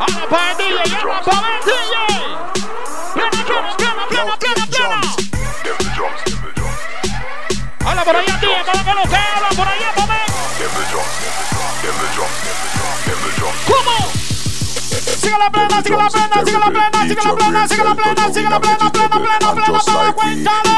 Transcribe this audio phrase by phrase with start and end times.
[0.00, 1.67] Ahora para el DJ,
[15.48, 18.48] la plena, sigue la plena, sigue la plena, sigue la plena, sigue la plena, sigue
[18.48, 20.70] la plena, plena, plena, plena, cuéntale,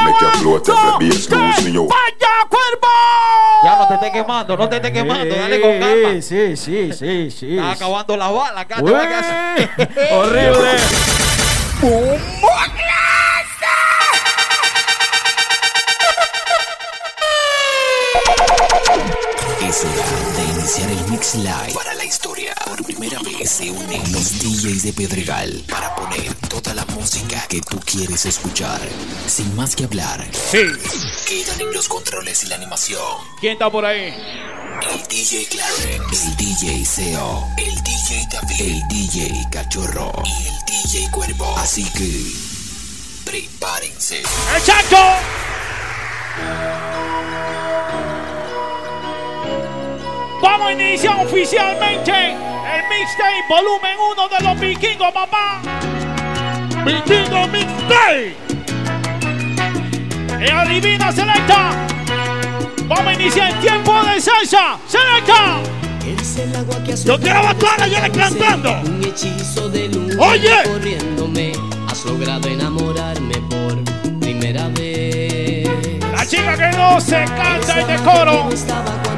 [1.87, 2.87] vaya cuerpo.
[3.63, 6.21] Ya no te estés quemando, no te estés quemando, dale con calma.
[6.21, 7.57] Sí, sí, sí, sí.
[7.57, 8.77] Está acabando la bala, acá
[10.11, 10.71] horrible.
[21.21, 22.55] Mix Live para la historia.
[22.65, 27.61] Por primera vez se unen los DJs de Pedregal para poner toda la música que
[27.61, 28.81] tú quieres escuchar.
[29.27, 30.63] Sin más que hablar, Sí.
[31.27, 32.99] quedan en los controles y la animación.
[33.39, 34.15] ¿Quién está por ahí?
[34.81, 41.11] El DJ Clarence, el DJ Seo, el DJ David, el DJ Cachorro y el DJ
[41.11, 41.55] Cuervo.
[41.59, 42.33] Así que,
[43.29, 44.23] prepárense.
[44.55, 44.97] ¡El Chacho!
[50.41, 55.61] Vamos a iniciar oficialmente el mixtape volumen 1 de los vikingos, papá.
[56.83, 58.35] Vikingo Mixtape.
[60.43, 61.71] Y adivina, selecta.
[62.85, 64.79] Vamos a iniciar el tiempo de salsa.
[64.87, 65.61] Selecta.
[67.05, 68.71] Yo quiero bailar ayer cantando.
[68.81, 70.63] Un hechizo de luz Oye.
[70.65, 71.51] corriéndome.
[71.87, 75.10] Has logrado enamorarme por primera vez.
[76.51, 78.49] Chica que no se canta el decoro.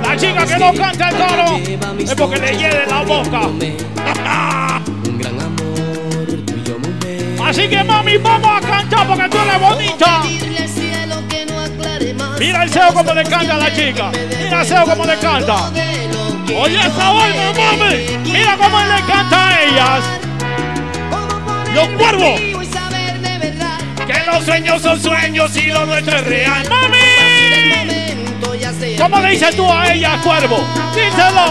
[0.03, 1.57] La chica que no canta el coro
[1.97, 3.47] es porque le hiede la boca.
[3.47, 7.35] Un gran amor, tuyo mujer.
[7.43, 10.21] Así que mami, vamos a cantar porque tú eres bonita.
[12.37, 14.11] Mira el CEO como le canta a la chica.
[14.11, 15.71] Mira el CEO como le canta.
[16.55, 18.17] Oye esa vaina, mami.
[18.31, 20.03] Mira cómo le canta a ellas.
[21.73, 22.39] Los cuervos.
[24.05, 26.69] Que los sueños son sueños y lo nuestro es real.
[26.69, 27.12] ¡Mami!
[28.97, 30.57] ¿Cómo le dices tú a ella, cuervo?
[30.93, 31.45] Díselo.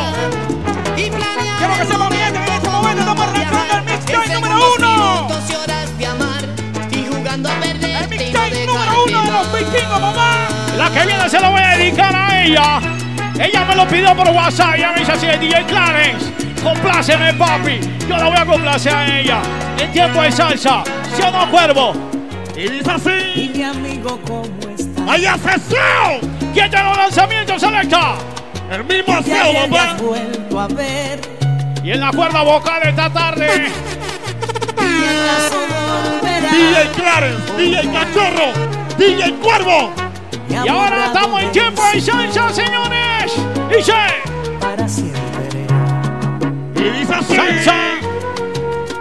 [0.94, 1.25] Quiero que
[1.58, 1.97] que en este
[2.69, 5.28] momento estamos arrancando el mixtape número uno.
[5.28, 5.34] El
[8.08, 10.48] mixtape número uno de los vikingos, mamá.
[10.76, 12.81] La que viene se la voy a dedicar a ella.
[13.38, 14.75] Ella me lo pidió por WhatsApp.
[14.76, 16.32] Ella me dice así, DJ Clarence.
[16.62, 17.81] Compláceme, papi.
[18.08, 19.42] Yo la voy a complacer a ella.
[19.78, 20.82] En tiempo de salsa.
[21.14, 21.92] ¿Sí o no, cuervo?
[22.56, 23.50] Y dice así.
[23.54, 24.61] mi amigo, ¿cómo
[25.12, 25.14] está?
[25.14, 26.20] ¡Ay, asesino!
[26.52, 28.14] ¿Quién tiene los lanzamientos, selecta?
[28.70, 29.96] El mismo aseo, papá.
[30.00, 31.20] vuelto a ver.
[31.84, 33.48] Y en la cuerda vocal esta tarde.
[36.52, 38.52] DJ Clarence, DJ Cachorro,
[38.98, 39.92] DJ Cuervo.
[40.48, 43.32] Y ahora estamos en tiempo de salsa, señores.
[43.74, 43.92] Dice.
[44.60, 45.66] Para siempre.
[46.76, 47.14] Y dice.
[47.34, 47.74] Salsa.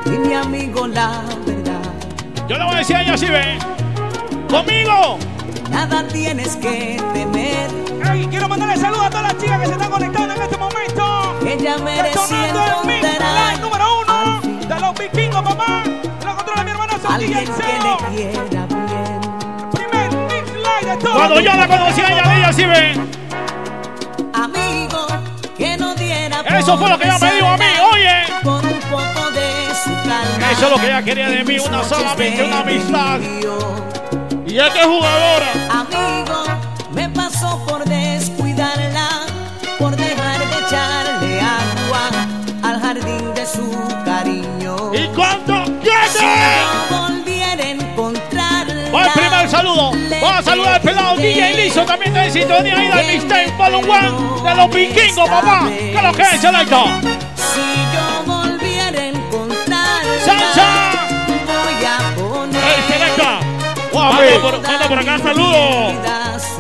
[0.05, 1.81] Y mi amigo, la verdad.
[2.47, 3.57] Yo le voy a decir a ella así, ve.
[4.50, 5.19] Conmigo.
[5.71, 7.69] Nada tienes que temer.
[8.11, 11.39] Ey, quiero mandarle saludos a todas las chicas que se están conectando en este momento.
[11.47, 15.83] Ella merece el Mix Live número uno de los vikingos, papá.
[16.25, 17.97] Lo controla mi hermano Santi el CEO.
[19.71, 21.15] Primer Mix Live de todos.
[21.15, 22.93] Cuando yo la conocí a ella, le dije así, ve.
[24.33, 25.07] Amigo,
[25.57, 28.23] que no diera Eso fue lo que ella me dijo a mí, oye.
[28.43, 30.51] Con un poco de su calma.
[30.51, 33.19] Eso es lo que ella quería de mí, una solamente una amistad.
[34.51, 35.47] Y es que es jugadora.
[35.69, 36.44] Amigo,
[36.91, 39.07] me pasó por descuidarla,
[39.79, 42.09] por dejar de echarle agua
[42.62, 43.72] al jardín de su
[44.03, 44.94] cariño.
[44.94, 46.62] ¿Y cuánto Si quiere?
[46.91, 48.91] no volviera a encontrarla.
[48.94, 49.91] Va el primer saludo.
[50.22, 51.85] Vamos a saludar al pelado DJ Lizo.
[51.85, 55.69] También está en sintonía ahí del Mixtape Volume 1 de los vikingos, papá.
[55.69, 56.83] ¿Qué lo que es, Selecta?
[63.94, 65.94] Manda por, manda por acá saludos.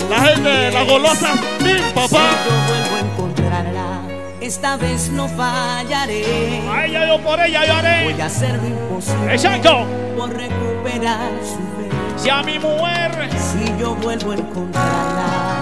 [0.09, 1.31] La gente, las golosas,
[1.61, 2.07] mi papá.
[2.09, 4.01] Si yo vuelvo a encontrarla,
[4.41, 6.61] esta vez no fallaré.
[6.69, 8.11] A ella yo por ella yo haré.
[8.11, 9.85] Voy a hacer lo imposible Exacto.
[10.17, 11.89] por recuperar su fe.
[12.17, 15.61] Si a mi mujer, Si yo vuelvo a encontrarla,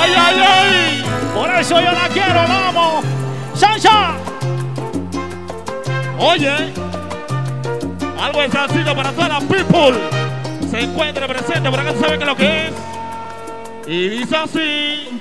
[0.00, 1.04] ay, ay, ay.
[1.34, 3.02] Por eso yo la quiero, la amo.
[3.54, 4.14] ¡Sansa!
[6.18, 6.72] Oye,
[8.20, 10.17] algo de para todas las people.
[10.70, 12.72] Se encuentre presente, por acá tú sabes que lo que es.
[13.86, 15.20] Y dice así.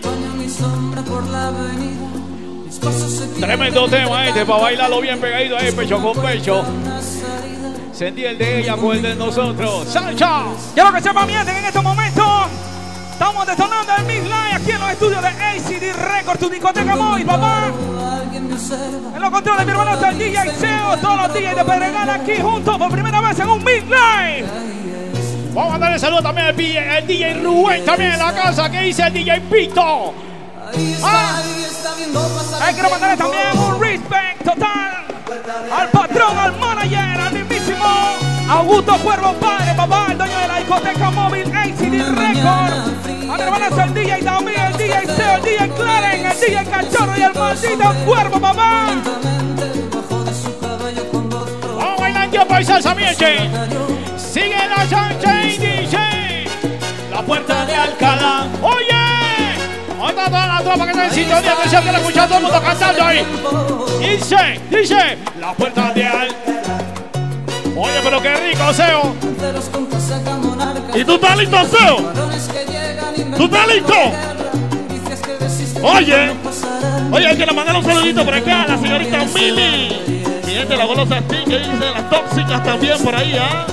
[3.40, 6.66] Tremendo tema este para bailarlo bien pegadito ahí, pecho con pecho.
[7.94, 9.88] Sentí el de ella con el de nosotros.
[9.88, 10.44] ¡Salsa!
[10.74, 12.26] quiero que sepan bien en estos momentos
[13.12, 17.26] estamos detonando el Mix Live aquí en los estudios de ACD Records tu discoteca móvil,
[17.26, 17.72] papá.
[19.16, 20.98] En los controles, mi hermano, está el DJ Seo.
[20.98, 24.46] Todos los DJs de Pedregal aquí juntos por primera vez en un midnight.
[25.58, 28.70] Vamos a darle saludo también al DJ, el también en la casa.
[28.70, 30.14] que dice el DJ Pito?
[31.04, 31.42] Ah,
[32.74, 35.04] quiero mandarle también un respect total
[35.76, 37.86] al patrón, al manager, al mismísimo
[38.48, 43.32] Augusto Cuervo Padre, papá, el dueño de la discoteca móvil ACD Record.
[43.32, 47.18] A mi hermano el DJ también, el DJ Seo, el DJ Claren, el DJ Cachorro
[47.18, 48.90] y el maldito Cuervo, papá.
[51.80, 53.97] Vamos bailando por salsa, miente.
[54.38, 55.98] Sigue la chancha y DJ.
[57.12, 58.46] La puerta de Alcalá.
[58.62, 58.94] Oye.
[59.98, 61.52] ¿Dónde está toda la tropa que está en sintonía?
[61.54, 63.26] Atención que lo escucha todo el mundo cantando ahí.
[64.00, 65.18] Dice, dice.
[65.40, 66.78] La puerta de Alcalá.
[67.76, 69.16] Oye, pero qué rico, Seo.
[70.94, 71.98] ¿Y tú estás listo, Seo?
[73.38, 73.94] ¿Tú estás listo?
[75.82, 76.32] Oye,
[77.12, 80.24] oye, hay que le mandar un saludito por acá a la señorita Mili.
[80.46, 83.66] Mi gente, la golosa que dice las tóxicas también por ahí, ¿ah?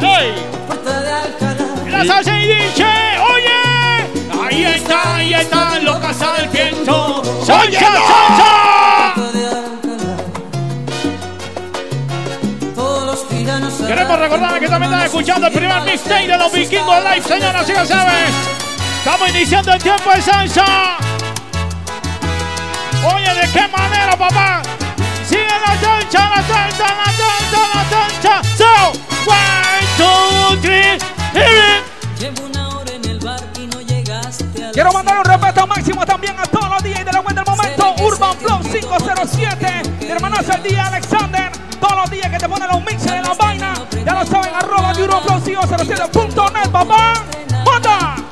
[0.00, 0.34] ¡Hey!
[1.90, 2.84] La salsa y dice,
[3.32, 3.58] oye,
[4.40, 5.76] ahí está, ahí está,
[6.38, 7.22] el viento.
[7.44, 9.14] ¡Salsa, salsa!
[13.86, 17.72] Queremos recordarles que también están escuchando el primer mixtape de los vikingos live, señoras y
[17.72, 18.30] señores.
[18.98, 20.96] Estamos iniciando el tiempo de salsa.
[23.14, 24.62] Oye, ¿de qué manera, papá?
[25.28, 28.42] Sigue la salsa, la salsa, la salsa, la salsa.
[28.56, 28.72] So,
[29.26, 30.98] one, two, three,
[32.18, 36.34] Llevo una hora en el bar y no llegaste Quiero mandar un respeto máximo también
[36.38, 37.94] a todos los días de la web del momento.
[38.02, 39.82] Urban Flow 507.
[40.00, 41.52] Mi hermano el día Alexander.
[41.78, 43.74] Todos los días que te ponen los mixes de la vaina.
[44.04, 47.12] Ya lo saben, arroba de UrbanFlow507.net, papá.
[47.64, 48.27] ¡Manda!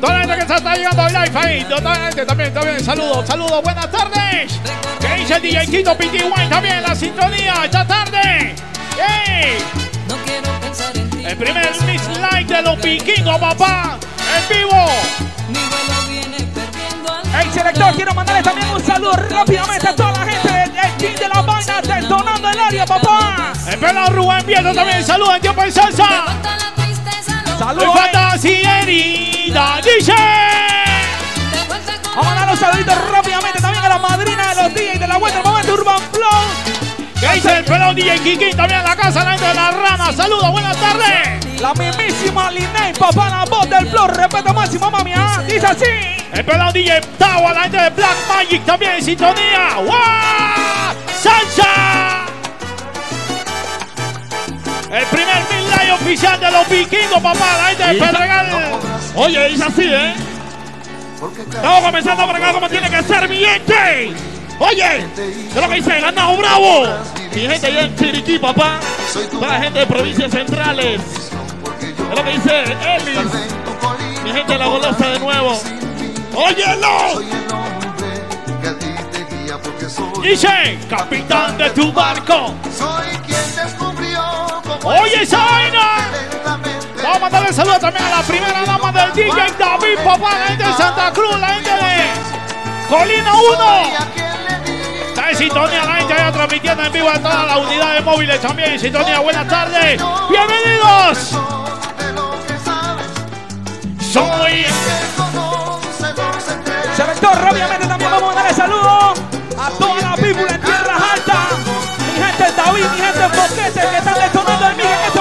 [0.00, 2.84] Toda la gente que se está llegando al live ahí, toda la gente también, también,
[2.84, 4.60] saludos, saludos, buenas tardes.
[5.00, 8.54] Que dice el DJ Tito PTY también en la sintonía esta tarde.
[9.26, 9.58] ¡Ey!
[11.24, 13.98] El primer Miss Light de los vikingos, papá,
[14.36, 14.86] en vivo.
[17.34, 21.28] Hey, selector, quiero mandarle también un saludo rápidamente a toda la gente del team de
[21.28, 23.52] la vaina detonando el área, papá.
[23.68, 26.24] El pelado Rubén Vieto también, saludos en tiempo en salsa.
[27.58, 27.98] Saludos.
[27.98, 28.82] fantasía
[29.48, 30.14] herida, dice.
[32.14, 35.16] Vamos a dar los saluditos rápidamente también a la madrina de los DJs de la
[35.18, 37.20] vuelta del momento Urban Flow.
[37.20, 38.50] ¿Qué dice el pelón DJ Kiki?
[38.50, 40.12] También en la casa, la gente de la rama.
[40.12, 41.60] Saludos, buenas tardes.
[41.60, 44.06] La mismísima Linney, papá, la voz del flow.
[44.08, 45.12] Respeto máximo, mami.
[45.16, 45.42] ¿ah?
[45.46, 45.84] Dice así.
[46.32, 49.76] El pelón DJ Tawa, la gente de Black Magic también en sintonía.
[49.76, 50.94] ¡Wow!
[51.20, 52.26] ¡Salsa!
[54.90, 58.87] El primer midnight oficial de los vikingos, papá, la gente de Pedregal.
[59.20, 60.14] Oye, dice así, ¿eh?
[61.48, 64.12] Estamos comenzando por acá como tiene que ser, mi gente.
[64.60, 66.00] Oye, ¿qué es lo que dice?
[66.00, 66.86] Ganado Bravo.
[67.34, 68.78] Mi gente allá en Chiriquí, papá.
[69.32, 71.00] Toda la gente de provincias centrales.
[71.00, 73.32] Es lo que dice Ellis.
[74.22, 75.60] Mi gente de la golosa de nuevo.
[76.34, 77.20] ¡Óyelo!
[80.22, 82.54] Dice, capitán de tu barco.
[82.76, 84.22] Soy quien descubrió
[84.84, 86.08] Oye, esa vaina.
[86.08, 86.37] Vamos a
[87.30, 91.12] mandarle saludos también a la primera dama del DJ David, papá, la gente de Santa
[91.12, 93.82] Cruz, la gente de Colina 1.
[95.08, 98.72] Está en sintonía la gente ya transmitiendo en vivo a todas las unidades móviles también
[98.72, 99.20] en sintonía.
[99.20, 100.02] Buenas tardes.
[100.30, 101.36] Bienvenidos.
[104.10, 104.64] Soy.
[106.96, 109.20] Selector, obviamente también vamos a darle saludos
[109.58, 111.36] a toda la people en tierras altas.
[112.06, 115.17] Mi gente David, mi gente Boquete que están detonando el miga en este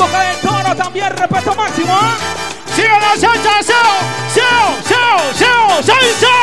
[0.00, 1.92] Boca del Toro, también respeto máximo.
[1.92, 2.16] ¿eh?
[2.74, 3.62] ¡Sigue la salsa!
[3.62, 3.84] ¡Seo!
[4.32, 4.80] ¡Seo!
[4.88, 5.34] ¡Seo!
[5.34, 5.82] ¡Seo!
[5.82, 6.36] ¡Salsa!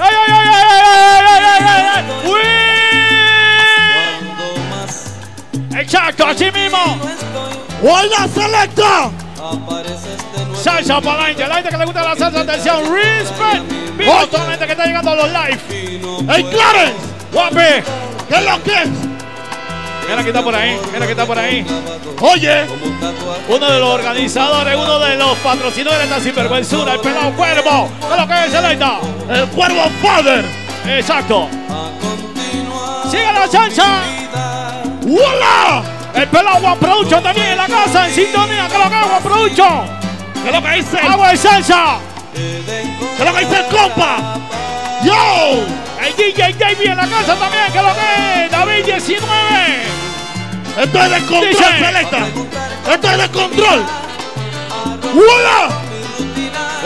[0.00, 1.84] ¡Ay, ay, ay, ay, ay, ay, ay, ay,
[5.70, 5.80] ay!
[5.80, 6.98] Exacto, así mismo.
[7.82, 9.10] ¡Buena selecta!
[10.54, 13.62] Salsa para la gente, la gente que le gusta la salsa, atención, respect.
[13.98, 15.60] Vivo toda la gente que está llegando a los live.
[16.34, 16.96] ¡Ey, Clarence!
[17.32, 17.82] ¡Guapi!
[18.28, 19.05] ¿Qué es lo que es?
[20.08, 21.66] Mira que está por ahí, mira que está por ahí.
[22.20, 22.64] Oye,
[23.48, 27.90] uno de los organizadores, uno de los patrocinadores de esta sinvergüenzura, el pelado cuervo.
[28.00, 29.00] ¿Qué es lo que es, Selecta?
[29.28, 30.44] El cuervo father.
[30.86, 31.48] Exacto.
[33.10, 34.02] Sigue la salsa.
[35.02, 35.82] ¡Hola!
[36.14, 38.68] El pelado Juan Production también en la casa, en sintonía.
[38.68, 39.86] ¿Qué lo que es, Juan Production?
[40.44, 40.98] ¿Qué lo que dice?
[40.98, 41.98] ¡Agua de salsa!
[42.32, 42.58] ¿Qué
[43.18, 44.38] es lo que dice el compa?
[45.04, 45.85] ¡Yo!
[46.04, 48.50] El DJ Davey en la casa también, ¿qué es lo que es?
[48.50, 49.26] David 19.
[50.82, 52.26] Esto es de control, Selecta.
[52.92, 53.86] Esto es de control.
[55.14, 55.86] ¡Hola!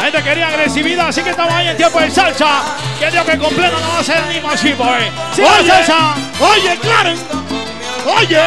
[0.03, 2.63] gente quería agresividad, así que estamos ahí en tiempo de salsa.
[2.99, 5.11] Que Dios que completo no va a ser ni más chipo, eh.
[5.37, 6.15] oye, salsa.
[6.41, 7.15] Oye, claro.
[8.19, 8.43] Oye.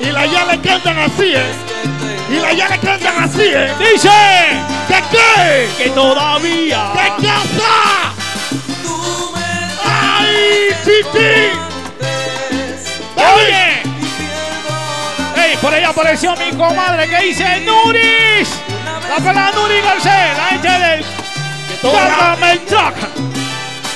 [0.00, 1.52] Y la ya le cantan así, eh.
[2.30, 3.72] Y la ya le cantan así, eh.
[3.78, 4.08] Dice.
[4.88, 5.84] ¿Que qué?
[5.84, 6.92] Que todavía.
[6.94, 8.19] ¿Qué casa?
[10.80, 11.32] ¡Ay, Titi!
[13.16, 13.82] ¡Oye!
[15.36, 15.56] ¡Ey!
[15.56, 18.48] Por ahí apareció mi comadre que dice ¡Nuris!
[19.08, 21.04] La pelada Nuri Garcés, la gente del
[21.82, 22.94] Cárgame el truck.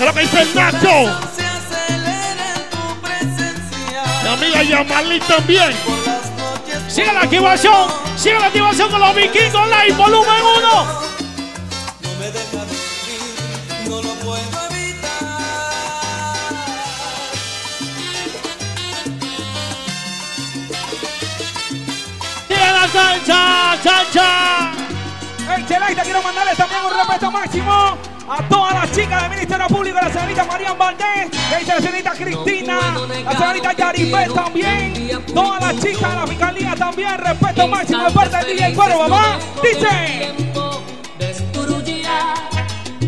[0.00, 1.20] Es lo que dice Nacho.
[4.22, 5.72] Mi amiga Yamali también.
[6.88, 11.03] Sigue la activación, sigue la activación con los vikingos live, volumen 1.
[22.92, 24.72] Salsa, salsa.
[25.56, 27.96] El Chelaita, quiero mandarles también un respeto máximo
[28.28, 31.30] a todas las chicas del Ministerio Público, la señorita Marian Valdés,
[31.66, 32.78] la señorita Cristina,
[33.24, 38.36] la señorita Yaribet también, todas las chicas de la Fiscalía también, respeto máximo de parte
[38.36, 39.38] del DJ Cuero, mamá.
[39.62, 40.34] Dice.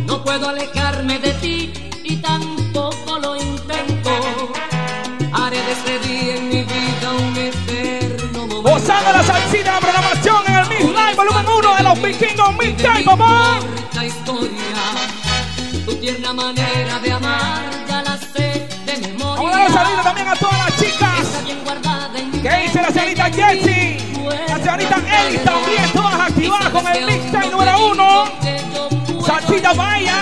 [0.07, 4.11] No puedo alejarme de ti y tampoco lo intento.
[5.33, 6.46] Haré de este día
[8.87, 13.03] Gozando la salsita la programación en el Miss Live, volumen 1 de los vikingos Midday,
[13.03, 13.59] papá.
[13.91, 14.53] Esta historia,
[15.85, 19.43] tu tierna manera de amar, ya la sé de memoria.
[19.43, 21.43] Vamos a salida también a todas las chicas.
[22.41, 23.99] Que dice la señorita Jessie,
[24.47, 28.25] la señorita Ellie también, todas activadas con el mixtape número 1.
[29.27, 30.21] Salsita vaya,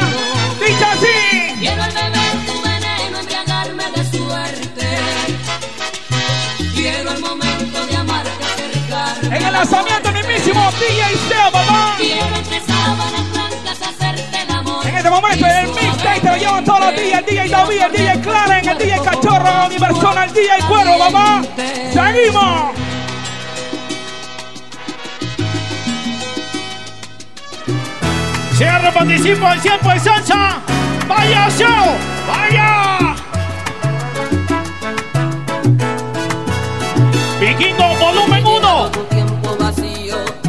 [9.65, 11.03] lanzamiento mismísimo DJ
[14.51, 14.87] amor.
[14.87, 17.93] En este momento el mixtape te lo llevan todos los días, el DJ David, el
[17.93, 21.43] DJ Clarence, el DJ Cachorro, Universal, el DJ Cuero, papá.
[21.93, 22.73] Seguimos.
[28.57, 30.61] Cierre participo tiempo de salsa.
[31.09, 31.97] ¡Vaya show!
[32.27, 33.24] ¡Vaya!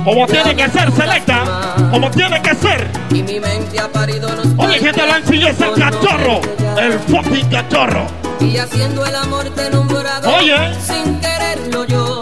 [0.06, 1.76] Como tiene que ser, selecta.
[1.90, 2.88] Como tiene que ser.
[3.10, 6.42] Y mi mente ha parido los Oye, que te lo enseñó ese cachorro.
[6.80, 8.06] El fucking cachorro.
[8.40, 10.32] Y haciendo el amor te nombrado.
[10.36, 10.76] Oye.
[10.80, 12.22] Sin quererlo yo.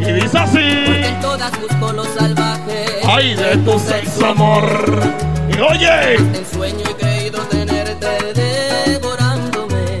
[0.00, 0.60] Y dice así.
[0.60, 2.86] En todas busco lo salvaje.
[3.06, 5.02] Ay, de tu sexo amor.
[5.54, 6.14] Y oye.
[6.14, 8.32] En sueño he creído tenerte
[8.86, 10.00] devorándome.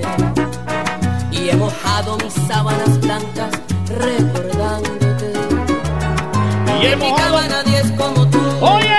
[1.30, 2.99] Y he mojado mis sábanas
[6.80, 8.40] Y hemos cama nadie es como tú.
[8.60, 8.96] Oye.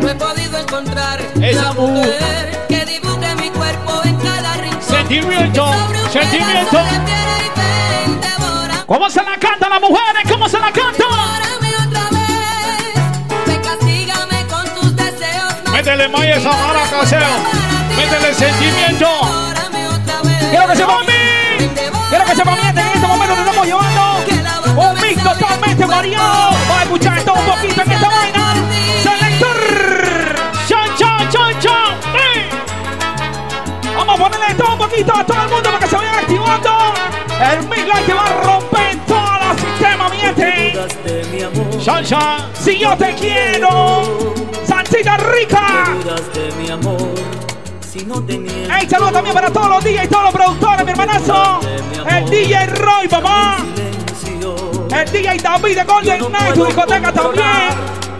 [0.00, 4.82] No he podido encontrar Esa la mujer que dibuje mi cuerpo en cada rincón.
[4.82, 5.66] Sentimiento,
[6.12, 6.78] sentimiento.
[8.86, 10.30] ¿Cómo se la cantan las mujeres?
[10.30, 10.74] ¿Cómo se la más
[15.72, 17.20] Métele más esa maraca, Seo.
[17.96, 19.06] Métele sentimiento.
[20.50, 21.12] Quiero que se mami.
[22.08, 24.03] Quiero que se mamiente en este momento te estamos llevando
[24.76, 26.50] un mix totalmente variado.
[26.50, 28.54] Vamos a escuchar todo un poquito en esta vaina.
[29.02, 30.34] Selector.
[30.68, 32.00] ¡Chan, chan, chan, chan!
[32.14, 32.48] ¡Ey!
[33.96, 36.70] Vamos a ponerle todo un poquito a todo el mundo para que se vayan activando.
[37.40, 40.78] El mix live que va a romper todo el sistema, miente.
[41.84, 42.50] ¡Chan, chan!
[42.54, 44.34] Si yo te quiero,
[44.66, 45.86] salsita rica.
[46.58, 46.68] mi
[47.80, 48.16] si no
[48.88, 51.60] saludos también para todos los DJs y todos los productores, mi hermanazo.
[52.08, 53.58] El DJ Roy, papá.
[54.44, 57.70] El DJ David de Golden Night, tu discoteca también.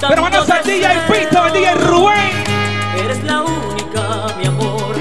[0.00, 2.44] Mi hermanazo, el DJ Pito, el DJ Rubén.
[3.04, 4.94] Eres la única, mi amor,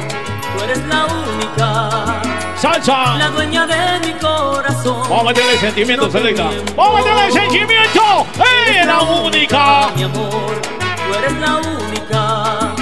[0.57, 2.21] tú eres la única,
[2.57, 3.15] ¡Salsa!
[3.17, 5.01] la dueña de mi corazón.
[5.09, 6.49] Vamos a meterle sentimiento, selecta.
[6.75, 8.27] ¡Vamos a meterle sentimiento!
[8.67, 9.89] ¡Ey, la única!
[9.95, 12.73] Mi amor, tú eres la única,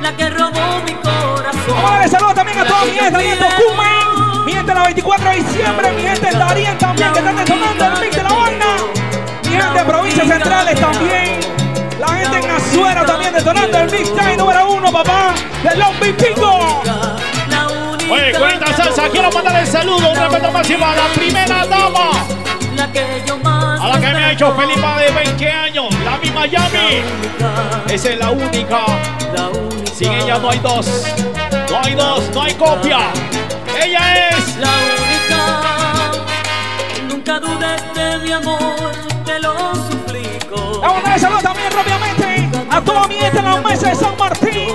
[0.00, 1.68] la que robó mi corazón.
[1.68, 4.21] Vamos a darle saludos también a toda mi gente ahí en Tocumen.
[4.44, 8.00] Mi gente la 24 de diciembre, mi gente en Darien también, que están detonando el
[8.00, 8.66] mix de la banda.
[9.44, 11.40] Mi gente de provincias centrales también.
[12.00, 16.16] La gente en Azuero también detonando el mix time número uno, papá, de Long Beach
[16.16, 16.82] Pingo.
[17.48, 21.66] La única Oye, cuenta salsa, quiero mandar el saludo, un respeto máximo a la primera
[21.66, 22.10] dama,
[22.74, 25.94] la que yo más a la que me ha hecho feliz más de 20 años,
[26.04, 27.02] la misma Yami.
[27.88, 28.80] Esa es la única,
[29.34, 31.04] la única, sin ella no hay dos,
[31.70, 32.98] no hay dos, no hay copia.
[33.84, 34.70] Ella es la
[35.02, 35.40] única.
[37.08, 38.92] Nunca dudes de mi amor,
[39.24, 40.80] te lo suplico.
[40.80, 44.68] Vamos a saludos también obviamente a toda mi gente en la mesa de San Martín.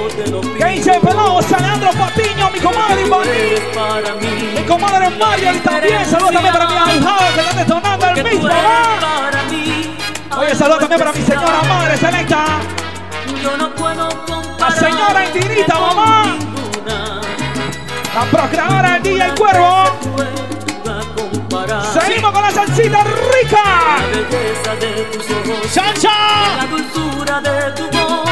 [0.57, 3.31] Que dice el pelado Sandro Patiño, mi comadre Ivani.
[4.55, 8.49] Mi comadre Mario y también saludos también para mi ahijado que está detonando el mismo.
[10.37, 12.45] Oye, saludos también para mi señora madre selecta.
[14.59, 16.46] La señora Intinita, mamá.
[18.17, 19.83] La procreadora del DJ Cuervo.
[21.93, 23.97] Seguimos con la salsita rica.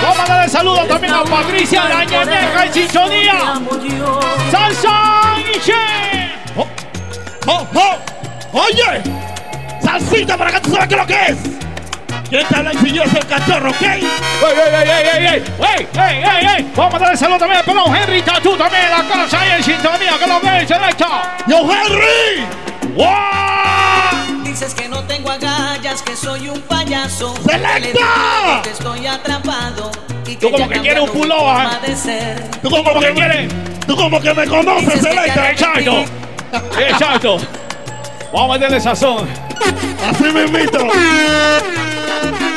[0.01, 3.61] Vamos a darle saludos también a Patricia, la ñañeja y sintonía.
[4.49, 5.35] ¡Salsa
[6.55, 6.67] oh,
[7.45, 8.63] oh, oh.
[8.63, 9.03] Oye,
[9.83, 11.54] salsita para que tú sabes qué es lo que es.
[12.29, 13.81] ¿Quién te habla y yo soy el cachorro, ok?
[13.81, 14.09] ¡Ey, ey,
[14.73, 15.43] ey, ey, ey!
[15.59, 16.71] ¡Ey, ey, ey, ey!
[16.75, 20.17] Vamos a darle saludos también al pelón Henry Tatu también la casa ahí en sintonía,
[20.19, 21.37] que lo es, selecta.
[21.47, 22.45] ¡Yo, Henry!
[22.95, 24.43] ¡Wow!
[24.43, 27.35] Dices que no tengo agallas, que soy un payaso.
[27.47, 28.61] ¡Selecta!
[28.63, 29.91] Que estoy atrapado.
[30.25, 31.67] Y tú como que quieres un pullover.
[32.61, 33.53] Tú como que quieres.
[33.85, 35.51] Tú como que me conoces, Selecta.
[35.51, 36.05] Exacto.
[36.79, 37.37] Exacto.
[38.33, 39.27] Vamos a meterle sazón.
[40.09, 40.79] Así me invito.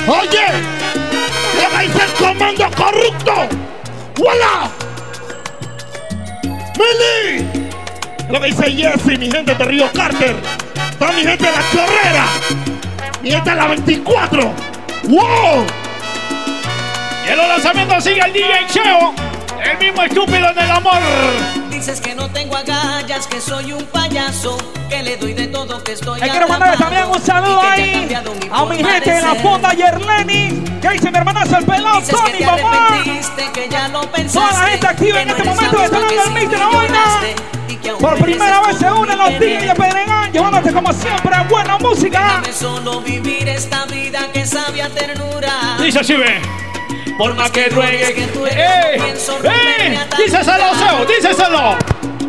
[0.06, 0.46] Oye,
[1.78, 3.32] que dice el comando corrupto.
[4.20, 4.70] ¡Hola!
[6.78, 7.46] ¡Mili!
[8.30, 10.36] Lo que dice Jesse, mi gente de Río Carter.
[10.90, 12.26] Está mi gente de la chorrera.
[13.22, 14.42] Mi gente de la 24.
[15.04, 15.66] ¡Wow!
[17.26, 19.14] Y en los lanzamientos sigue el DJ Cheo.
[19.62, 21.67] El mismo estúpido en el amor.
[21.78, 24.58] Dices que no tengo agallas, que soy un payaso,
[24.88, 26.20] que le doy de todo, que estoy.
[26.20, 28.12] Le quiero mandar también un saludo ahí
[28.50, 30.60] a mi gente de la fonda Yerleni.
[30.82, 33.04] Que dice mi hermanazo el pelado Tony, mamá.
[33.54, 36.58] Que ya lo Toda la gente activa en este momento está dando el mix de
[36.58, 37.20] la vaina.
[38.00, 42.42] Por primera vez se unen los DJs de Pedregal, llevándote como siempre buena música.
[42.52, 45.76] solo vivir esta vida que sabia ternura.
[45.78, 46.67] Dice así, ve.
[47.18, 49.02] Por más que ruegue que tú eres ¡Eh!
[49.42, 49.98] ¡Eh!
[50.16, 51.04] ¡Díceselo, Seo!
[51.04, 51.76] ¡Díceselo!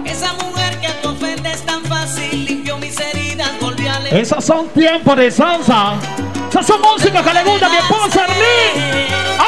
[0.04, 4.18] Esa mujer que te ofende es tan fácil, limpió mis heridas, volvió a leer.
[4.18, 5.94] Esos son tiempos de salsa.
[6.50, 9.08] Esas son músicas que le gusta a mi esposa Arlene.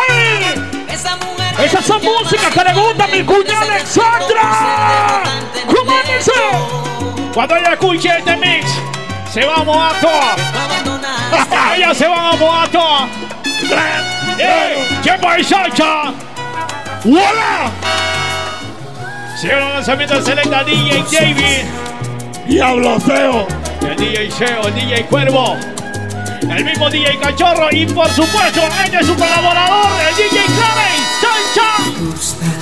[0.10, 0.86] ¡Ay!
[0.88, 5.24] Esa mujer Esas son músicas que le gusta a mi cuñada Alexandra.
[5.66, 5.92] ¿Cómo?
[7.34, 8.70] Cuando ella escuche este mix,
[9.34, 10.36] se va a mojar toda.
[11.76, 13.08] Ella se va a mojar toda.
[14.42, 14.88] ¡Eh!
[15.04, 16.14] ¡Tiempo de salsa!
[17.06, 17.72] ¡Hola!
[19.40, 21.66] Sigue el lanzamiento del selecta DJ David.
[22.48, 23.48] Diablo Seo.
[23.88, 25.58] El DJ Seo, el DJ Cuervo.
[26.50, 27.68] El mismo DJ Cachorro.
[27.72, 31.02] Y por supuesto, este es su colaborador, el DJ Clarence.
[31.54, 32.61] ¡Salsa!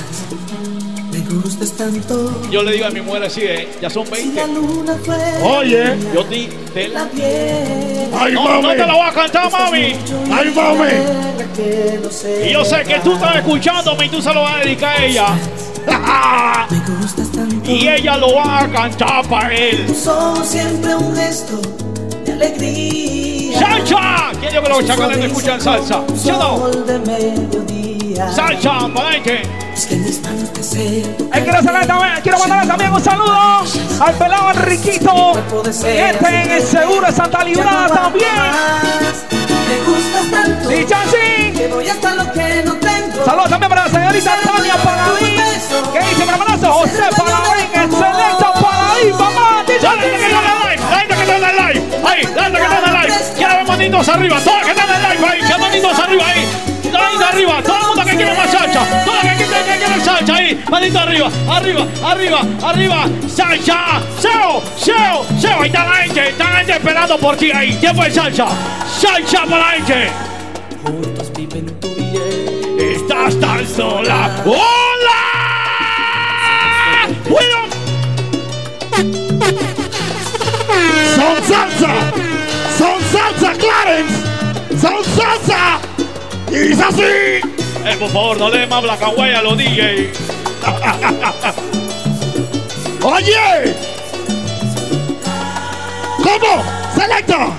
[1.30, 2.42] Me gustas tanto.
[2.50, 3.68] Yo le digo a mi mujer así, ¿eh?
[3.80, 4.48] ya son 20.
[4.48, 6.48] luna fue Oye, yo di.
[6.74, 8.08] Te la piel.
[8.18, 8.62] Ay, no, mami.
[8.62, 9.94] No te la voy a cantar, mami.
[10.32, 10.88] Ay, mami.
[12.44, 15.04] Y yo sé que tú estás escuchándome y tú se lo vas a dedicar a
[15.04, 15.26] ella.
[16.68, 17.70] Me gustas tanto.
[17.70, 19.94] Y ella lo va a cantar para él.
[19.94, 21.60] Sos siempre un gesto
[22.24, 23.58] de alegría.
[23.60, 24.32] ¡Salsa!
[24.40, 26.02] ¿Quién dijo que los chacales no escuchan salsa?
[26.16, 26.72] ¿Sí o no?
[28.34, 28.88] ¡Salsa!
[28.92, 29.69] ¡Para adelante!
[29.80, 31.26] Es que en mis manos te siento.
[31.32, 33.64] Ay, quiero, saludarle también, quiero mandarle también un saludo
[33.98, 35.32] al pelado Enriquito.
[35.72, 38.28] Gente en el seguro de Santa Librada también.
[39.40, 40.70] Me gustas tanto.
[40.70, 41.52] Y Chansi.
[41.56, 43.24] Que voy hasta lo que no tengo.
[43.24, 45.40] Saludos también para la señorita Tania Paladín.
[45.94, 46.72] ¿Qué dice mi hermanazo?
[46.74, 49.64] José Paladín, excelente Paladín, mamá.
[49.66, 50.82] Dice ¡Dale que está en live!
[50.90, 52.06] ¡Dale que está en live!
[52.06, 52.22] ¡Ahí!
[52.34, 53.14] ¡Dale que está en live!
[53.34, 54.40] ¡Quiero ver manitos arriba!
[54.44, 55.40] ¡Todos que están en el live ahí!
[55.40, 56.69] ¡Que manitos arriba ahí!
[57.00, 57.62] ¡Ahí arriba!
[57.62, 59.04] ¡Todo el mundo que quiere más salsa!
[59.04, 60.64] ¡Todo el que quiere, que quiere salsa ahí!
[60.70, 61.30] ¡Manito arriba!
[61.48, 61.86] ¡Arriba!
[62.04, 62.40] ¡Arriba!
[62.62, 63.06] ¡Arriba!
[63.28, 64.00] ¡Salsa!
[64.18, 64.62] ¡Seo!
[64.76, 65.26] ¡Seo!
[65.40, 65.60] ¡Seo!
[65.62, 66.28] Ahí está la gente!
[66.28, 67.76] ¡Está la gente esperando por ti ahí!
[67.76, 68.46] ¡Tiempo de salsa!
[69.00, 70.10] ¡Salsa para la gente!
[70.84, 72.96] Juntos viven y él.
[72.96, 74.30] ¡Estás tan sola!
[74.44, 75.20] ¡Hola!
[77.28, 77.58] ¡Bueno!
[81.16, 81.92] ¡Son salsa!
[82.78, 84.14] ¡Son salsa, Clarence!
[84.80, 85.89] ¡Son salsa!
[86.50, 87.02] ¡Y dice así!
[87.02, 88.84] Eh, por favor, no le más
[89.16, 90.12] white a los DJ.
[93.02, 93.74] ¡Oye!
[96.22, 96.62] ¿Cómo?
[96.94, 97.50] ¡Selecta!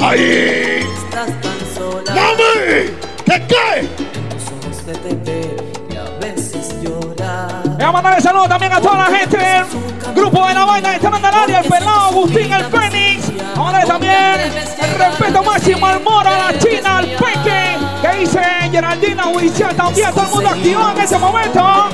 [0.00, 0.86] ¡Ahí!
[1.16, 2.14] estás tan sola.
[2.14, 2.90] ¡Mami!
[3.24, 3.80] ¿Qué qué?
[3.80, 5.56] En tus ojos se te ve
[5.90, 7.62] y a veces llorar.
[7.64, 10.98] Voy a mandarle saludos también a toda la gente del grupo de la vaina de
[10.98, 13.25] Candelaria, el pelado Agustín, el Fénix.
[13.56, 14.40] Ahora también
[14.80, 18.40] el respeto máximo al Mora, a la China, al Peque, que dice
[18.70, 21.86] Geraldina Huichel también, todo el mundo activado en ese momento.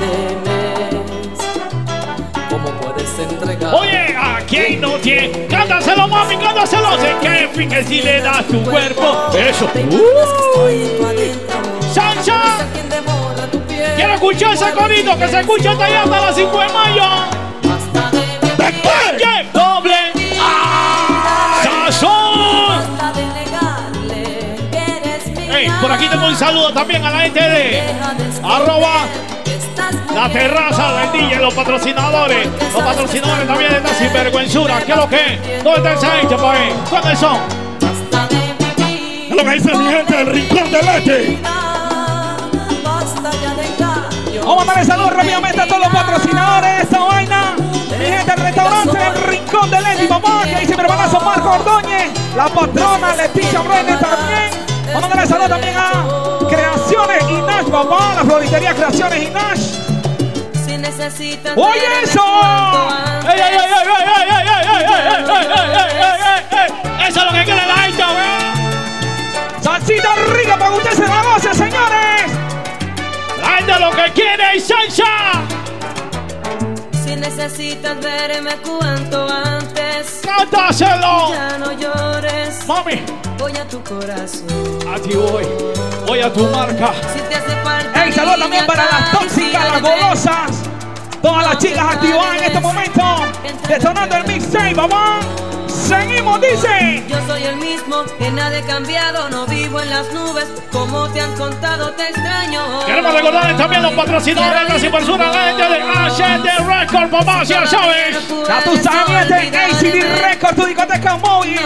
[3.71, 5.47] Oye, ¿a quién no tiene?
[5.47, 6.97] Cántaselo, mami, cántaselo.
[6.99, 9.29] Sé que finge si le das tu cuerpo.
[9.35, 9.65] Eso.
[9.65, 10.43] Uh.
[11.93, 12.41] ¡Sancha!
[13.95, 17.03] Quiero escuchar ese corito que se escucha hasta allá hasta las 5 de mayo.
[19.53, 20.22] ¡Doble!
[25.81, 27.81] Por aquí tengo un saludo también a la gente de
[28.43, 29.07] arroba
[30.13, 32.47] la terraza del DJ, los patrocinadores.
[32.73, 34.81] Los patrocinadores también de esta sinvergüenzura.
[34.81, 35.61] ¿Qué es lo que?
[35.63, 36.91] ¿Dónde está esa gente, pues?
[36.91, 37.37] ¿Dónde son?
[39.29, 41.39] Es lo que dice mi gente del Rincón del Leche.
[44.45, 47.55] Vamos a darle saludos rápidamente a todos los patrocinadores de esta vaina.
[47.97, 52.11] Mi gente del restaurante El Rincón del Leche, mamá, que dice mi hermanazo Marco Ordóñez,
[52.35, 54.72] la patrona Leticia Brenes también.
[54.91, 59.77] Vamos a darle saludos también a Creaciones Inash, mamá, la floritería Creaciones Inash.
[60.65, 62.23] Si necesitas ¡Oye eso!
[63.27, 67.07] ¡Ey, ey, ey, ey, ey, ey, ey, ey, ey, ey, ey, ey, ey, ey!
[67.07, 69.61] Eso es lo que quiere la gente, weón.
[69.61, 72.31] Salsita rica para que usted se la goce, señores.
[73.41, 75.41] La gente lo que quiere es salsa.
[77.23, 80.21] Si necesitas verme cuanto antes.
[80.23, 81.33] ¡Cántaselo!
[81.33, 82.67] Ya no llores.
[82.67, 83.01] Mami,
[83.37, 84.47] Voy a tu corazón.
[84.93, 85.45] a ti voy.
[86.05, 86.91] Voy a tu marca.
[87.13, 87.91] Si te hace falta.
[88.03, 90.51] Hey, saludos también para las tóxicas, las golosas.
[91.21, 93.03] Todas las chicas activadas en este momento.
[93.69, 95.19] Detonando el mixtape, mamá.
[95.83, 97.03] Seguimos, dice.
[97.07, 100.45] Yo soy el mismo, que nada he cambiado, no vivo en las nubes.
[100.71, 102.61] Como te han contado, te extraño.
[102.85, 107.67] Queremos recordarles también los patrocinadores de la Supersura, la gente de HD Record, papá, ya
[107.67, 108.17] sabes.
[108.27, 108.45] Tú
[108.81, 111.59] sabes, de ACD Record, tu discoteca móvil.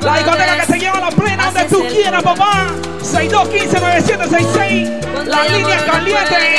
[0.00, 2.68] La discoteca que se lleva a la plena donde tú quieras, papá.
[3.02, 4.92] 6215-9766.
[5.24, 6.56] La línea caliente.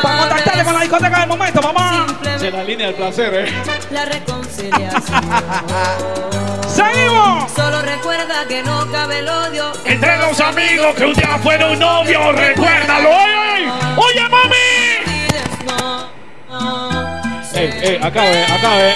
[0.00, 2.06] Para contactarte con la discoteca del momento, mamá.
[2.34, 3.52] Es la línea del placer, eh.
[3.90, 5.00] La reconciliación.
[6.68, 7.52] Seguimos.
[7.52, 9.72] Solo recuerda que no cabe el odio.
[9.84, 13.10] Entre los amigos que un día fueron novios, recuérdalo.
[13.10, 14.56] ¡Oye, oye, mami!
[17.54, 18.94] Ey, ey, acabe, acabe.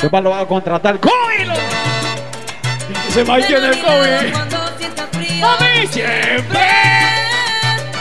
[0.00, 0.98] ¿Qué más lo va a contratar?
[0.98, 1.54] ¡Cógelo!
[3.08, 4.59] Ese maíz tiene el COVID.
[5.40, 6.68] ¡Mami, siempre!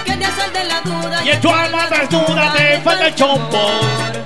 [0.05, 1.23] Que te asalte la duda.
[1.23, 4.18] Y en tu alma desnuda te falta el chombo.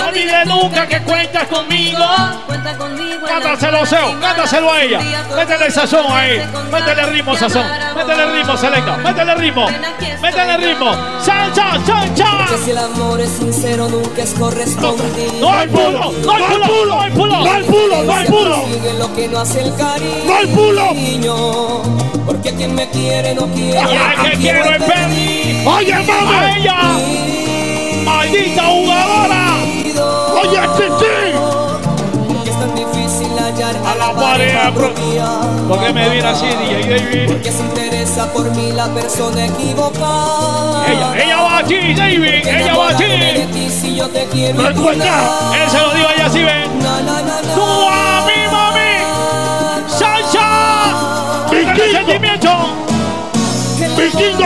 [0.00, 1.98] No olvides nunca que cuentas conmigo.
[2.46, 3.26] Cuenta conmigo.
[3.26, 5.00] Cántaselo, la Seo, cántaselo a ella.
[5.36, 6.42] Métele sazón ahí.
[6.72, 7.66] Métele ritmo, sazón.
[7.94, 8.96] Métele ritmo, selecta.
[8.96, 9.66] Métele ritmo.
[10.22, 10.92] Métele ritmo.
[11.22, 12.46] Salsa, salsa.
[12.48, 15.32] Que si el amor es sincero nunca es correspondido.
[15.40, 17.44] No hay pulo, no hay pulo, no hay pulo.
[17.44, 18.64] No hay pulo, no hay pulo.
[18.72, 20.24] Sigue lo que no hace el cariño.
[20.24, 21.82] No hay pulo.
[22.26, 23.78] Porque quien me quiere no quiere.
[23.78, 24.82] A que quiero es.
[25.66, 26.60] Oye, A mami.
[26.60, 26.76] ella,
[28.04, 29.49] maldita jugadora.
[30.50, 31.14] Oye, chichi.
[32.28, 34.92] Porque es tan difícil hallar A la pareja, bro.
[34.92, 35.26] propia.
[35.68, 37.40] ¿Por qué me viene así, DJ David?
[37.42, 40.86] Que se interesa por mí la persona equivocada.
[40.88, 42.46] Ella, ella va aquí, David.
[42.46, 43.04] Ella va aquí.
[43.52, 46.78] ti si yo te quiero Recuerda, Él se lo digo a ella así, ven.
[46.78, 47.54] Na, na, na, na.
[47.54, 49.88] Tú a mí, mami.
[49.88, 50.48] Salsa.
[51.50, 52.06] Vikingo.
[53.96, 54.44] Vikingo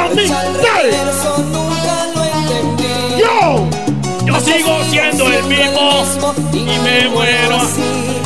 [1.37, 1.74] amor
[4.95, 6.05] siendo el mismo.
[6.53, 7.59] Y me muero.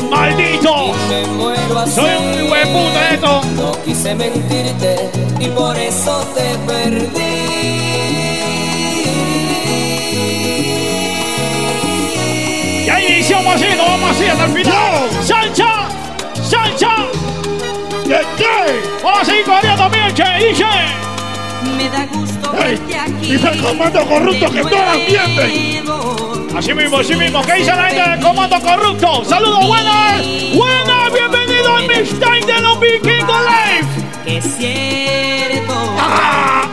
[0.09, 0.93] Maldito.
[1.09, 1.95] Me muero así.
[1.95, 2.67] Soy un buen
[3.11, 3.41] esto.
[3.55, 7.09] No quise mentirte y por eso te perdí.
[12.85, 15.09] Ya iniciamos así, no vamos así hasta el final.
[15.23, 15.89] Salsa.
[16.43, 16.95] Salsa.
[18.03, 18.81] ¿Qué qué?
[19.03, 21.08] Vamos a seguir corriendo también, che.
[21.79, 23.31] Me da gusto verte aquí.
[23.31, 26.57] dice el comando corrupto que todas mienten.
[26.57, 27.41] Así mismo, así mismo.
[27.41, 29.23] ¿Qué dice la gente del comando corrupto?
[29.23, 30.21] Saludos, buenas.
[30.55, 33.87] Buenas, bienvenido al mixtape de los Vikingos Live.
[34.25, 35.73] Que es cierto.
[35.97, 36.67] Ah.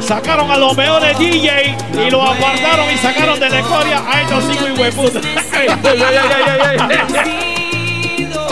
[0.00, 4.44] Sacaron a los mejores DJ y los apartaron y sacaron de la escoria a estos
[4.44, 5.66] cinco ey.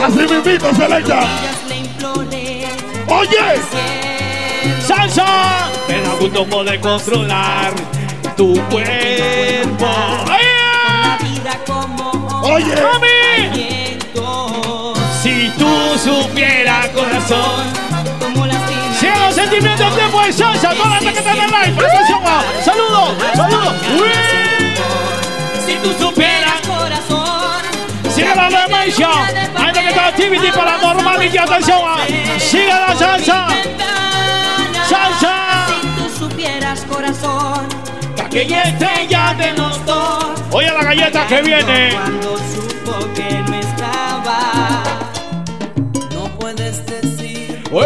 [0.02, 1.20] Así mismito, selecta.
[3.06, 4.13] Oye,
[4.80, 7.72] Salsa, me da gusto poder controlar
[8.36, 9.88] tu cuerpo.
[11.66, 12.74] Como oye.
[12.74, 13.98] ¡Mami!
[15.22, 17.72] Si tú supieras, corazón.
[18.20, 18.60] Como las
[19.00, 20.70] los sentimientos de salsa.
[20.74, 21.86] Toda la que el live.
[21.86, 22.20] Atención.
[22.64, 23.74] Saludos, saludos.
[24.00, 24.10] Uy.
[25.64, 26.60] Si tú supieras.
[26.66, 27.62] corazón.
[28.14, 29.08] Sigue la demencia.
[29.56, 31.38] Hay que está activity para normality.
[31.38, 31.80] Atención,
[32.38, 33.48] sigue la salsa.
[34.94, 35.66] Salsa.
[35.66, 37.66] Si tú supieras corazón.
[38.24, 40.24] Aquella estrella de los dos.
[40.52, 41.94] Oye la galleta que viene.
[41.94, 44.38] Cuando supo que no estaba.
[46.14, 47.80] No puedes decir ¡Ey, ey, ey,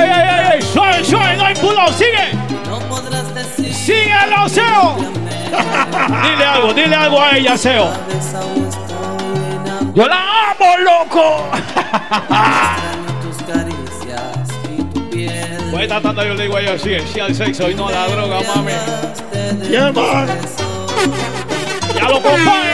[0.00, 0.18] ey, ey,
[0.54, 0.62] ey!
[0.62, 1.36] ¡Suave, suave!
[1.36, 1.86] ¡No hay pulo!
[1.92, 2.36] ¡Sigue!
[3.72, 4.96] Síguelo, Seo.
[6.22, 7.92] dile algo, dile algo a ella, Seo.
[9.94, 11.44] Yo la amo, loco.
[15.80, 18.06] Pues tratando, yo le digo a ella, sí, sí al sexo y no a la
[18.06, 18.72] droga, mami.
[19.66, 20.28] Yeah, man.
[21.94, 22.68] Ya lo compadre.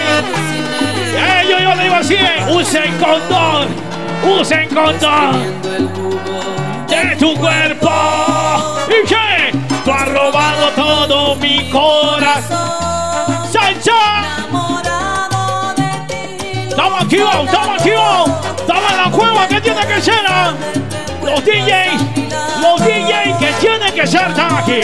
[1.49, 2.17] Yo, yo le digo así,
[2.51, 3.69] usen condón,
[4.41, 5.55] usen condón
[6.89, 7.93] de tu cuerpo.
[8.89, 9.57] ¿Y qué?
[9.85, 12.59] Tú has robado todo mi corazón.
[13.53, 14.25] ¡Sancha!
[16.69, 18.31] Estamos activados, estamos activados.
[18.59, 20.25] Estamos en la cueva que tiene que ser.
[20.27, 20.55] ¿ah?
[21.23, 22.26] Los DJs,
[22.87, 24.81] DJs que tienen que ser aquí.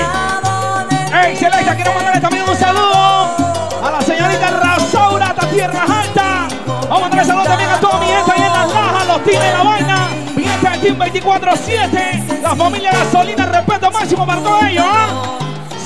[1.13, 3.37] Hey, Selecta, quiero mandarle también un saludo
[3.81, 6.55] a la señorita Rasaura de Tierras Altas.
[6.67, 9.53] Vamos a mandarle saludo también a toda mi gente ahí en las lajas, los tiene
[9.53, 10.09] la vaina.
[10.35, 12.41] Mi gente del Team 24-7.
[12.43, 14.85] La familia Gasolina, respeto máximo para todos ellos.
[14.85, 15.39] ¿ah?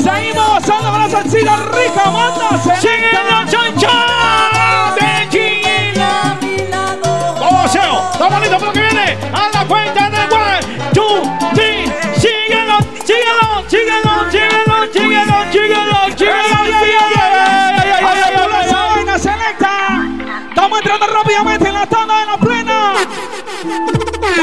[0.02, 5.05] Seguimos gozando con la salsita rica, manda ¡Sigue la chancha!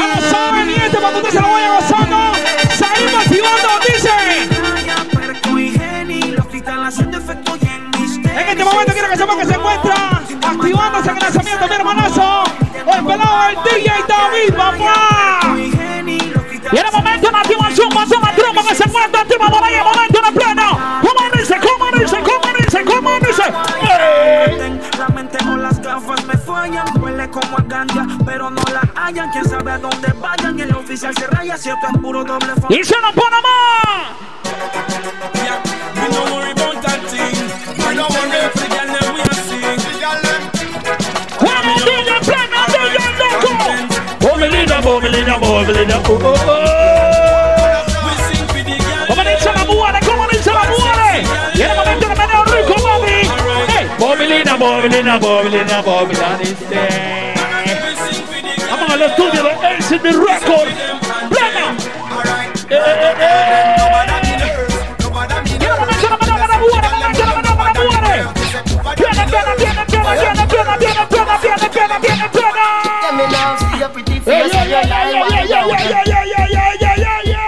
[0.04, 2.32] Ya lo saben, mi gente, cuando usted se lo vaya gozando.
[2.76, 4.10] Seguimos activando, dice.
[8.36, 9.94] En este momento quiero que sepan que se encuentra
[10.46, 12.44] activándose en el lanzamiento, mi hermanazo.
[12.74, 15.56] El pelado del DJ David, papá.
[15.56, 19.84] Y en el momento en activación, más una trompa que se encuentra activado ahí, el
[19.84, 21.00] momento en el pleno
[21.54, 23.24] se coman y se coman se coman
[25.64, 29.30] las gafas me fallan, huele como a ganja, pero no la hallan.
[29.30, 32.70] Quién sabe a dónde vayan, el oficial se raya, si esto puro doble fan.
[54.64, 56.54] Me viene, viene.
[74.26, 77.44] Ey, ey, ey, ey, ey, ey, ey, ey, ey, ey, ey, ey, ey.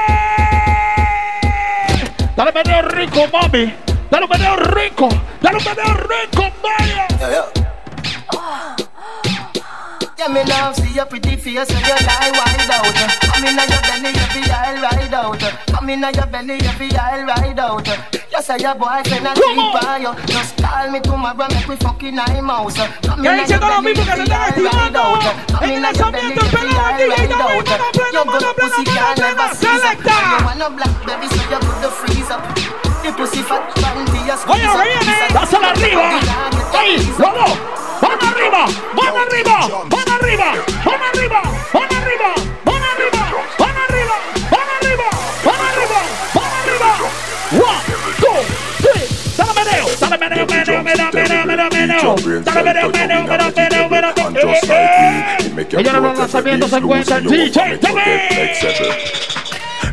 [2.36, 3.95] Dale meneo rico, mami.
[4.10, 5.08] Dale un meneo rico.
[5.40, 7.06] Dale un meneo rico, Mario.
[7.20, 7.44] Yo, yo.
[10.18, 12.94] Yeah, me love, see your pretty face and your eye wide out.
[13.20, 15.40] Come in on your belly, every aisle ride out.
[15.66, 17.86] Come in on your belly, every aisle ride out.
[17.86, 20.14] You say your boyfriend a cheat by you.
[20.26, 22.78] Just call me tomorrow, make me fucking eye mouse.
[23.02, 25.22] Come in on your belly, every aisle ride out.
[25.48, 27.68] Come in on your belly, every aisle ride out.
[28.12, 29.98] Your good pussy can never freeze up.
[30.00, 32.85] You want a black baby, so you put the freezer.
[33.06, 35.16] Oye, viene.
[35.32, 36.20] Dásela arriba.
[36.76, 37.58] Ahí, vamos.
[38.00, 38.66] Van arriba.
[38.94, 39.58] Van arriba.
[39.88, 40.54] Van arriba.
[40.84, 41.42] Van arriba.
[41.72, 42.34] Van arriba.
[42.64, 43.24] Van arriba.
[43.58, 44.16] Van arriba.
[44.50, 45.08] Van arriba.
[45.44, 46.00] Van arriba.
[46.34, 46.90] Van arriba.
[47.52, 47.82] One,
[48.18, 48.38] two,
[48.82, 49.06] three.
[49.36, 49.86] Dale meneo.
[50.00, 52.42] Dale meneo, meneo, meneo, meneo, meneo, meneo.
[52.42, 54.50] Dale meneo, meneo, meneo, meneo, meneo.
[54.50, 55.66] Eh, eh.
[55.70, 56.82] Ella en los lanzamientos el
[57.24, 57.78] DJ.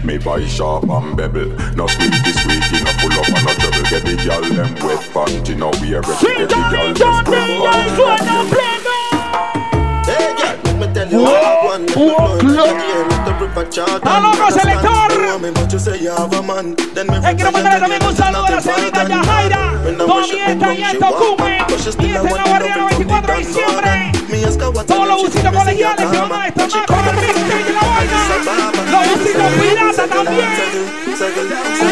[0.03, 1.47] Me buy sharp and bevel.
[1.75, 3.83] No sweet this week, no full up and no trouble.
[3.89, 6.27] Get the girl them wet panty, now we are ready.
[6.27, 8.62] Get the girl them spread Hey
[11.11, 11.85] one.
[14.03, 15.11] ¡Aló, selector!
[17.23, 19.73] Es que no mandarle también un saludo a la señorita Yajaira.
[19.97, 21.57] Comienza y esto cume.
[21.67, 24.11] Y este es la guardia 24 de diciembre.
[24.87, 27.15] Todos los busitos colegiales que van a más con el
[27.59, 28.17] y la vaina.
[28.91, 30.51] Los busitos piratas también.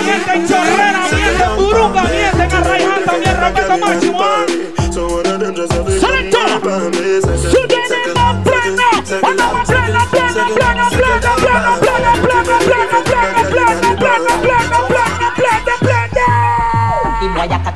[0.06, 3.36] Miente en Chorrera, miente en Burunga, miente en Arraiján también.
[3.40, 4.20] Respeto máximo.
[6.00, 6.50] ¡Selector!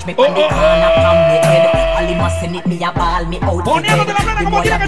[0.05, 1.39] me oh, on the corner from the
[1.95, 3.71] All must me a ball me out the
[4.35, 4.79] The boy a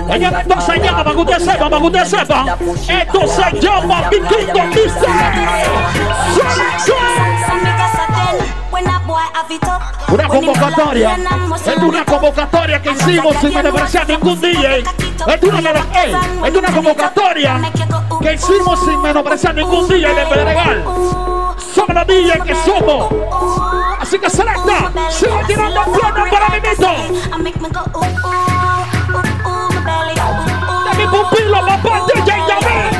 [0.00, 0.18] I
[1.04, 2.38] para que usted sepa, para que usted sepa
[2.88, 5.08] Esto se llama Piquito Mister
[10.08, 11.18] Una convocatoria,
[11.66, 14.78] es una convocatoria que hicimos sin menospreciar ningún DJ.
[14.78, 15.70] es una,
[16.48, 17.60] es una convocatoria
[18.22, 20.84] que hicimos sin menospreciar ningún día de Pedregal.
[21.74, 23.14] Somos los DJs que somos.
[24.00, 26.96] Así que selecta, sigo tirando plano para mi mito.
[30.84, 32.97] De mi pupilo, papá DJ David.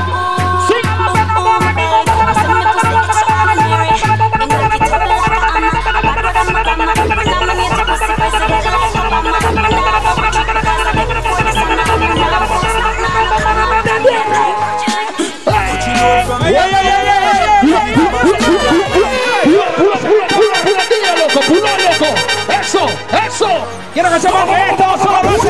[23.39, 23.67] Eso.
[23.95, 25.49] Quiero que sepan que esto solo lo hace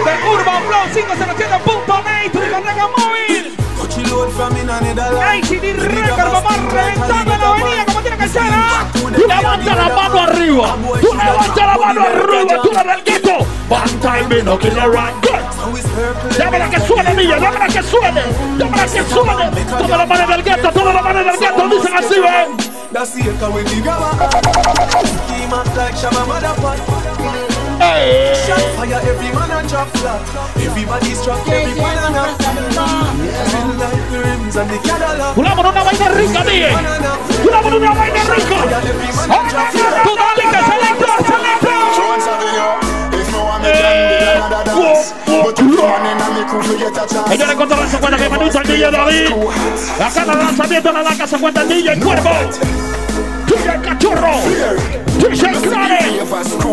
[0.00, 3.56] de Urban Flow 507.net, tu discoteca móvil.
[5.20, 8.42] ACD Record, vamos reventando la avenida como tiene que ser.
[8.92, 13.46] Tú levanta la mano arriba, tú levanta la mano arriba, tú la del gueto.
[13.68, 16.38] One time in okay, around good.
[16.38, 18.22] Llámala que suene, niña, llámala que suene,
[18.58, 19.50] llámala que suene.
[19.68, 22.69] Todas las manos del gueto, todas las manos del gueto, dicen así, ven.
[22.92, 27.00] That's the echo when we grab a Scheme up like Shabba Motherfucker
[27.78, 28.34] Hey.
[28.46, 30.20] Shot fire, every man a drop flat.
[30.58, 32.36] Everybody's struck, every man a knock.
[32.36, 35.34] Feel like the rims and the Cadillac.
[35.34, 36.68] Pulamos una vaina rica, dije
[37.42, 38.56] Pulamos una vaina rica
[40.04, 40.90] Tú dale que se le
[47.30, 49.30] Ella le contó la cuenta que manito al DJ David.
[49.98, 52.30] La cara de lanzamiento la laca se cuenta el DJ Cuervo.
[53.46, 54.34] DJ Cachorro.
[55.18, 55.98] DJ Clare.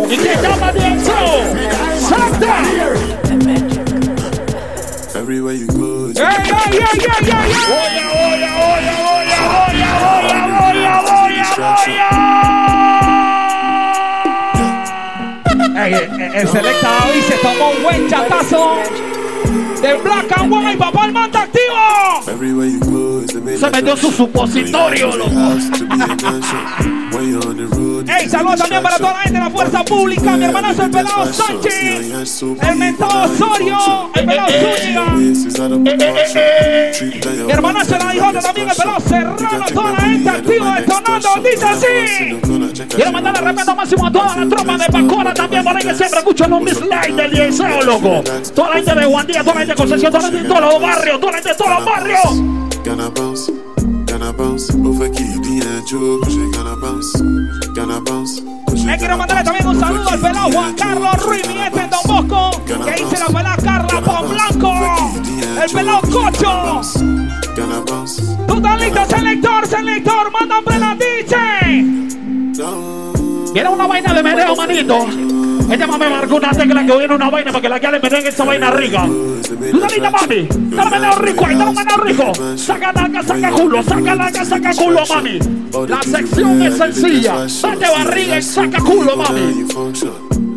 [0.10, 1.13] Y que llama Dienzo.
[2.10, 2.63] Salta.
[5.15, 6.08] Everywhere you go.
[6.10, 7.41] ¡Ey, ey, ey, ey, ey!
[7.73, 11.43] ¡Oya, oya, oya, oya, oya, oya, oya, oya,
[11.86, 12.16] oya!
[15.88, 18.76] El selecta David se tomó un buen chatazo
[19.82, 22.21] de Black and White, papá el manda activo.
[23.58, 25.32] Se metió su supositorio, loco.
[27.28, 30.38] Ey, saludos también para toda la gente de la fuerza pública.
[30.38, 31.74] Mi hermano es el pelado Sánchez.
[32.62, 33.78] El mentado Osorio.
[34.13, 35.06] El pelado Zúñiga.
[37.46, 38.70] Mi hermano es el hijo también.
[38.70, 39.66] El pelado Serrano.
[39.74, 41.30] Toda la gente activa detonando.
[41.44, 42.88] Dice así.
[42.96, 45.63] Quiero mandarle respeto máximo a toda la tropa de Pacora también.
[45.63, 48.24] Por ahí que siempre escuchan los mislikes del Diezeo, loco.
[48.56, 50.74] Toda la gente de Guandía, toda la gente de Concesión, toda la gente de todos
[50.74, 51.20] los barrios.
[51.20, 52.42] Toda la gente de todos los barrios.
[58.86, 62.62] Me quiero mandarle también un saludo al pelado Juan Carlos Ruiz, mi este Don Bosco,
[62.66, 64.74] que dice la pelada Carla Pon Blanco,
[65.63, 66.82] el pelado Cocho.
[68.48, 72.08] Tú estás listo, selector, selector, manda la DJ.
[73.54, 75.08] Quiero una vaina de meneo, manito.
[75.69, 78.25] Ella me marcó una tecla que viene una vaina para que la que le meten
[78.27, 79.06] esa vaina rica.
[79.06, 82.58] Lalita mami, dale meneo rico ahí, dale meneo rico.
[82.58, 85.39] Saca naca, saca culo, saca naca, saca culo, mami.
[85.88, 87.47] La sección es sencilla.
[87.62, 89.65] Date barriga y saca culo, mami.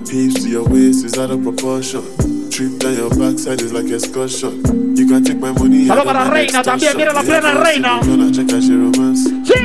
[0.09, 2.03] Peeps to your waist is out of proportion.
[2.51, 4.61] Trip down your backside is like excursion.
[4.97, 5.87] You can take my money.
[5.87, 8.01] Salud para Reina también, mira la plena Reina.
[8.03, 8.11] Sí,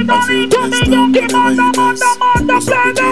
[0.05, 3.05] bonito, niño, que manda, manda, manda, plena.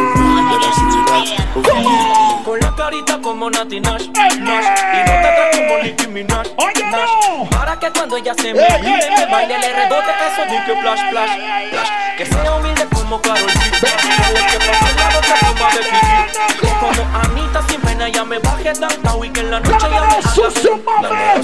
[2.45, 4.65] Con la carita como Nati Nash, Nash.
[4.93, 7.49] Y no te atrás como Nicki Minaj, Oye, no.
[7.49, 11.01] Para que cuando ella se me mire, me baile, le rebote eso, ni que flash,
[11.09, 11.31] flash,
[11.71, 11.89] flash.
[12.17, 13.71] Que sea humilde como Karol G.
[13.71, 17.61] Que pase la boca como de Kiki Como Anita
[17.93, 21.43] sin pena, ya me baje downtown Y que en la noche ya me sucio, mami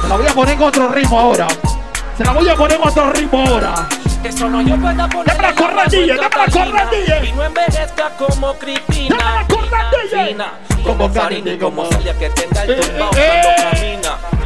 [0.00, 1.48] Se la voy a poner en otro ritmo ahora
[2.16, 3.88] Se la voy a poner en otro ritmo ahora
[4.24, 8.54] eso no yo pueda poner Dame la corredilla, dame la corredilla Y no envejezca como
[8.54, 10.52] Cristina Dame la corredilla
[10.84, 14.45] Como Farina y como Celia que tenga el tumbao cuando camina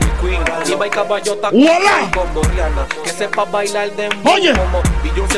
[0.83, 2.09] Y caballota ¡Hola!
[2.11, 4.51] con que sepa bailar de Oye,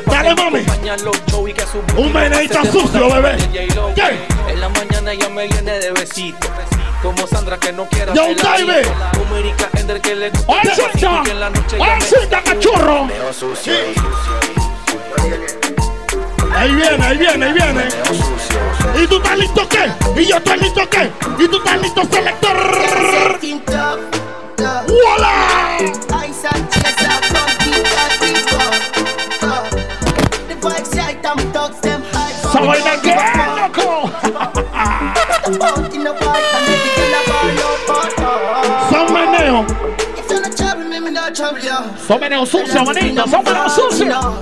[0.06, 0.66] dale mami.
[1.98, 3.36] Un meneito sucio, bebé.
[3.94, 4.52] ¿Qué?
[4.52, 6.48] En la mañana ella me viene de besito.
[7.02, 8.88] Como Sandra que no quiera Yo, David.
[9.18, 10.54] Como Erika Ender que le gusta.
[10.64, 11.24] ¡Ay, cita!
[11.30, 13.10] en la noche ¡Ay, cita, cachorro!
[16.56, 17.88] Ahí viene, ahí viene, ahí viene.
[18.96, 20.22] ¿Y tú estás listo qué?
[20.22, 21.12] ¿Y yo estoy listo qué?
[21.38, 22.54] ¿Y tú estás listo, selector?
[42.08, 44.34] Somebody else, somebody else, somebody else, somebody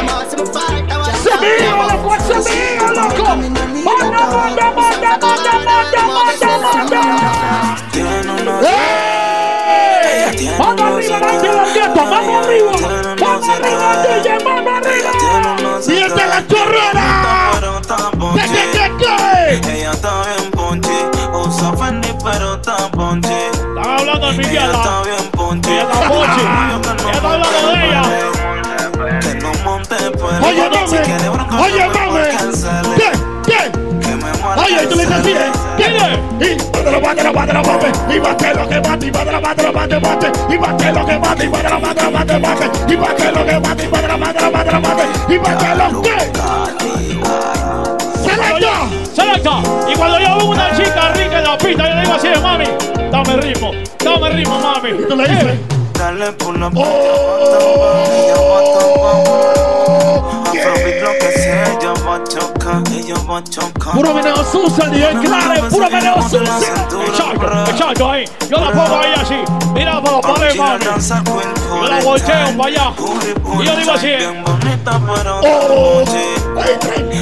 [0.00, 1.04] no sabía?
[1.22, 3.24] Se mío, loco, se mío, loco.
[3.84, 7.02] Manda, manda, manda, manda, manda, manda, manda.
[8.62, 9.22] ¡Ey!
[10.58, 12.72] Vamos arriba, Dante Barqueto, vamos arriba.
[13.20, 15.80] Vamos arriba, DJ, vamos arriba.
[15.82, 17.06] Siente la chorrera.
[18.34, 19.78] ¿Qué, qué, qué, qué?
[19.78, 20.96] Ella está bien ponche,
[21.34, 23.46] usa Fendi pero está ponche.
[23.48, 24.72] Están hablando de mi Ella
[31.50, 32.28] Oye, mame.
[32.96, 33.10] ¿Qué?
[33.46, 33.60] ¿Qué?
[34.56, 35.52] Oye, tú le dices así, ¿eh?
[35.76, 36.18] ¿Quién es?
[36.40, 37.92] Y bátelo, bátelo, bátelo, bate.
[38.14, 40.32] Y bate lo que bate, y bátelo, bátelo, bate, bate.
[40.48, 42.70] Y bate lo que bate, y bátelo, bátelo, bate, bate.
[42.92, 45.04] Y bate lo que bate, y bátelo, bátelo, bátelo, bate.
[45.28, 46.32] Y bate lo que.
[48.22, 48.88] ¡Selecta!
[49.14, 49.62] ¡Selecta!
[49.88, 52.64] Y cuando yo veo una chica rica en la pista, yo le digo así, mami,
[53.10, 53.70] dame ritmo,
[54.04, 54.90] dame ritmo, mami.
[54.90, 55.58] ¿Y tú le dices?
[55.98, 57.92] Dale por la Oh,
[63.92, 66.42] Puro meneo sucio, DJ Clare, puro meneo sucio.
[66.42, 68.24] Exacto, exacto, ahí.
[68.48, 69.34] Yo la pongo ahí así.
[69.74, 70.84] Mira para los pares, mami.
[70.84, 72.92] Yo la volteo para allá.
[73.60, 74.12] Y yo digo así.
[75.42, 76.04] Oh,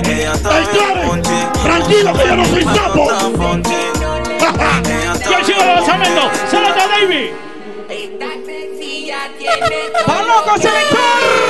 [0.05, 1.23] Ella está ¡Ay, Clare!
[1.63, 3.09] Tranquilo que yo no soy sapo.
[5.27, 6.23] ¿Quién sigue el lanzamiento?
[6.51, 7.31] ¡Selecta David!
[10.09, 11.01] ¡Va loco, selector!
[11.11, 11.50] ¡Ey, ey,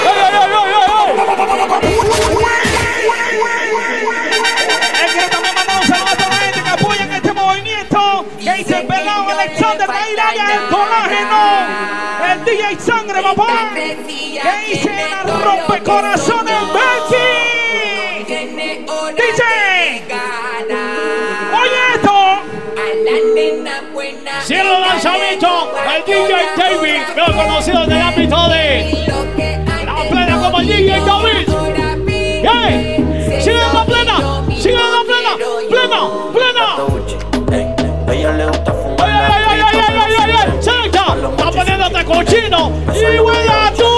[12.44, 13.70] DJ Sangre, papá.
[13.74, 13.96] Que
[14.66, 18.24] dice la rompecorazones, Betty.
[19.14, 19.52] Dice.
[21.54, 22.14] Oye esto.
[24.44, 29.09] Cielo lanzamiento, el DJ David, mejor conocido en el ámbito de
[33.50, 34.16] ¡Sigue en la plena!
[34.48, 35.32] ¡Sigue en la plena!
[35.68, 36.00] ¡Plena!
[36.32, 36.66] ¡Plena!
[38.12, 39.10] Ella le gusta fumar.
[39.10, 39.10] ¡Ay,
[39.48, 40.62] ay, ay, ay, ay, ay, ay, ay!
[40.62, 41.04] ¡Selecta!
[41.30, 42.60] ¡Está poniéndote cochino!
[42.94, 43.90] ¡Y huela tú!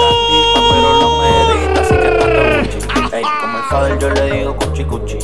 [3.40, 5.18] Como el father yo le digo cuchi cuchi.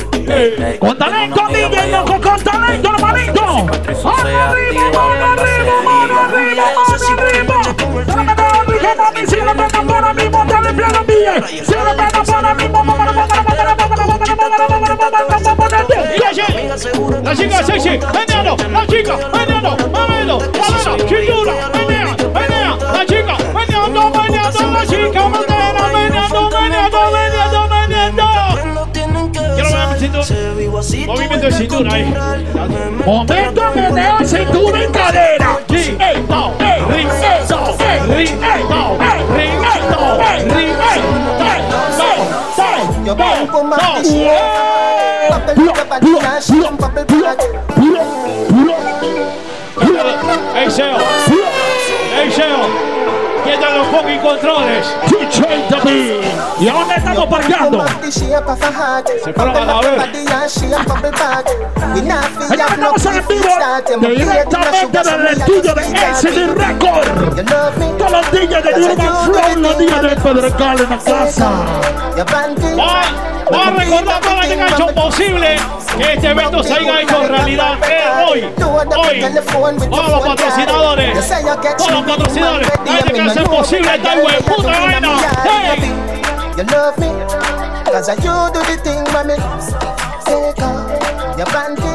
[0.79, 3.41] Con talento, DJ, loco, con talento, hermanito.
[3.41, 6.63] Arriba, arriba, mano arriba, mano arriba.
[8.05, 8.35] Dame
[9.85, 10.13] para
[17.23, 24.11] La chica sexy, meneando, la chica, meneando, meneando, la chillura, menea, menea, la chica, meneando,
[24.11, 28.25] la chica, meneando, meneando, meneando, meneando.
[29.55, 30.25] Quiero ver mi cintura.
[31.07, 32.05] Movimiento de cintura ahí.
[33.05, 35.57] Momento meneo, cintura y cadera.
[35.69, 37.39] Ey, no, ey, ring, ey,
[37.79, 38.35] ey, ey, ey,
[39.35, 39.51] ey,
[40.55, 40.88] ey,
[43.09, 44.11] your bum bum and this
[45.29, 45.55] Bubble,
[45.89, 47.39] bubble, mash, bubble, bubble
[50.55, 51.58] Exhale.
[53.99, 54.87] Los fucking controles.
[55.09, 56.21] DJ David.
[56.59, 57.85] ¿Y a dónde estamos parqueando?
[59.23, 60.01] Se fueron a la vez.
[62.49, 63.49] Allá estamos en vivo
[64.15, 67.45] directamente del estudio de SD Record.
[67.97, 71.51] Todos los días de Urban Flow, los días de Pedregal en la casa.
[73.51, 75.55] Vamos a recordar a toda la gente que hecho posible
[75.97, 77.77] que este evento se haya hecho realidad.
[77.89, 81.27] Eh, hoy, hoy, todos los patrocinadores,
[81.77, 84.15] todos los patrocinadores, gente que hace posible esta
[84.55, 85.17] puta vaina.
[85.43, 85.91] Hey.
[86.57, 87.07] You love me,
[87.85, 89.35] cause you do the thing, mommy.
[90.25, 91.93] Take off your panty.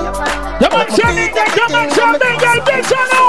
[0.61, 3.05] Llaman Chanita, llaman Chanita, el pisano.
[3.13, 3.24] ¡Ey!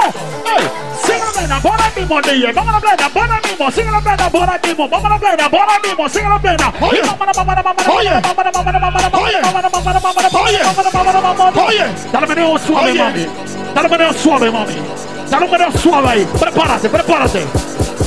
[1.56, 2.52] plena, bora mimo, dia.
[2.52, 4.88] Vamos na plena, bora mimo, siga na plena, bora mimo.
[4.88, 6.72] Vamos na plena, bora mimo, siga na plena.
[6.80, 11.20] Olha, mamara, mamara, mamara, olha, mamara, mamara, mamara, olha, mamara, mamara, mamara, olha, mamara, mamara,
[11.20, 11.94] mamara, olha.
[12.12, 13.28] Dá no menino suave, mami.
[13.74, 14.82] Dá no menino suave, mami.
[15.30, 16.26] Dá no menino suave aí.
[16.38, 17.46] Prepara-se, prepara-se.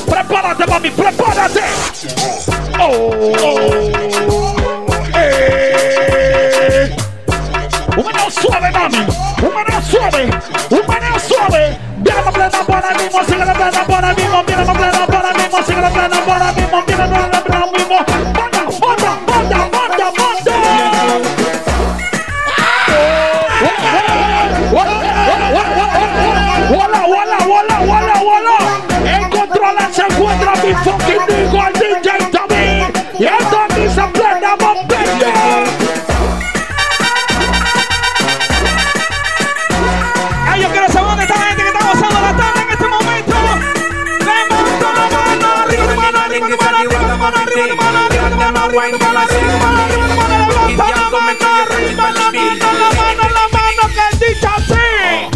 [0.10, 1.64] Prepara-se, mami, prepara-se.
[2.80, 3.12] Oh,
[3.44, 3.90] oh.
[7.98, 9.06] O menino sobe, mami.
[9.42, 10.30] O menino sobe.
[10.72, 11.89] O menino sobe.
[12.00, 13.24] Mira la plena para mismo.
[13.26, 14.44] Sigue la plena para mismo.
[14.44, 15.64] Mira la plena para mismo.
[15.64, 16.84] Sigue la plena para mismo.
[16.88, 18.19] Mira la plena para mismo.
[48.70, 49.50] Arriba, arriba,
[50.92, 55.30] la mano, arriba, la mano, la mano, la mano, que.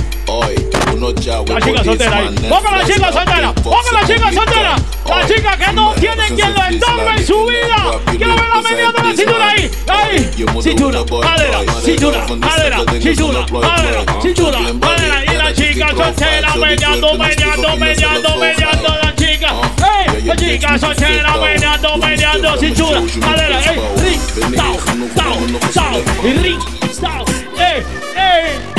[1.47, 2.35] La chica soltera ahí.
[2.49, 3.53] Ponga la chica soltera.
[3.55, 4.75] Ponga la chica soltera.
[5.05, 7.99] La chica que no tiene quien lo entorne en su vida.
[8.05, 9.71] Quiero ver la medida de la cintura ahí.
[9.87, 10.29] Ahí.
[10.61, 15.25] Cintura, madera, cintura, madera, cintura, madera, cintura, madera.
[15.25, 19.82] Y la chica soltera meneando, meneando, meneando, meneando la chica.
[20.31, 23.01] Chicas solteras meneando, meneando cintura.
[23.19, 24.21] Cadera, ey, ring,
[24.55, 24.77] tau,
[25.15, 25.37] tau,
[25.73, 26.59] tau, y ring,
[27.01, 27.25] tau,
[27.57, 27.83] ey,
[28.15, 28.73] ey.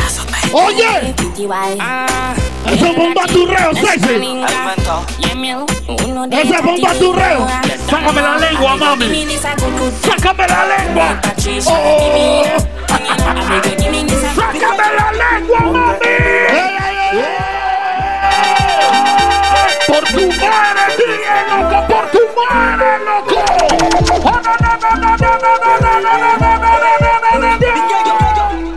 [0.53, 1.15] Oye,
[1.81, 2.35] ah,
[2.67, 4.15] es bomba turreo, sexy.
[6.31, 7.01] Esa es.
[7.91, 9.27] Sácame la lengua, mami.
[10.03, 11.21] Sácame la lengua.
[11.67, 12.45] Oh.
[14.35, 17.44] Sácame la lengua, mami
[20.05, 23.39] por tu madre, sigue loco por tu madre, loco.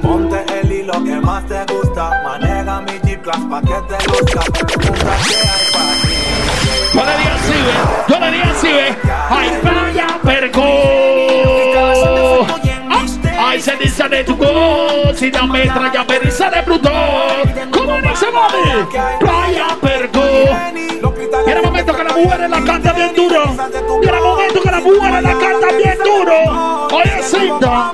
[0.01, 4.41] Ponte el hilo que más te gusta, maneja mi Jeep Class pa' que te luzca,
[6.93, 7.73] Yo le di así, ve,
[8.07, 8.95] yo le di así, ve,
[9.29, 10.63] ay, playa, perco.
[13.39, 17.71] Ah, ay, se dice de tu voz, si la metralla me dice de Plutón.
[17.71, 18.87] ¿Cómo dice, mami?
[19.19, 20.16] Playa, perco.
[22.17, 23.55] Que la mujer la canta bien duro.
[24.01, 26.87] Y era momento que la mujer la canta bien duro.
[26.87, 27.93] Oye, cinta.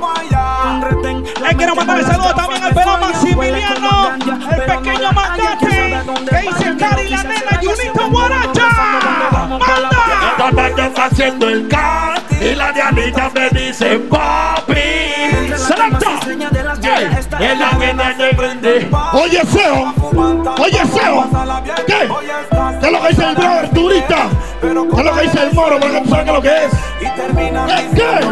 [1.41, 7.09] Le quiero mandar el saludo también al pelón Maximiliano, el pequeño mandante, que dice Cari
[7.09, 8.69] la nena, Junito Guaracha.
[10.39, 10.67] ¡Manda!
[10.67, 14.62] Esta haciendo el car y la Dianita me dice papi.
[17.39, 18.89] Es la que te prende.
[19.13, 19.93] Oye, feo.
[20.59, 21.25] Oye, feo.
[21.87, 22.09] ¿Qué?
[22.79, 24.29] ¿Qué es lo que dice el brother turista?
[24.61, 25.79] ¿Qué es lo que dice el moro?
[25.79, 26.71] Porque tú sabes qué es lo que es.
[26.99, 27.89] ¿Qué?
[27.95, 28.25] ¿Qué?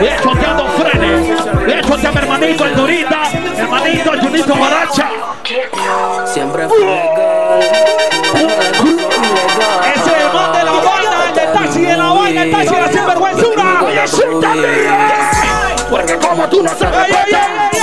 [0.00, 1.44] Voy a choteando frenes.
[1.64, 5.10] Voy a chotear a mi hermanito el Durita, mi hermanito el Junito Guaracha.
[6.26, 7.10] Siempre fue
[9.94, 12.74] Ese es el man de la vaina, el de taxi de la vaina, el taxi
[12.74, 13.82] de la sinvergüenzura.
[13.84, 14.68] Oye, suéltame.
[15.90, 17.73] Porque como tú no sabes.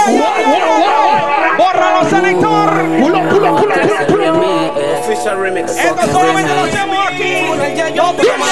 [1.57, 2.69] ¡Bórralo, selector!
[2.99, 3.75] Pulo, pulo, pulo,
[4.07, 4.51] pulo, pulo.
[5.11, 7.31] Esto solamente lo hacemos aquí.
[8.17, 8.49] Tenemos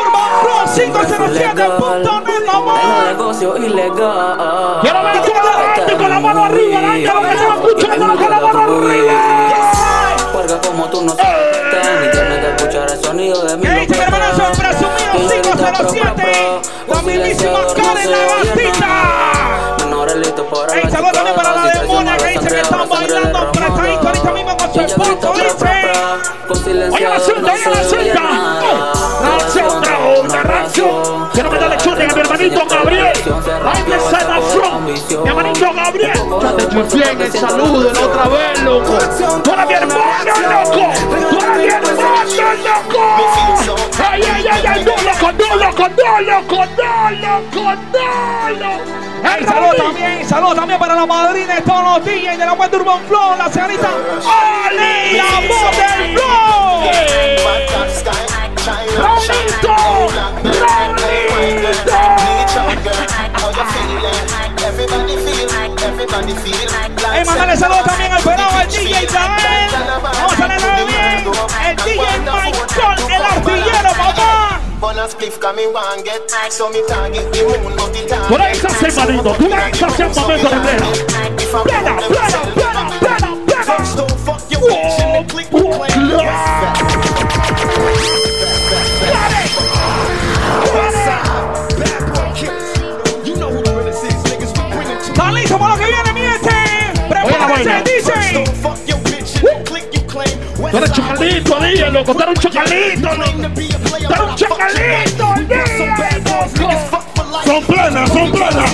[0.00, 3.04] Urban Pro 507.net, mamá.
[3.08, 4.78] negocio ilegal.
[4.82, 8.06] Quiero ver toda la gente con la mano arriba, la gente lo que está escuchando
[8.16, 9.72] con la mano arriba.
[10.32, 11.52] Porque como tú no sabes
[12.00, 16.60] ni tienes que escuchar el sonido de mi ¿Qué dice mi hermanazo el presumido 507?
[16.88, 19.31] La mismísima Karen la
[20.52, 24.74] Ey, saludos también para la demonia que dice que están bailando apretadito ahorita mismo con
[24.74, 25.72] su esposo, dice.
[26.90, 28.22] Oye, la cinta, oye, la cinta.
[29.22, 31.28] Ración, trago, una ración.
[31.32, 33.12] Quiero que dale chute a mi hermanito Gabriel.
[33.64, 35.22] Ay, que se la front.
[35.22, 36.20] Mi hermanito Gabriel.
[36.42, 38.98] Ya te chiflé en el saludo la otra vez, loco.
[39.42, 40.92] Tú eres mi hermano, loco.
[41.30, 43.00] Tú eres mi hermano, loco.
[44.06, 49.11] Ay, ay, ay, ay, no, loco, no, loco, no, loco, no, loco, no, loco.
[49.24, 52.70] Hey, saludos también, saludos también para la madrina de todos los DJs de la web
[52.70, 53.88] de Urban Flow, la señorita
[54.66, 56.42] Ali, la voz del Flow.
[58.98, 59.76] Raulito,
[67.14, 69.06] Hey, mandale saludos también al pelado, al DJ.
[70.02, 70.46] Vamos a
[70.84, 71.24] bien.
[71.68, 74.51] El DJ Michael, el artillero, papá.
[74.82, 78.34] Burn a spliff cause me want get So me target the moon but it target
[78.34, 81.30] Tonight is the same though Tonight is the same moment on the plane
[81.62, 85.92] Brother, brother, brother, brother, brother First don't fuck your bitch and then click with play
[95.14, 96.50] Carlito, por lo que viene, miente.
[97.08, 98.91] Prepárense, DJ.
[100.70, 102.14] Tú eres chocalito, día, loco.
[102.14, 103.08] Tú eres un chocalito.
[103.10, 105.34] Tú eres un chocalito.
[107.44, 108.70] Son plenas, son plenas.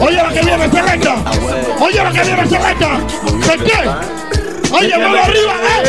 [0.00, 1.14] Oye lo que viene, selecta.
[1.80, 3.00] Oye lo que viene, selecta.
[3.46, 3.78] ¿De qué?
[4.70, 5.84] Oye, mano arriba, eh.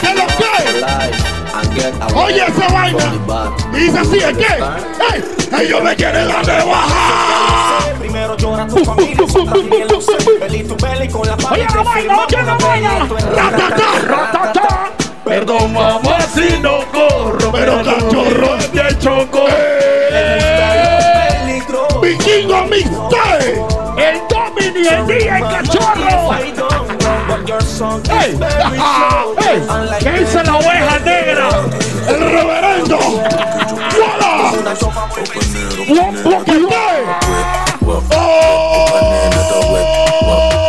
[0.00, 2.14] ¿Qué lo que?
[2.14, 3.06] Oye esa vaina.
[3.76, 4.46] Y dice así, ¿es qué?
[5.12, 5.66] ¡Ey!
[5.66, 7.78] Ellos me quieren dar de baja.
[7.98, 12.42] Primero llora tu familia, tu belly con la Oye la te vaina, firma oye la
[12.42, 12.90] una vaina.
[12.90, 14.90] pelea, tú eres Ratata, ratata.
[15.24, 19.44] Perdón, mamá, si no corro, pero cachorro de choco.
[22.00, 23.60] Vikingo Mixtape.
[23.98, 26.36] El Domini, el día, el cachorro.
[27.60, 28.02] slow.
[29.68, 31.48] Unlike ¿Qué dice la oveja negra?
[32.08, 32.98] El reverendo.
[34.82, 35.06] ¡Wala!
[35.88, 36.46] ¡One block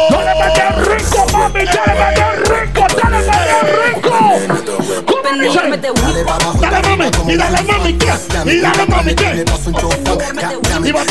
[0.10, 1.64] ¡Dale meter rico, mami!
[1.66, 2.84] ¡Dale meter rico!
[2.95, 3.20] ¡Dale
[3.84, 4.16] rico!
[6.62, 7.93] Dale mami, dale mami
[8.62, 9.14] dale mami
[10.91, 11.03] va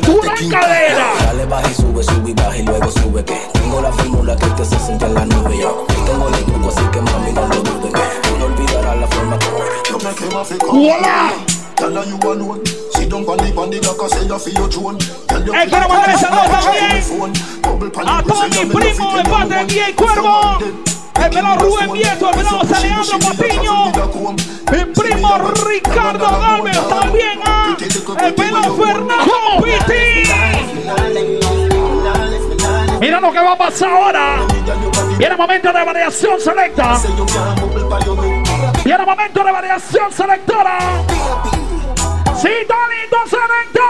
[0.00, 1.06] tu cadera.
[1.26, 4.78] Dale y sube, sube baja y luego sube que tengo la fórmula que te hace
[4.78, 5.86] sentir en la nube yo.
[6.06, 7.93] Tengo el truco así que mami no lo dudes
[10.20, 12.18] her you
[13.08, 14.98] down on the say feel your.
[15.26, 15.54] Tell your
[18.68, 20.58] primos de parte de Cuervo.
[21.14, 21.90] El pelado Rubén
[24.72, 27.40] el primo Ricardo Galvez, también
[28.18, 28.34] el
[28.76, 29.34] Fernando.
[33.00, 34.38] Mira lo que va a pasar ahora.
[35.18, 37.00] Viene momento de variación selecta.
[38.84, 40.78] Viene el momento de variación selectora.
[42.36, 43.80] Sí, Talito selecta.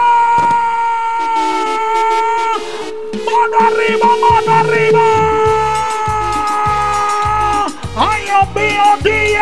[3.25, 5.05] Mano arriba, mano arriba.
[7.97, 9.35] ¡Ay, Dios mío, DJ!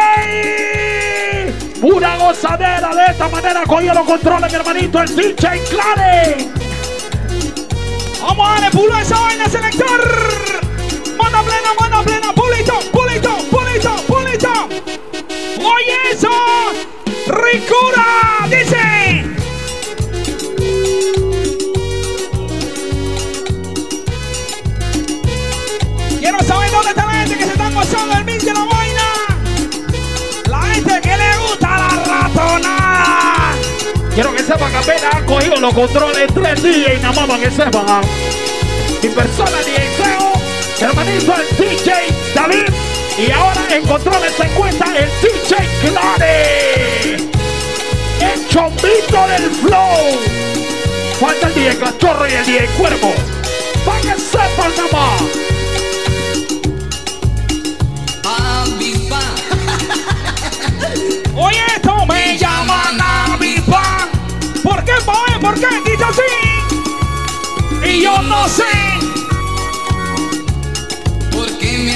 [1.84, 6.50] Una gozadera de esta manera cogió los controles, mi hermanito, el DJ Clare.
[8.24, 10.02] Vamos a darle pulo a esa vaina, selector.
[11.16, 14.13] Mano plena, mano plena, pulito, pulito, pulito.
[15.66, 16.30] Oye eso,
[17.28, 18.06] ricura,
[18.50, 19.24] dice.
[26.20, 29.04] Quiero saber dónde está la gente que se está gozando el mix de la vaina.
[30.50, 33.56] La gente que le gusta la ratonada.
[34.14, 37.44] Quiero que sepan que apenas han cogido los controles tres días y nada más para
[37.44, 38.02] que sepan.
[39.02, 40.34] Mi persona DJ Seo,
[40.82, 41.94] hermanito el DJ
[42.36, 42.83] David.
[43.18, 47.18] Y ahora en controles se encuentra el DJ Clare.
[48.20, 50.20] El chombito del flow.
[51.20, 53.14] Falta el DJ Cachorro y el DJ Cuervo.
[53.86, 55.22] Para que sepan nada más.
[61.36, 62.98] Oye, esto me llaman.
[64.64, 65.40] ¿Por qué, Poe?
[65.40, 65.68] ¿Por qué?
[65.86, 66.22] Dice así.
[67.86, 69.03] Y yo no sé.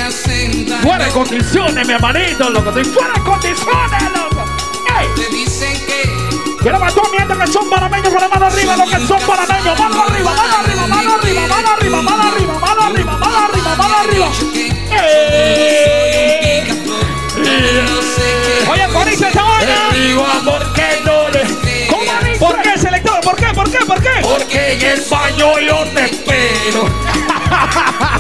[0.10, 2.70] Fuera de condiciones, mi hermanito, loco.
[2.70, 4.46] Estoy fuera de condiciones, loco.
[4.98, 5.08] ¡Ey!
[5.16, 8.46] Te dicen que Quiero ver a todos mi gente que son panameños con la mano
[8.46, 9.78] arriba, los que son panameños.
[9.78, 13.98] Mano arriba, mano arriba, mano arriba, mano arriba, mano arriba, mano arriba, mano arriba, mano
[13.98, 14.32] arriba.
[18.70, 19.90] Oye, esta vaina.
[19.94, 21.88] digo amor que no le.
[21.88, 22.40] ¿Cómo dice?
[22.40, 23.20] ¿Por qué, selector?
[23.22, 23.48] ¿Por qué?
[23.54, 23.80] ¿Por qué?
[23.86, 24.22] ¿Por qué?
[24.22, 26.90] Porque en el baño yo te espero.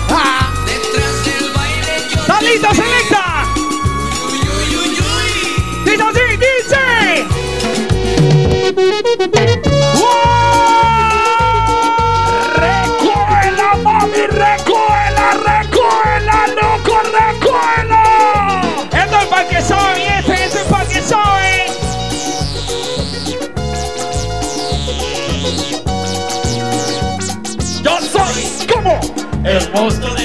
[2.48, 3.46] ¡Salita, selecta!
[5.84, 6.28] Dice así,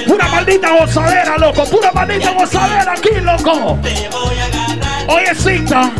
[0.06, 1.64] Pura maldita gozadera, loco.
[1.66, 3.78] Pura maldita gozadera aquí, loco.
[5.08, 5.90] Oye, cinta.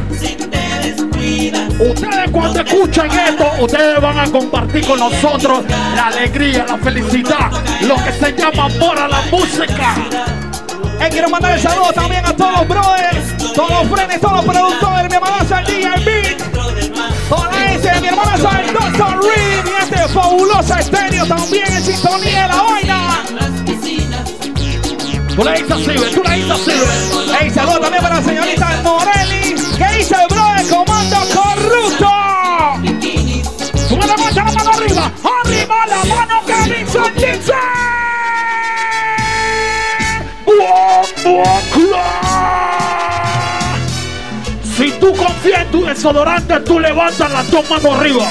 [1.78, 5.64] Ustedes cuando escuchan esto, ustedes van a compartir con nosotros
[5.94, 7.50] la alegría, la felicidad,
[7.82, 9.94] lo que se llama amor a la música.
[11.00, 14.54] Eh, quiero mandar el saludo también a todos los brothers, todos los frenes, todos los
[14.54, 16.52] productores, mi hermanazo el DJ Beat,
[17.28, 19.20] toda la gente, mi hermanazo el Dr.
[19.22, 21.01] Reed y este fabuloso estéreo
[21.36, 23.24] también en sintonía de la vaina.
[25.34, 27.38] Tú le dices así, ve, tú le dices así, ve.
[27.40, 32.10] Ey, saludo también para la señorita Morelli, que dice el brother comando corrupto.
[33.88, 35.12] Tú me levantas la mano arriba,
[35.42, 37.54] arriba la mano que dice, dice.
[44.76, 48.30] Si tú confías en tu desodorante, tú levantas las dos manos arriba.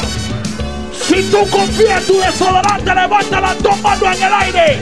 [1.12, 4.80] Si tú confías en tu desodorante, levanta las dos manos en el aire.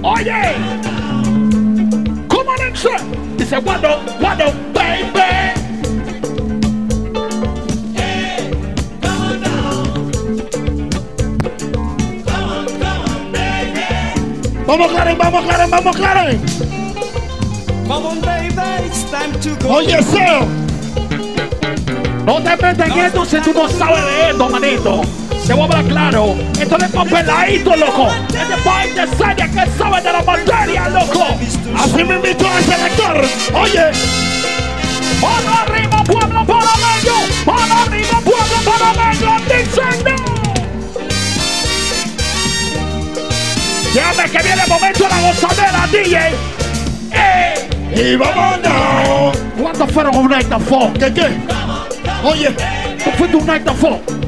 [0.00, 0.54] Oye,
[2.26, 2.88] ¿cómo dice?
[3.36, 5.12] Dice, bueno, bueno, baby.
[14.66, 16.42] Vamos, Karen, vamos, Karen, vamos, Karen.
[17.86, 19.74] Come on, baby, it's time to go.
[19.74, 20.48] Oye, Seo.
[22.24, 25.02] No te metas en esto si tú no sabes de esto, manito.
[25.46, 26.36] Te voy a hablar claro.
[26.60, 28.08] Esto no es papeladito, loco.
[28.28, 31.36] Es de país de serie que sabe de la materia, loco.
[31.76, 33.24] Así me invitó el selector.
[33.54, 33.90] Oye.
[35.20, 37.44] Para arriba, pueblo panameño.
[37.44, 39.36] Para arriba, pueblo panameño.
[39.46, 40.42] Dicen
[43.94, 46.18] Llame que viene el momento de la gozadera, DJ.
[47.12, 47.68] ¡Eh!
[47.94, 49.36] Y vámonos.
[49.60, 50.94] ¿Cuántos fueron un night of fun?
[50.94, 51.26] ¿Qué qué?
[52.24, 52.54] Oye,
[53.18, 54.21] fuiste a un night of fun.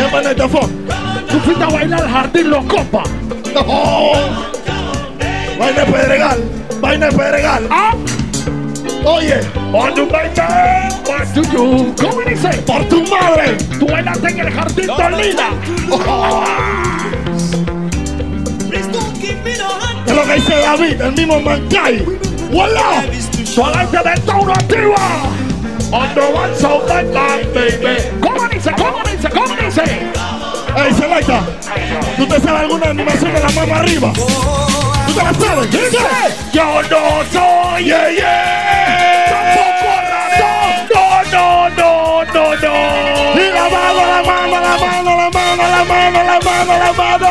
[0.00, 0.86] ¿Qué fue night of fun?
[1.28, 3.06] Tú fuiste a bailar al jardín Los Copas.
[3.52, 4.12] No.
[5.58, 6.42] Vaina de Pedregal.
[6.80, 7.68] Vaina de Pedregal.
[7.70, 7.94] ¿Ah?
[9.04, 9.40] Oye,
[9.74, 11.94] on tu baile, what do you?
[12.00, 12.48] ¿Cómo dice?
[12.66, 13.58] Por tu madre.
[13.78, 14.88] Tú bailaste en el jardín.
[14.88, 16.44] Oh.
[18.72, 22.06] Es lo que dice David, el mismo Mancay.
[22.54, 23.04] ¡Hola!
[23.44, 24.96] Su adelante del Tauro activa.
[25.92, 27.98] On the one side that line, baby.
[28.22, 28.70] ¿Cómo dice?
[28.78, 29.28] ¿Cómo dice?
[29.28, 29.82] ¿Cómo dice?
[30.76, 31.42] Ey, Zelaita,
[32.16, 34.12] ¿tú te sabes alguna animación de la mano arriba?
[34.14, 35.70] ¿Tú te la sabes?
[35.72, 35.98] ¿Dice?
[36.52, 39.26] Yo no soy, yeah, yeah.
[39.30, 39.90] Tampoco
[40.94, 43.40] No, no, no, no, no.
[43.40, 47.30] Y la mano, la mano, la mano, la mano, la mano, la mano, la mano.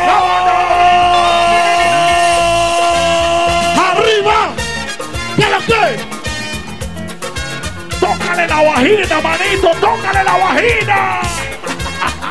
[8.40, 11.20] Tócale la vagina, manito, tócale la vagina.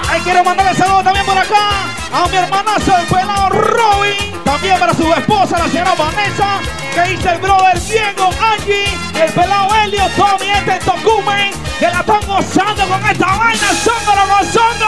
[0.10, 4.44] Ay, quiero mandarle saludos también por acá a mi hermanazo, el pelado Robin.
[4.44, 6.60] También para su esposa, la señora Vanessa.
[6.94, 8.86] Que dice el brother Diego, Angie,
[9.24, 11.52] el pelado Helio, todo mi gente en Tocumen.
[11.80, 13.68] Que la están gozando con esta vaina.
[13.84, 14.88] ¡Zóngalo, gozando!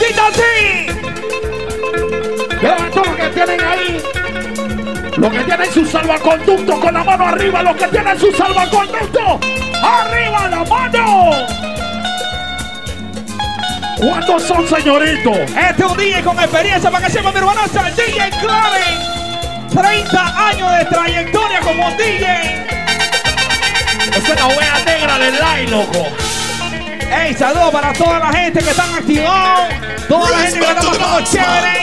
[0.00, 0.86] ¡Dita así!
[2.94, 4.19] Todo lo que tienen ahí.
[5.16, 9.40] Los que tienen su salvaconducto con la mano arriba, los que tienen su salvaconducto,
[9.82, 11.30] arriba la mano.
[13.98, 15.36] ¿Cuántos son, señoritos?
[15.36, 19.10] Este es un DJ con experiencia para que sepa mi hermanazo, el DJ Claren.
[19.70, 22.66] 30 años de trayectoria como DJ.
[24.16, 26.06] Esa es la wea negra del line, loco.
[27.12, 29.68] Ey, saludos para toda la gente que están activados.
[30.08, 31.80] Toda la gente que está pasando chévere.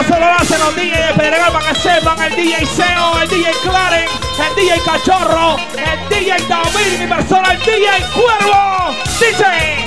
[0.00, 2.22] Esto se lo hacen los DJ de Pedregal para que sepan.
[2.22, 4.08] El DJ Seo, el DJ Claren,
[4.48, 8.96] el DJ Cachorro, el DJ David, mi persona, el DJ Cuervo.
[9.18, 9.86] Dice.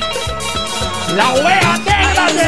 [1.16, 2.48] La wea negra de...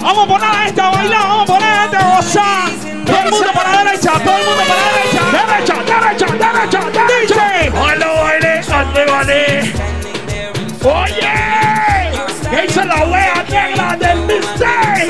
[0.00, 2.67] Vamos a poner a esta a bailar, vamos a poner a esta a gozar.
[10.84, 11.32] Oye,
[12.50, 15.08] ¿qué hizo la wea negra del mixtape?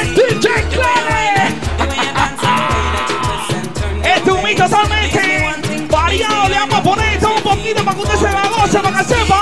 [0.00, 1.54] El DJ Clare.
[4.02, 5.46] Este es un mix totalmente
[5.90, 6.48] variado.
[6.48, 9.04] Le vamos a poner esto un poquito para que usted se la goce, para que
[9.04, 9.40] sepa.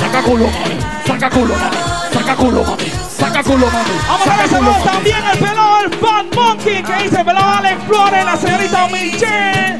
[0.00, 0.78] Saca culo, mami.
[1.06, 1.76] Saca culo, mami.
[2.12, 2.90] Saca culo, mami.
[3.18, 3.90] Saca culo, mami.
[4.08, 4.48] Vamos a ver
[4.84, 9.71] también el pelado, el Fat Monkey, que dice pelado Alex Flores, la señorita Michelle,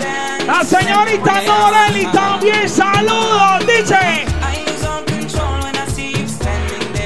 [0.53, 4.27] la señorita Noreli también saludos, dice.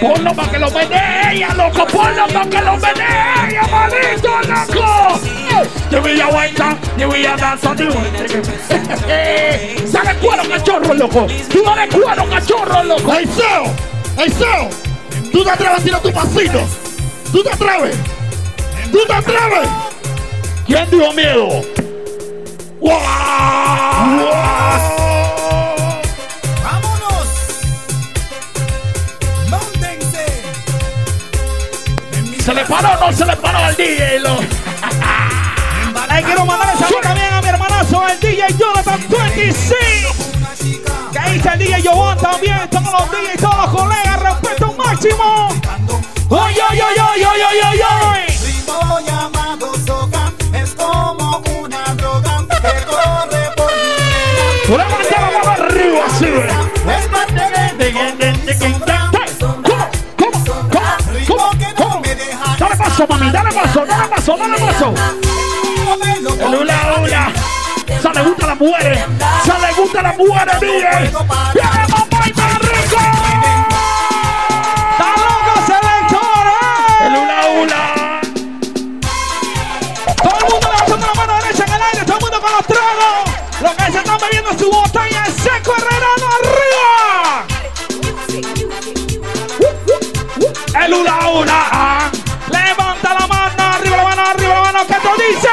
[0.00, 1.86] Ponlo para que lo vende ella, loco.
[1.86, 3.04] Ponlo para que lo vende
[3.48, 5.20] ella, malito, loco.
[5.90, 7.76] Yo voy a vuelta, yo voy a danzar.
[9.86, 11.26] Sale cuero, cachorro, loco.
[11.52, 13.14] Tú dale cuero, cachorro, loco.
[13.14, 13.64] ¡Ey, Seo!
[14.18, 14.70] ¡Ey, Seo!
[15.30, 16.68] ¿Tú te atreves a tirar tu pasito?
[17.30, 17.96] ¿Tú te atreves?
[18.90, 19.68] ¿Tú te atreves?
[20.66, 21.75] ¿Quién dijo miedo?
[22.86, 22.94] ¡Wow!
[26.62, 27.28] ¡Vámonos!
[29.50, 30.26] ¡Móntense!
[32.44, 34.20] ¿Se le paró o no se le paró al DJ?
[34.20, 34.38] Lo...
[36.08, 39.74] Ahí quiero mandar también a mi hermanazo, el DJ Jonathan 26.
[41.12, 45.48] Que dice el DJ Jovan también, todos los DJs, todos los colegas, respeto máximo.
[46.28, 48.16] ¡Oy, oy, oy, oy, oy, oy, oy, oy!
[62.58, 64.94] Dale paso, mami, dale paso, dale paso, dale paso.
[66.16, 67.32] El hula hula.
[67.86, 69.04] Se le gusta a las mujeres.
[69.44, 71.10] Se le gusta a las mujeres, mire.
[71.52, 73.00] ¡Viene más rico!
[74.90, 76.46] ¡Está loco, selector!
[77.00, 77.82] El hula hula.
[80.16, 82.66] Todo el mundo levantando la mano derecha en el aire, todo el mundo con los
[82.66, 83.16] tragos.
[83.60, 85.15] Los que se están bebiendo su botella
[86.36, 87.46] Arriba.
[90.84, 91.68] El una una.
[91.72, 92.10] Ah.
[92.50, 95.52] Levanta la mano arriba, la mano arriba, la mano que tú dices.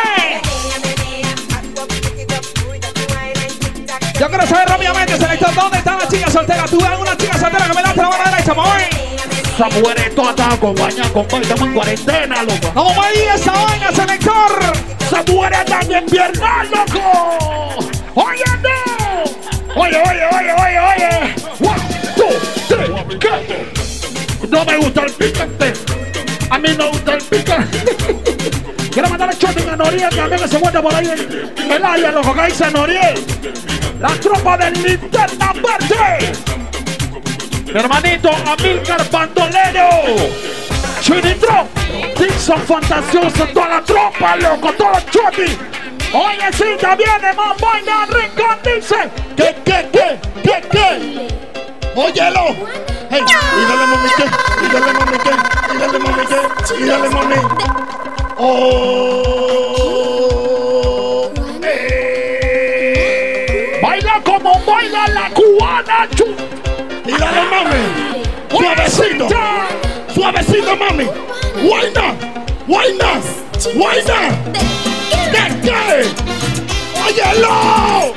[4.19, 6.69] Yo quiero saber rápidamente, selector, ¿dónde están las chicas solteras?
[6.69, 9.03] Tú ves una chica soltera que me das la mano derecha, voy
[9.53, 12.71] esa mujer es toda con baña, con baña, estamos en cuarentena, loco.
[12.73, 14.59] No me digas esa vaina, selector.
[14.99, 16.05] Esa mujer está bien
[16.71, 17.85] loco.
[18.15, 19.32] Oye, no.
[19.75, 21.35] Oye, oye, oye, oye, oye.
[21.59, 21.81] One,
[22.15, 22.29] two,
[22.67, 24.47] three, ¿qué?
[24.49, 25.73] No me gusta el picante.
[26.49, 27.79] A mí no me gusta el picante.
[28.91, 31.09] Quiero mandar el shopping a Noriel, también se encuentra por ahí
[31.57, 33.25] en el área, loco, que dice Noriel.
[33.99, 36.33] La tropa del Linterna Verde.
[37.65, 39.89] Mi hermanito Amilcar Bandolero.
[41.01, 41.67] Chinitro.
[42.19, 45.57] Dixon Fantasioso, toda la tropa, loco, todo el shopping.
[46.17, 49.09] Ya viene más vaina Rincón, dice.
[49.35, 51.27] ¿Qué, qué, qué, qué, qué?
[51.95, 52.55] Óyelo.
[53.09, 54.25] Hey, y dale mami que,
[54.63, 55.33] y dale mami que,
[55.73, 56.39] y dale mami que,
[56.79, 57.35] y dale mami.
[59.55, 61.29] Oh,
[61.63, 63.79] eh.
[63.81, 66.07] Baila como baila la cubana.
[66.15, 66.35] chu-
[67.07, 68.23] Y dale mami.
[68.51, 69.27] Suavecito.
[70.13, 71.07] Suavecito mami.
[71.63, 72.13] Guayna.
[72.67, 73.11] Guayna.
[73.75, 74.37] Guayna.
[75.31, 75.79] ¿De qué?
[77.05, 78.13] Óyelo.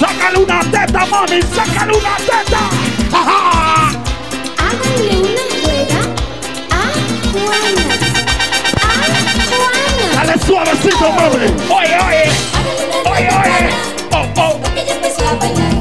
[0.00, 1.40] Sácale una teta mami.
[1.54, 2.62] Sácale una teta.
[3.12, 3.90] Ajá.
[4.58, 6.00] Háganle una rueda
[6.70, 6.72] a
[7.32, 7.84] Juana.
[8.76, 8.84] A
[9.48, 10.06] Juana.
[10.14, 11.46] Dale suavecito, mami.
[11.68, 12.24] Oye, oye.
[13.10, 13.68] Oye, oye.
[14.12, 14.60] Oh, oh.
[14.76, 15.74] Ella empezó a bailar.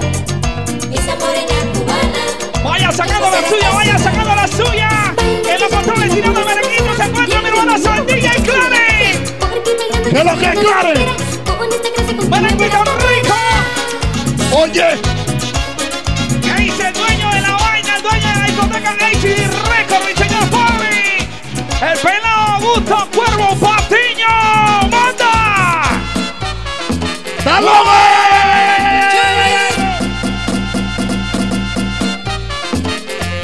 [0.94, 2.22] Esa morena cubana.
[2.64, 4.90] Vaya sacando la suya, vaya sacando la suya.
[5.50, 8.32] En los controles tirando merenguito se encuentra mi hermana Sandilla
[10.22, 10.28] y Clare.
[10.28, 11.06] ¿Qué es lo que es Clare?
[12.30, 13.36] Merenguito rico.
[14.54, 15.02] Oye.
[16.42, 20.14] ¿Qué dice el dueño de la vaina, el dueño de la discoteca HD Record, mi
[20.16, 21.28] señor Fabi?
[21.82, 24.28] El pelado Augusto Cuervo Patiño.
[24.92, 25.34] ¡Manda!
[27.44, 27.70] ¡Dale!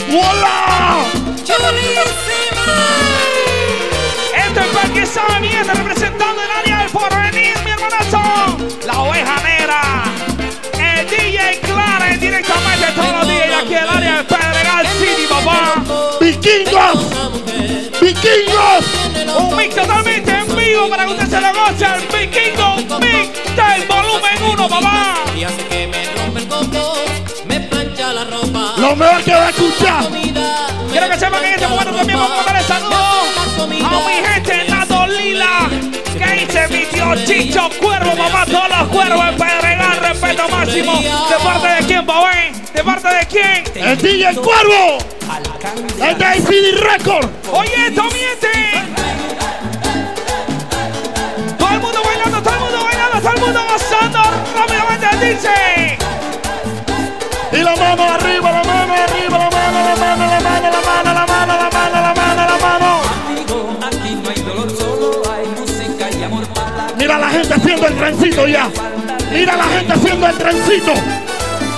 [0.09, 1.05] ¡Hola!
[4.35, 5.65] Este es el que sabe bien
[8.85, 9.81] La oveja negra.
[10.73, 15.83] El DJ Clarence directamente todos los días aquí en el área de Pedregal City, papá.
[16.19, 16.99] ¡Vikingos!
[18.01, 18.85] ¡Vikingos!
[19.37, 21.85] Un mix totalmente en vivo para que usted se lo goce.
[21.85, 25.15] El Vikingo Mix del volumen 1, papá.
[25.35, 26.95] Y hace que me rompe el coco,
[27.45, 28.73] me plancha la ropa.
[28.77, 30.07] Lo mejor que va a escuchar.
[30.91, 32.97] Quiero que sepan que en este momento también vamos a mandar el saludo
[33.61, 33.79] a mi
[34.27, 35.69] gente en la Dolila.
[36.17, 41.01] Que dice mi tío Chicho cuervos, mamá, todos los cuervos eh, en Pedregal, respeto máximo.
[41.01, 42.63] ¿De parte de quién, Babén?
[42.73, 43.63] ¿De parte de quién?
[43.75, 44.97] El DJ Cuervo.
[46.01, 47.29] El de CD Record.
[47.51, 48.51] Oye, esto miente.
[51.57, 54.21] Todo el mundo bailando, todo el mundo bailando, todo el mundo gozando.
[54.55, 55.97] Rápidamente el DJ.
[57.53, 61.13] Y la mano arriba, la mano arriba, la mano, la mano, la mano, la mano,
[61.13, 62.26] la mano, la mano, la mano.
[67.17, 68.69] Mira la gente haciendo el trencito ya.
[69.31, 70.93] Mira la gente haciendo el trencito.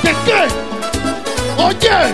[0.04, 0.48] ¿De qué?
[1.58, 2.14] Oye.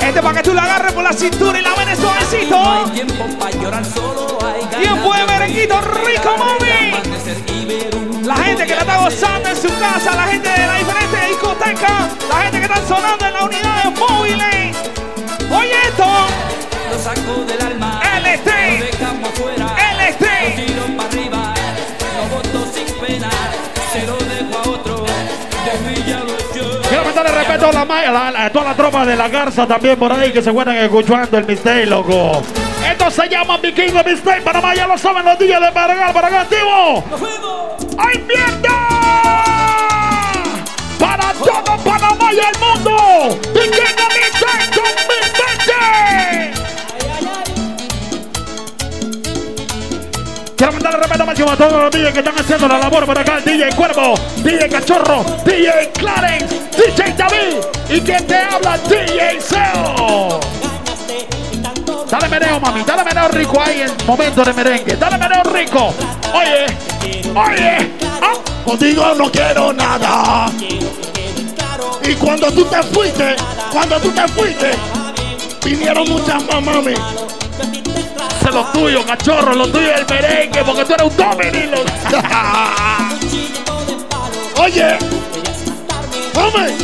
[0.00, 2.58] Este para que tú la agarres por la cintura y la venes suavecito.
[2.58, 8.24] No hay tiempo para llorar, solo hay Tiempo de merenguito rico, mami.
[8.24, 12.10] La gente que la está gozando en su casa, la gente de las diferentes discotecas,
[12.28, 14.76] la gente que está sonando en las unidades móviles.
[15.48, 16.06] Oye esto,
[16.90, 18.02] Lo saco del alma.
[18.18, 18.55] LT, Lo
[26.88, 30.12] Quiero mandarle respeto a la, la- a toda la tropa de la Garza también por
[30.12, 32.42] ahí que se encuentran escuchando el mistake, loco.
[32.88, 34.42] Esto se llama Vikingo Mistake.
[34.42, 37.04] Panamá ya lo saben los días de Paragal, para acá activo.
[37.98, 38.78] ¡Ay, mierda!
[40.98, 43.38] Para todo Panamá y el mundo.
[43.52, 44.70] Vikingo Mistake
[50.56, 53.40] Quiero mandarle respeto máximo a todos los DJs que están haciendo la labor por acá.
[53.44, 57.56] DJ Cuervo, DJ Cachorro, DJ Clarence, DJ David
[57.90, 60.40] y quien te habla, DJ Seo.
[62.10, 64.96] Dale meneo, mami, dale meneo rico ahí en momento de merengue.
[64.96, 65.94] Dale meneo rico.
[66.32, 66.66] Oye,
[67.34, 67.90] oye,
[68.22, 68.32] ah,
[68.64, 70.50] contigo no quiero nada.
[72.02, 73.36] Y cuando tú te fuiste,
[73.70, 74.70] cuando tú te fuiste,
[75.62, 76.94] vinieron muchas más, mami.
[78.46, 79.54] Eso es lo tuyo, cachorro.
[79.54, 81.74] Lo tuyo es el merengue, porque tú eres un dominilo.
[84.62, 84.96] Oye,
[86.32, 86.76] come.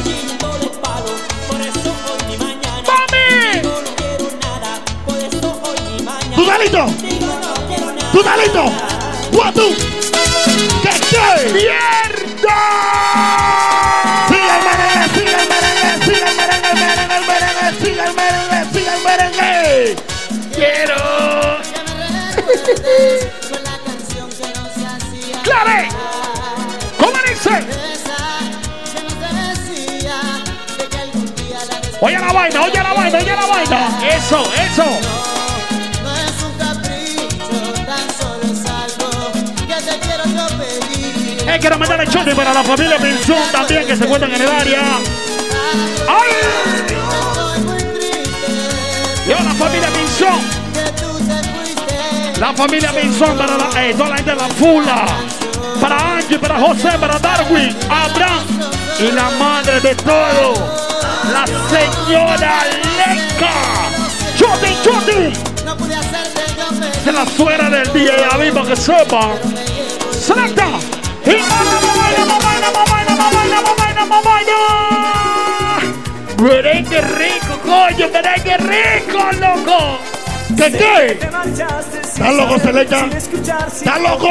[2.84, 3.62] ¡Mami!
[6.34, 6.86] ¡Tú talito!
[8.12, 8.22] ¡Tú
[10.82, 11.28] ¡Que qué!
[11.52, 12.58] ¡Mierda!
[14.26, 15.06] ¡Sigue el merengue!
[15.14, 15.90] ¡Sigue el merengue!
[16.04, 16.72] ¡Sigue el merengue!
[17.28, 17.66] Merengue!
[17.80, 18.58] ¡Sigue el merengue!
[18.72, 19.94] ¡Sigue el merengue!
[20.56, 21.31] ¡Quiero!
[26.98, 27.50] ¿Cómo dice?
[32.00, 33.98] Oye la vaina, oye la vaina, oye la vaina.
[34.16, 34.84] Eso, eso.
[41.46, 44.42] Es quiero yo mandar el chute para la familia Pinzón también que se encuentran en
[44.42, 44.82] el área.
[46.08, 46.30] ¡Ay!
[49.28, 50.62] Yo, la familia Pinzón.
[52.40, 55.06] La familia Pinzón para la, eh, toda la gente de la fula.
[55.82, 58.44] Para Angie, para José, para Darwin, Abraham
[59.00, 60.54] y la madre de todo,
[61.32, 62.62] la señora
[62.98, 63.50] Leca.
[64.36, 65.32] ¡Choti, choti!
[67.04, 68.14] Es la suegra del día
[68.46, 69.32] y para que sepa.
[70.12, 70.68] ¡Selecta!
[71.26, 71.42] ¡Y!
[76.40, 78.08] ¡Merengue rico, coño!
[78.12, 79.98] ¡Merengue rico, loco!
[80.56, 82.01] ¿Qué qué?
[82.22, 83.06] ¿Estás loco, Selecta?
[83.06, 84.28] ¿Estás loco?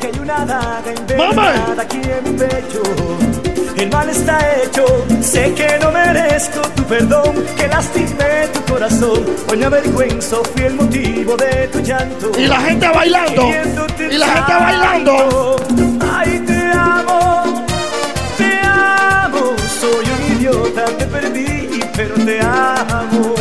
[0.00, 0.82] Que hay una daga
[1.18, 1.48] ¡Mamá!
[1.50, 2.82] envenenada aquí en mi pecho.
[3.76, 4.84] El mal está hecho,
[5.20, 9.24] sé que no merezco tu perdón, que lastimé tu corazón.
[9.50, 12.30] Hoy me avergüenzo, fui el motivo de tu llanto.
[12.38, 13.50] Y la gente bailando.
[13.98, 15.56] Y la gente bailando.
[16.14, 17.66] Ay, te amo,
[18.38, 19.56] te amo.
[19.80, 23.34] Soy un idiota, te perdí, pero te amo.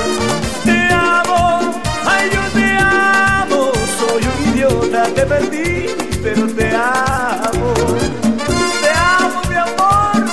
[5.23, 5.85] Te perdí,
[6.21, 7.73] pero te amo.
[8.81, 10.29] Te amo, mi amor.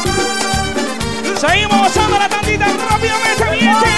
[1.39, 3.89] Seguimos gozando la tandita rápidamente, mi gente.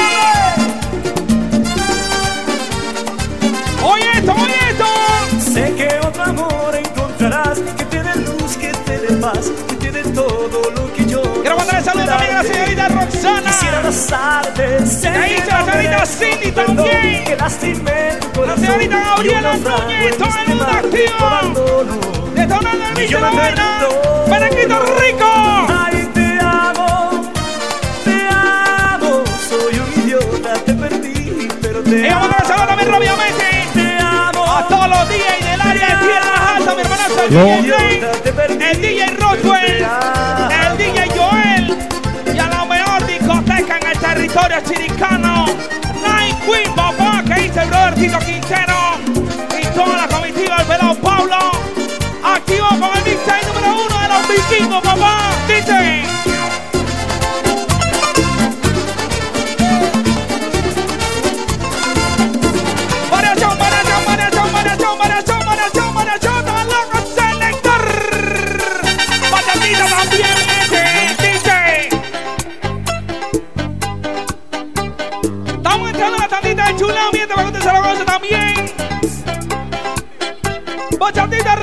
[3.82, 4.86] Oye esto, oye esto.
[5.53, 9.82] Sé que otro amor encontrarás que te dé luz, que te dé paz, que
[13.22, 13.50] señorita Roxana.
[13.50, 17.24] Quisiera abrazarte, la señorita merezco Cindy también.
[17.24, 22.30] Que lastimé tu La señorita Gabriela y Núñez, todo el mundo activo.
[22.34, 23.42] Detonando el Y bicho buena.
[23.42, 24.26] perdono.
[24.28, 25.30] Merenguito rico.
[25.68, 27.32] Ay, te amo,
[28.04, 29.24] te amo.
[29.48, 32.90] Soy un idiota, te perdí, pero te Y vamos a amo.
[32.90, 33.44] rápidamente.
[33.74, 34.44] Te amo.
[34.52, 36.82] A todos los DJs del área de Tierra Alta, mi
[37.66, 39.86] Drake, el DJ Roswell,
[44.33, 45.47] territorio chiricano.
[46.03, 48.99] Night Queen, papá, que dice el brother Tito Quintero
[49.61, 51.37] y toda la comitiva del pelado Pablo.
[52.24, 55.18] Activo con el mixtape número uno de los vikingos, papá.
[55.47, 55.91] Dice.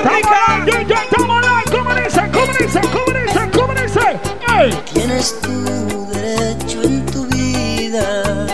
[0.04, 1.64] Tómala!
[1.72, 2.22] ¿Cómo dice?
[2.32, 2.82] ¿Cómo dice?
[2.92, 3.50] ¿Cómo dice?
[3.54, 4.20] ¿Cómo dice?
[4.58, 4.74] ¡Ey!
[4.94, 8.46] Tienes tu derecho en tu vida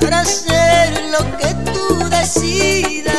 [0.00, 3.14] para hacer lo que tú decidas.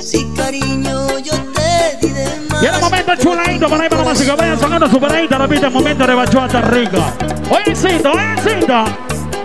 [0.00, 2.62] Si cariño yo te di de más.
[2.62, 4.34] Y en el momento chuladito para ir para la música.
[4.36, 7.14] Vayan sonando su paradita, repite el momento de bachata rica.
[7.50, 8.84] Oye, cita, oye, cita.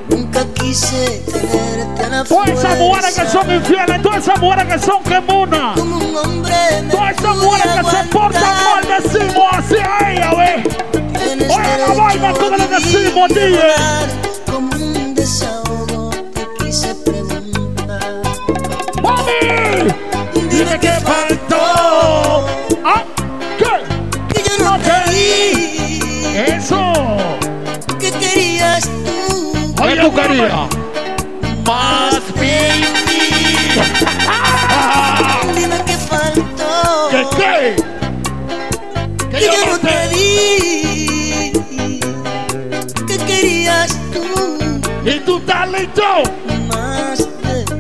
[0.10, 1.24] Nunca quise
[2.28, 5.76] Todas esas mujeres que son infieles, todas esas mujeres que son quemunas.
[5.76, 10.64] Todas esas mujeres que se portan mal, decimos así a ella, ve.
[11.46, 13.60] Oye, la vaina, ¿cómo le decimos, DJ?
[14.50, 18.22] Como un desahogo te quise preguntar.
[19.02, 19.92] ¡Mami!
[20.50, 22.46] Dime qué faltó.
[22.86, 23.04] ¿Ah?
[23.58, 24.34] ¿Qué?
[24.34, 26.00] Que yo no te di.
[26.38, 26.94] Eso.
[28.00, 29.84] ¿Qué querías tú?
[29.84, 30.68] Oye, tu quería.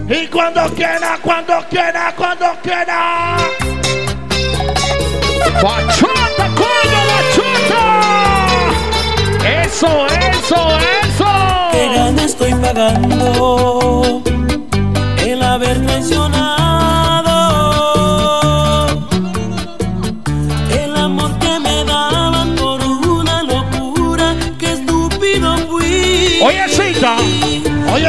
[0.09, 3.37] ¿Y cuando quiera, cuando quiera, cuando quiera.
[5.61, 7.85] ¡Bachata, coño, bachata!
[9.63, 11.31] ¡Eso, eso, eso!
[11.71, 14.21] Qué grande estoy pagando
[15.19, 17.33] el haber traicionado
[20.69, 24.35] el amor que me daban por una locura.
[24.59, 26.39] Qué estúpido fui.
[26.43, 27.15] Oye, cita.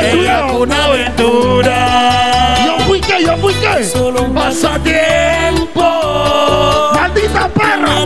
[0.00, 2.56] Tú una aventura.
[2.66, 3.84] Yo fui que, yo fui que.
[3.84, 5.82] Solo un pasatiempo.
[6.94, 8.04] Maldita perra.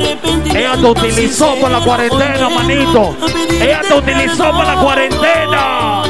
[0.55, 3.17] Ella te utilizó para la cuarentena, manito.
[3.51, 6.03] Ella te utilizó para la cuarentena.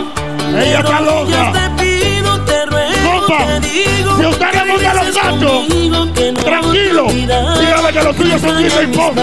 [0.56, 1.52] Ella está loca.
[3.04, 5.66] Compa, si usted le gusta los gatos,
[6.44, 7.06] tranquilo.
[7.08, 9.14] Dígame que los tuyos son hip y pop.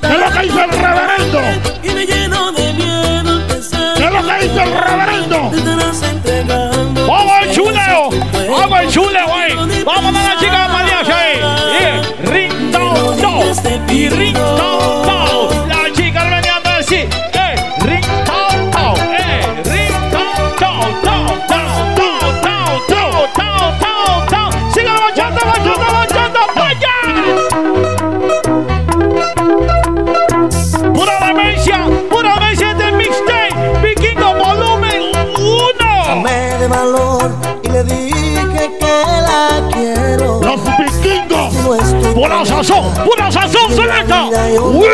[0.00, 1.40] ¿Qué es lo que hizo el reverendo?
[3.96, 5.50] ¿Qué es lo que hizo el reverendo?
[7.08, 8.10] Vamos, chuleo.
[8.48, 9.84] Vamos, chuleo, güey.
[42.62, 44.26] Sazón, pura sazón, selecta.
[44.60, 44.86] ¡Uy!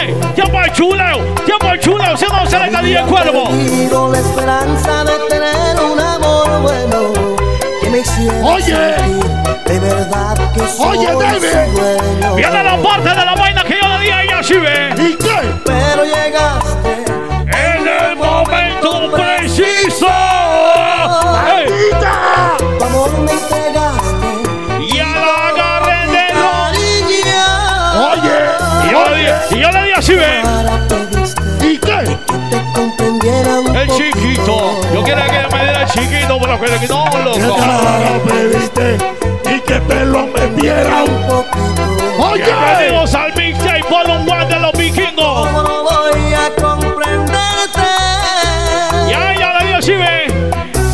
[0.00, 0.14] ¡Ey!
[0.34, 1.34] ¡Tiempo al chuleo!
[1.44, 2.16] ¡Tiempo al chuleo!
[2.16, 3.44] ¡Si no selecta el cuervo!
[3.44, 7.12] perdido la esperanza de tener un amor bueno
[7.80, 8.74] que me hiciera Oye.
[9.66, 12.36] de verdad que soy Oye, David.
[12.36, 14.90] Viene la parte de la vaina que yo le di a ella, ¿sí ve?
[29.50, 30.42] Y yo le di, le así, ve.
[31.62, 32.18] ¿Y qué?
[32.78, 34.80] un El chiquito.
[34.94, 37.56] Yo quiero que me diera el chiquito, pero que no, Que loco.
[37.56, 38.98] te lo pediste
[39.54, 40.32] y que te lo
[41.04, 41.82] un poquito.
[42.18, 42.44] Oye.
[42.44, 45.46] Bienvenidos al mixtape Volume 1 de los vikingos.
[45.48, 47.80] ¿Cómo no voy a comprenderte?
[49.08, 50.26] Ya, ya le di así, ve.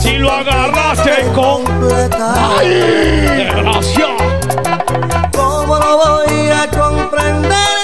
[0.00, 1.64] Si lo agarraste con...
[1.64, 2.58] Completa.
[2.58, 2.68] ¡Ay!
[2.68, 4.08] Desgracia.
[5.32, 7.75] ¿Cómo no voy a comprenderte?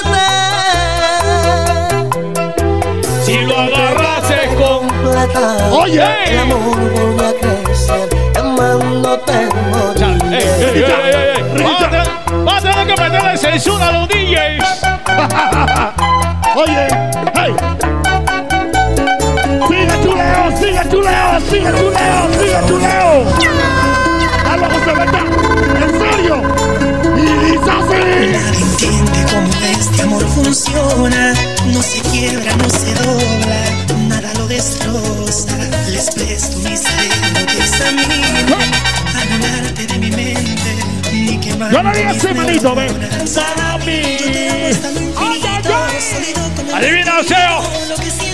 [5.32, 5.68] Completa.
[5.72, 6.04] Oye.
[6.26, 6.58] El amor
[6.92, 9.32] vuelve a crecer, llamándote
[9.70, 10.22] morir.
[10.32, 11.64] Ey, ey, ey, ey, ey.
[11.64, 14.64] Va a tener- Va a tener que meterle censura a los DJs.
[16.56, 16.86] Oye,
[17.34, 17.54] hey.
[19.68, 23.24] Sigue tu leo, sigue tu leo, sigue tu leo, sigue tu leo.
[24.44, 25.20] Dale, José, vete.
[25.82, 26.36] En serio.
[27.16, 28.00] Y dice así.
[28.32, 31.34] Nadie entiende cómo este amor funciona.
[31.66, 33.94] No se quiebra, no se dobla, lo
[34.52, 35.56] destroza.
[35.88, 38.20] Les presto mi cerebro que examine,
[39.20, 40.76] anularte de mi mente,
[41.12, 41.72] ni quemar.
[41.72, 42.92] Yo no diga así, manito, ven.
[46.74, 47.62] Adivina, Seo.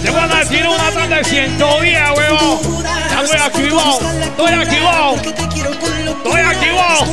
[0.03, 2.83] Le van a tirar una tanda de 110, huevón.
[3.11, 4.01] Ya estoy activado.
[4.23, 5.17] Estoy activado.
[6.25, 7.05] Estoy activado.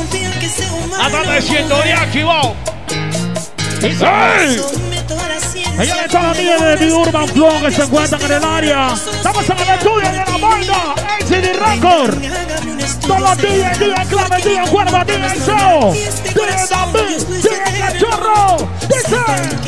[0.98, 2.56] La tanda de 110 activado.
[3.82, 4.75] ¡Ey!
[5.78, 8.94] Ella le toda amiga de Urban Flow que se encuentran en el área.
[8.94, 12.18] Estamos en el estudio de la banda ACD Record.
[13.06, 15.92] Todos los días, día clave, día día show.
[15.92, 18.68] Día día cachorro.
[18.88, 19.16] Dice.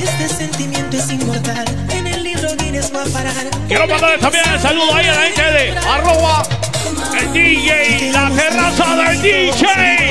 [0.03, 3.35] Este sentimiento es inmortal, en el libro Guinness va a parar.
[3.69, 6.43] Quiero mandarle también el saludo ahí a la gente de arroba
[7.21, 10.08] el DJ, la terraza del DJ.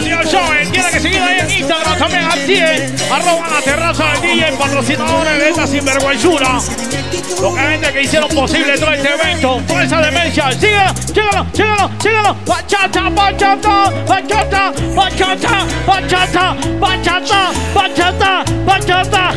[0.00, 3.10] Lo saben, tiene que seguir ahí en Instagram también, así es.
[3.10, 6.60] Arroba la terraza del DJ, patrocinadores de esta sinvergüenzura.
[7.40, 10.52] Los gente que hicieron posible todo este evento, toda esa demencia.
[10.52, 12.36] Síguelo, síguelo, síguelo, síguelo.
[12.46, 19.34] Bachata, bachata, bachata, bachata, bachata, bachata, bachata, bachata.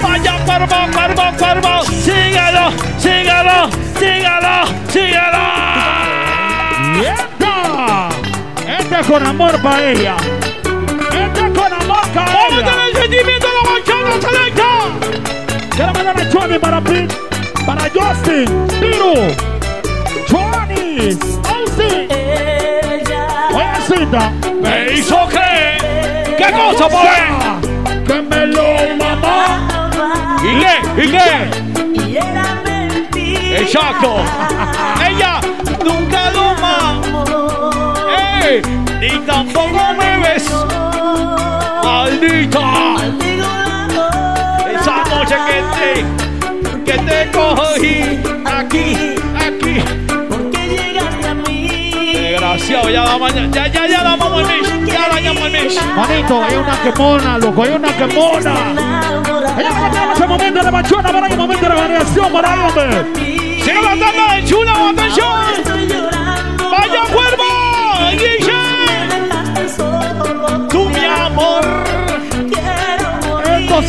[0.00, 1.84] Vaya cuervo, cuervo, cuervo.
[1.84, 3.68] Síguelo, síguelo,
[3.98, 5.38] síguelo, síguelo.
[7.02, 7.37] ¡Yeta!
[8.90, 10.16] Este es con amor para ella.
[10.16, 12.70] Este es con amor para Vamos a ella.
[12.70, 14.70] tener el sentimiento de la bachata, selecta.
[15.76, 17.14] Quiero mandar a Johnny para Pete,
[17.66, 18.46] para Justin,
[18.80, 19.14] Piru,
[20.30, 22.08] Johnny, Austin.
[23.54, 24.32] Oye, cita.
[24.62, 26.34] Me hizo creer.
[26.38, 27.20] ¿Qué cosa, pobre?
[28.06, 30.40] Que me lo mamá.
[30.42, 31.04] ¿Y qué?
[31.04, 31.30] ¿Y qué?
[33.60, 34.10] Exacto.
[35.06, 35.40] Ella
[35.84, 37.37] nunca lo mamó.
[39.00, 40.66] Ni tampoco me besó.
[41.84, 42.96] ¡Maldita!
[44.72, 45.90] Esa noche que te,
[46.84, 47.96] que te cogí
[48.44, 48.86] aquí,
[49.36, 49.74] aquí.
[52.12, 55.50] Desgraciado, ya la mañana, ya, ya, ya la vamos al mes, ya la llamo al
[55.50, 55.78] mes.
[55.96, 58.54] Manito, hay una quemona, loco, hay una quemona.
[59.56, 63.06] Me tenemos ese momento de bachona para el momento de variación para el hombre.
[63.62, 65.28] Sigue la tanda de chula, atención.
[66.70, 67.44] Vaya cuervo,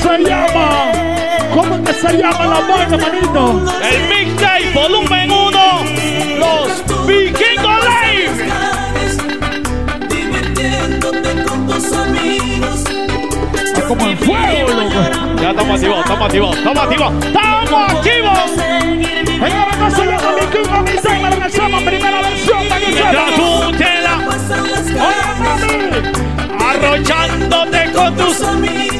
[0.01, 0.91] se llama.
[1.53, 3.63] ¿Cómo es que se llama la vaina, manito?
[3.81, 5.59] El mixtape volumen 1.
[6.39, 8.37] Los Vikingos Live.
[13.65, 15.01] Está como en fuego, loco.
[15.41, 18.39] Ya estamos activados, estamos activados, estamos activados, estamos activos.
[19.41, 23.71] Ella no se llama mi King of mi la versión, primera versión, que Mientras tú
[23.77, 24.15] te la
[26.79, 28.98] Derrochándote con tus amigos.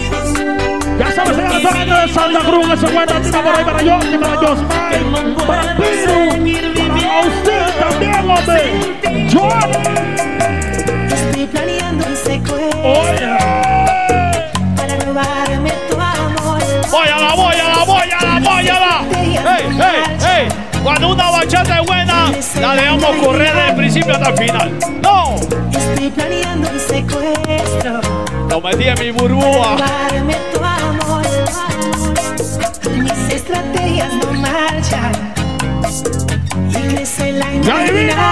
[1.00, 4.00] Ya sabes, señor, esa gente de Santa Cruz, ese buena tira por ahí para yo,
[4.20, 5.14] para Josmay,
[5.48, 6.20] para Piru,
[6.76, 8.62] para usted también, hombre.
[9.32, 9.78] Johnny.
[11.14, 13.38] Estoy planeando un secuestro Oye.
[14.76, 16.62] para robarme tu amor.
[16.92, 19.06] Bóyala, bóyala, bóyala, bóyala.
[19.14, 20.48] Hey, hey, hey.
[20.84, 24.78] Cuando una bachata es buena, la dejamos correr desde el principio hasta el final.
[25.02, 25.36] No,
[25.72, 28.02] Estoy planeando un secuestro
[28.62, 29.78] lo metí en mi burbuja.
[30.54, 31.24] tu amor.
[32.98, 35.12] Mis estrategias no marchan
[36.70, 38.30] y crece la imaginación.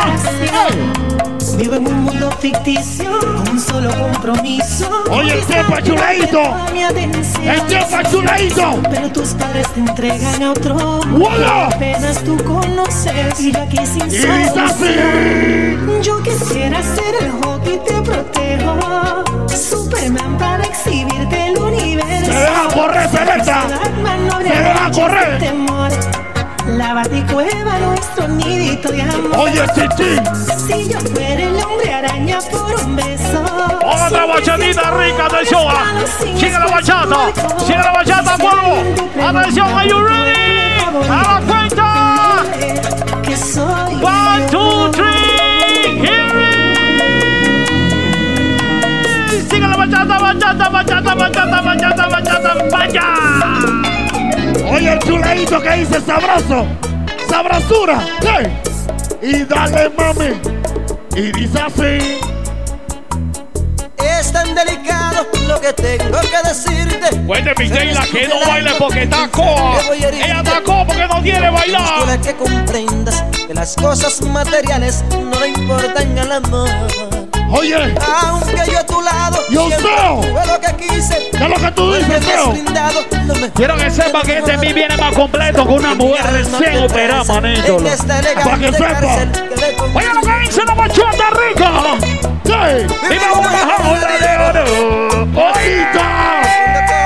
[1.58, 5.04] Vivo en un mundo ficticio con un solo compromiso.
[5.10, 6.42] Oye, el tiempo es chuladito.
[6.74, 7.48] Mi atención.
[7.48, 8.82] El tiempo es chuladito.
[8.90, 11.68] Pero tus padres te entregan a otro ¡Hola!
[11.68, 15.78] Apenas tú conoces y yo aquí sin Y así.
[16.02, 19.27] Yo quisiera ser el hockey te protejo
[20.08, 25.40] Superman para exhibirte el universo Se deja correr, no Se deja correr.
[25.40, 25.90] temor
[26.68, 29.66] La baticueva nuestro nidito de amor Oye.
[30.66, 33.44] Si yo fuera el hombre araña por un beso
[33.84, 35.68] Otra bachatita rica del show.
[35.68, 35.94] ah.
[36.38, 37.18] Sigue la bachata.
[37.60, 38.84] Sigue la bachata, fuego.
[39.28, 40.80] Atención, are you ready?
[41.10, 42.44] A la cuenta.
[44.02, 45.17] One, two, three.
[50.28, 53.04] Bachata, bachata, bachata, bachata, bachata, bachata, vaya.
[54.70, 56.68] Oye, el chuladito que dice sabroso.
[57.30, 58.00] Sabrosura.
[58.20, 58.52] ¿Qué?
[59.22, 60.34] Y dale, mami.
[61.16, 62.20] Y dice así.
[63.98, 67.10] Es tan delicado lo que tengo que decirte.
[67.26, 67.54] Cuente
[67.94, 69.80] la que no baile porque está coa.
[69.94, 72.00] Ella está coa porque no quiere bailar.
[72.02, 77.07] Para que comprendas que las cosas materiales no le importan al amor.
[77.50, 77.96] Oye.
[78.24, 81.30] Aunque yo a tu lado Yo lo que quise.
[81.32, 82.54] ¿Qué es lo que tú dices, Feo?
[83.56, 87.78] Quiero que sepa que este mí viene más completo que una mujer recién operada, manito.
[87.80, 89.18] En esta Para que sepa.
[89.96, 91.72] Oye lo que dice la bachata rica.
[92.44, 92.88] ¿Qué?
[93.10, 95.42] Viva una jaula de oro.
[95.42, 96.97] ¡Ahorita!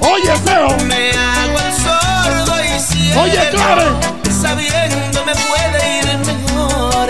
[0.00, 0.76] Oye, Feo.
[0.86, 3.20] Me hago el sordo y ciego.
[3.22, 3.84] Oye, Clare.
[4.40, 7.08] Sabiendo me puede ir mejor.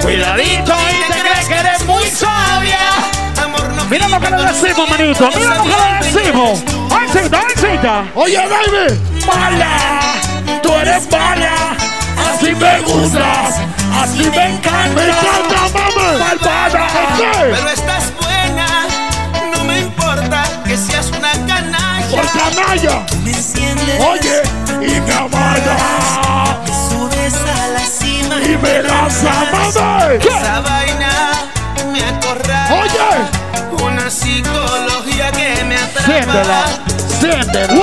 [0.00, 2.78] Cuidadito, ahí te crees que eres muy sabia.
[3.42, 5.28] Amor no Mira lo que le decimos, manito.
[5.36, 6.62] Mira lo que le decimos.
[6.92, 8.04] Ancita, ancita.
[8.14, 8.96] Oye, David.
[9.26, 10.12] Mala,
[10.62, 11.76] tú eres mala.
[12.32, 13.56] Así me gustas,
[14.02, 14.94] así me encanta.
[14.94, 16.18] Me encanta, mami.
[16.18, 16.88] Malvada.
[17.40, 17.99] Pero estás
[22.32, 23.06] canalla.
[23.24, 24.42] Me enciendes Oye,
[24.80, 25.74] y me.
[26.64, 30.16] Me subes a la cima Y me lanza, mami.
[30.18, 31.12] Esa vaina
[31.92, 32.00] me.
[32.80, 33.82] Oye.
[33.84, 36.06] Una psicología que me atrapa.
[36.06, 36.64] Siéntela,
[37.20, 37.74] siéntela.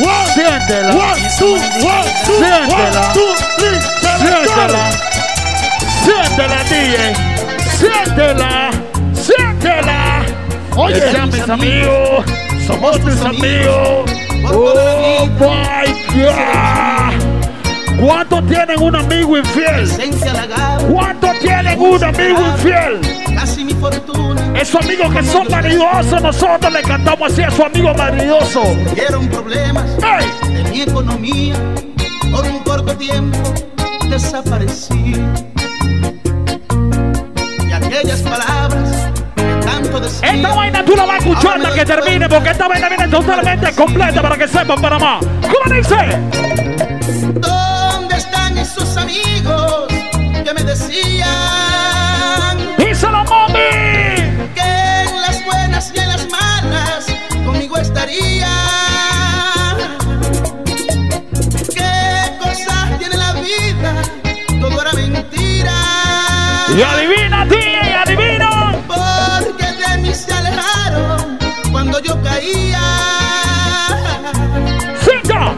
[0.00, 0.94] One, Siéntela.
[0.94, 2.68] one, two, one, two, Siéntela.
[2.68, 3.80] one, two, three,
[4.20, 4.82] Siéntela.
[6.04, 6.96] Siéntela, DJ.
[7.78, 8.70] Siéntela.
[9.14, 10.07] Siéntela.
[10.78, 11.02] Oye.
[11.26, 12.24] Mis amigos.
[12.66, 14.10] Somos tus amigos.
[14.44, 17.28] Oh my God.
[18.00, 19.90] ¿Cuántos tienen un amigo infiel?
[20.88, 23.00] ¿Cuántos tienen un amigo infiel?
[23.34, 24.52] casi mi fortuna.
[24.54, 28.62] Esos amigos que son vanidosos, nosotros le cantamos así a su amigo vanidoso.
[28.94, 31.54] Dieron problemas de mi economía.
[32.30, 33.38] Por un corto tiempo
[34.08, 35.14] desaparecí.
[37.68, 38.57] Y aquellas palabras.
[40.22, 43.72] Esta vaina tú la vas a escuchar hasta que termine, porque esta vaina viene totalmente
[43.74, 45.20] completa para que sepan Panamá.
[45.42, 45.96] ¿Cómo dice?
[47.34, 49.86] ¿Dónde están esos amigos
[50.44, 51.28] que me decían
[52.78, 53.58] ¡Díselo, mami!
[54.54, 57.06] que en las buenas y en las malas
[57.44, 58.48] conmigo estarían?
[61.74, 64.02] ¿Qué cosas tiene la vida?
[64.60, 65.72] Todo era mentira.
[66.76, 67.27] Y adivina,
[75.00, 75.54] ¡Cinco!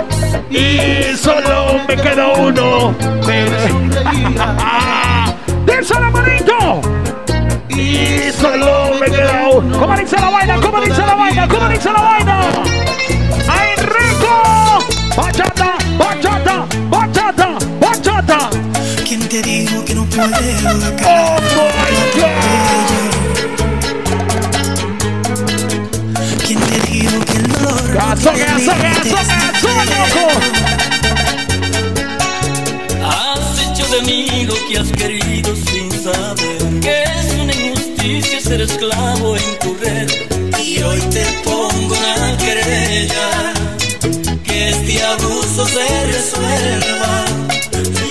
[0.51, 2.94] Y solo me queda uno.
[3.27, 3.57] Pero
[5.66, 6.81] ¡Densa la manito!
[7.69, 9.78] Y solo me queda uno.
[9.78, 10.61] ¿Cómo dice la vaina?
[10.61, 11.48] ¿Cómo dice la vaina?
[11.48, 12.40] ¿Cómo dice la vaina?
[13.48, 14.78] ¡Ay, rico!
[15.16, 15.74] ¡Bachata!
[15.98, 16.66] ¡Bachata!
[16.89, 17.59] ¡Bachata!
[17.81, 18.51] ¡Bachata!
[19.07, 20.31] ¿Quién te dijo que no puedo?
[21.05, 22.90] ¡Oh, my God!
[28.01, 28.31] Loco.
[33.05, 38.60] Has hecho de mí lo que has querido sin saber que es una injusticia ser
[38.62, 40.09] esclavo en tu red.
[40.62, 43.52] Y hoy te pongo una querella
[44.44, 47.24] que este abuso se resuelva.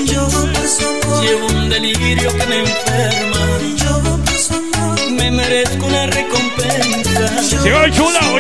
[0.06, 3.40] Yo por su amor, Llevo un delirio que me enferma.
[3.84, 5.12] yo por su amor.
[5.12, 6.29] Me merezco una recompensa.
[7.50, 8.38] Llegó el chulao.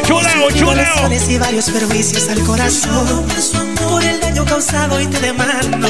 [0.76, 3.26] Lesiones y varios perjuicios al corazón
[3.76, 5.88] por el daño causado y te demando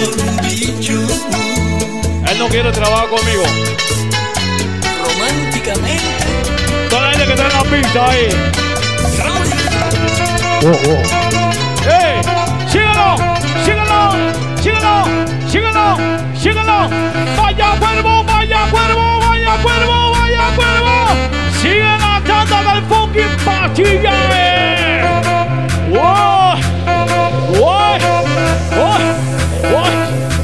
[2.27, 3.43] Él no quiere trabajar conmigo.
[5.03, 6.25] románticamente.
[6.89, 8.29] Toda la gente que está en la pista ahí.
[11.85, 12.21] ¡Ey!
[12.71, 13.15] ¡Síguelo!
[13.65, 14.15] ¡Síguelo!
[14.61, 15.05] ¡Síguelo!
[15.51, 15.97] ¡Síguelo!
[16.39, 16.89] ¡Síguelo!
[17.37, 18.23] ¡Vaya cuervo!
[18.23, 19.19] ¡Vaya cuervo!
[19.19, 20.11] ¡Vaya cuervo!
[20.11, 20.93] ¡Vaya cuervo!
[21.61, 21.98] ¡Sigue
[22.29, 24.13] tanda del fucking pastilla!
[24.31, 25.05] eh.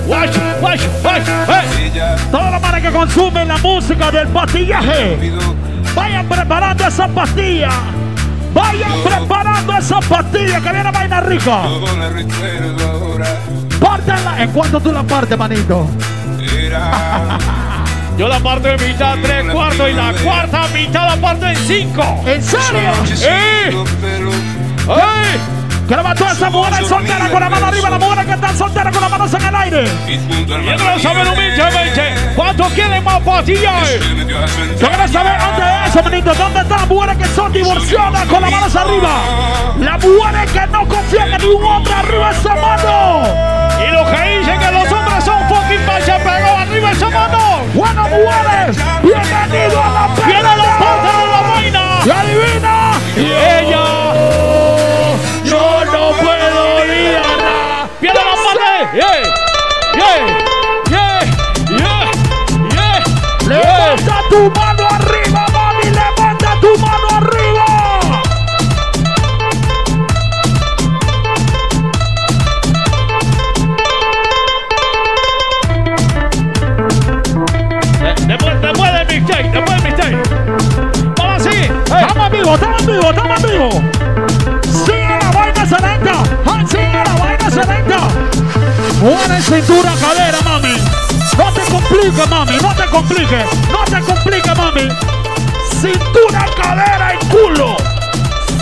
[0.08, 0.36] ¡Watch!
[1.48, 1.92] ¡Hey!
[2.32, 5.32] Todas las manes que consumen la música del pastillaje,
[5.96, 7.70] vayan preparando esa pastilla.
[8.54, 11.64] Vayan preparando esa pastilla que viene vaina rica.
[13.80, 14.44] Pártenla.
[14.44, 15.88] ¿En cuánto tú la partes, manito?
[18.18, 22.24] Yo la parto en mitad, tres cuartos y la cuarta mitad la parto en cinco.
[22.26, 22.92] ¿En serio?
[23.22, 23.70] ¡Eh!
[24.88, 25.40] ¡Eh!
[25.88, 29.02] Quiero todas esas mujeres solteras con la mano arriba, las mujeres que están solteras con
[29.02, 29.86] las manos en el aire.
[30.48, 33.90] Yo quiero saber humildemente cuánto quieren más pastillas.
[34.80, 38.42] Yo quiero saber antes de eso, manito, ¿dónde están las mujeres que son divorciadas con
[38.42, 39.10] las manos arriba?
[39.80, 43.24] Las mujeres que no confían en ningún hombre arriba esa mano.
[43.78, 45.15] Y los que dicen que los hombres
[45.56, 47.40] fucking pacha pero arriba esa mano.
[47.74, 50.28] Bueno, mujeres, bienvenido a la pelea.
[50.28, 52.06] Viene la parte de la vaina.
[52.06, 52.85] La divina.
[82.46, 83.74] Vivos, estamos vivos, estamos vivos.
[84.86, 85.64] Sigue la vaina.
[86.46, 87.96] Ah, Sigue la vaina excelente.
[89.02, 90.78] Buena cintura, cadera, mami.
[91.40, 92.58] No te compliques, mami.
[92.62, 93.46] No te compliques.
[93.72, 94.90] No te compliques, mami.
[95.82, 97.78] Cintura, cadera y culo.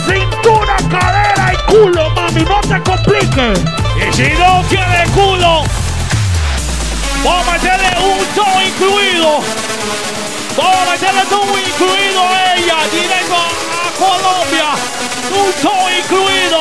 [0.07, 2.41] Cintura, cadera y culo, mami.
[2.45, 3.59] No te compliques.
[3.97, 5.63] Y si no quiere culo,
[7.25, 9.39] vamos a meterle un todo incluido.
[10.55, 14.69] Vamos a meterle todo incluido a ella, directo Colombia.
[15.31, 16.59] Un todo incluido.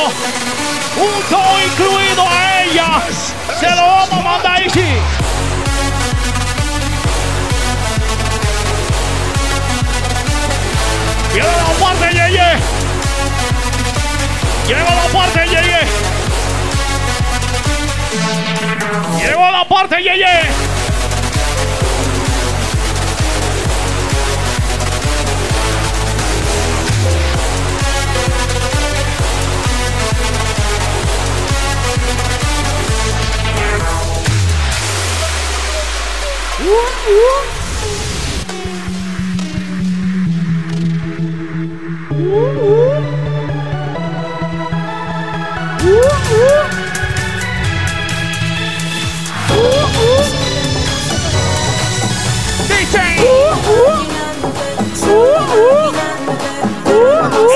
[0.97, 3.03] Un todo incluido a ella.
[3.59, 4.87] Se lo vamos a mandar ahí, sí.
[11.35, 12.51] Llegó la parte, Yeye.
[14.69, 15.81] Llegó la parte, Yeye.
[19.19, 20.82] Llegó la parte, Yeye.
[36.63, 36.71] En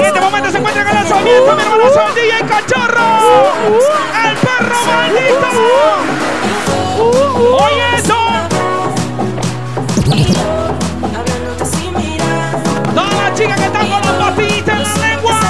[0.05, 3.23] este momento se encuentra con el sonido, mi hermano son DJ Cachorro.
[4.29, 5.49] El perro maldito.
[7.63, 8.26] Oye eso.
[13.79, 15.41] La lengua.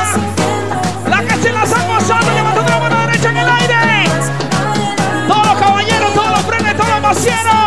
[1.43, 1.67] Se la
[2.81, 3.75] mano derecha en el aire.
[5.29, 7.66] Todos los caballeros, todos los frenes, todos los.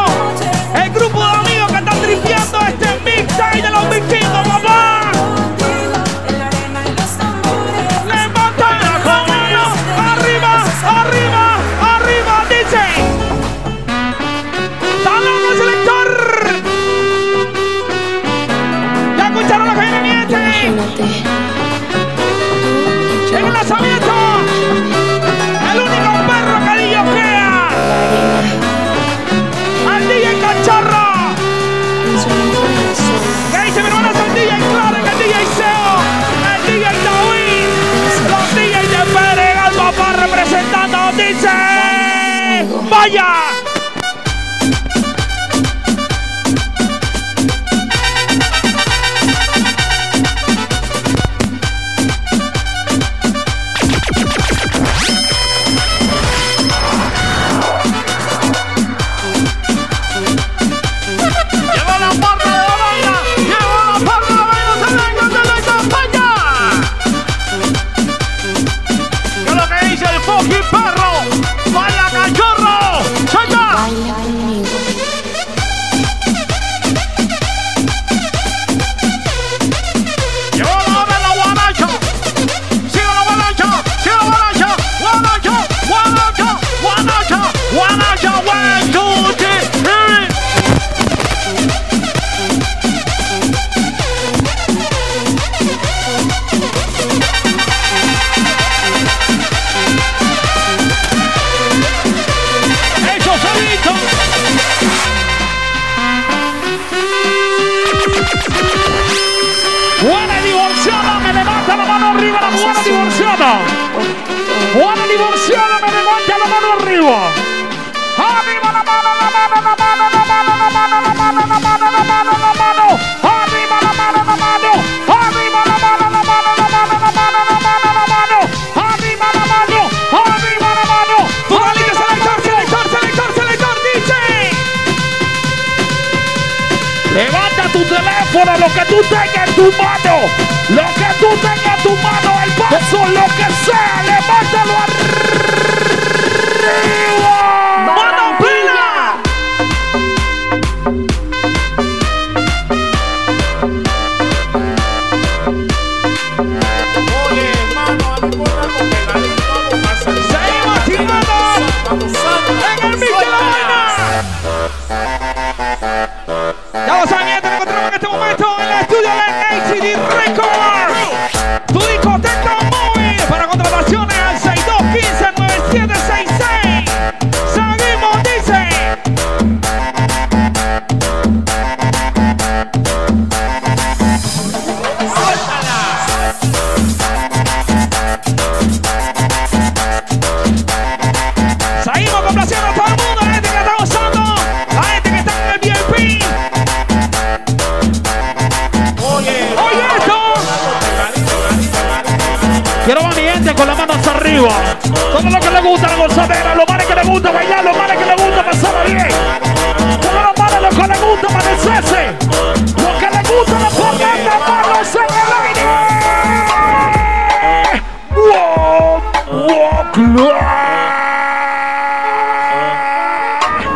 [43.00, 43.59] 诶呀！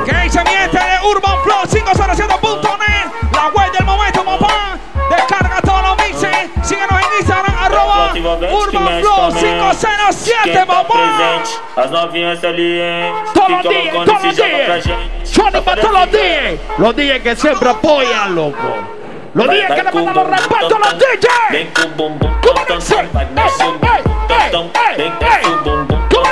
[0.06, 4.78] Que ahí se miente de Urban Flow 507.net, la web del momento, papá.
[5.10, 6.50] Descarga todos los mixes.
[6.62, 11.42] Síguenos en Instagram, arroba Urban Flow 507, papá.
[11.76, 13.14] As novinhas ali, hein?
[13.34, 14.82] Toma dia, toma dia.
[15.26, 16.60] Johnny matou los DJs.
[16.78, 18.58] Los DJs que siempre apoyan, loco.
[19.34, 21.52] Los días que le mandan los a los DJs.
[21.52, 22.34] Ven con boom boom,
[24.30, 24.52] ¡Ey,
[24.98, 26.03] ey, ey, ey!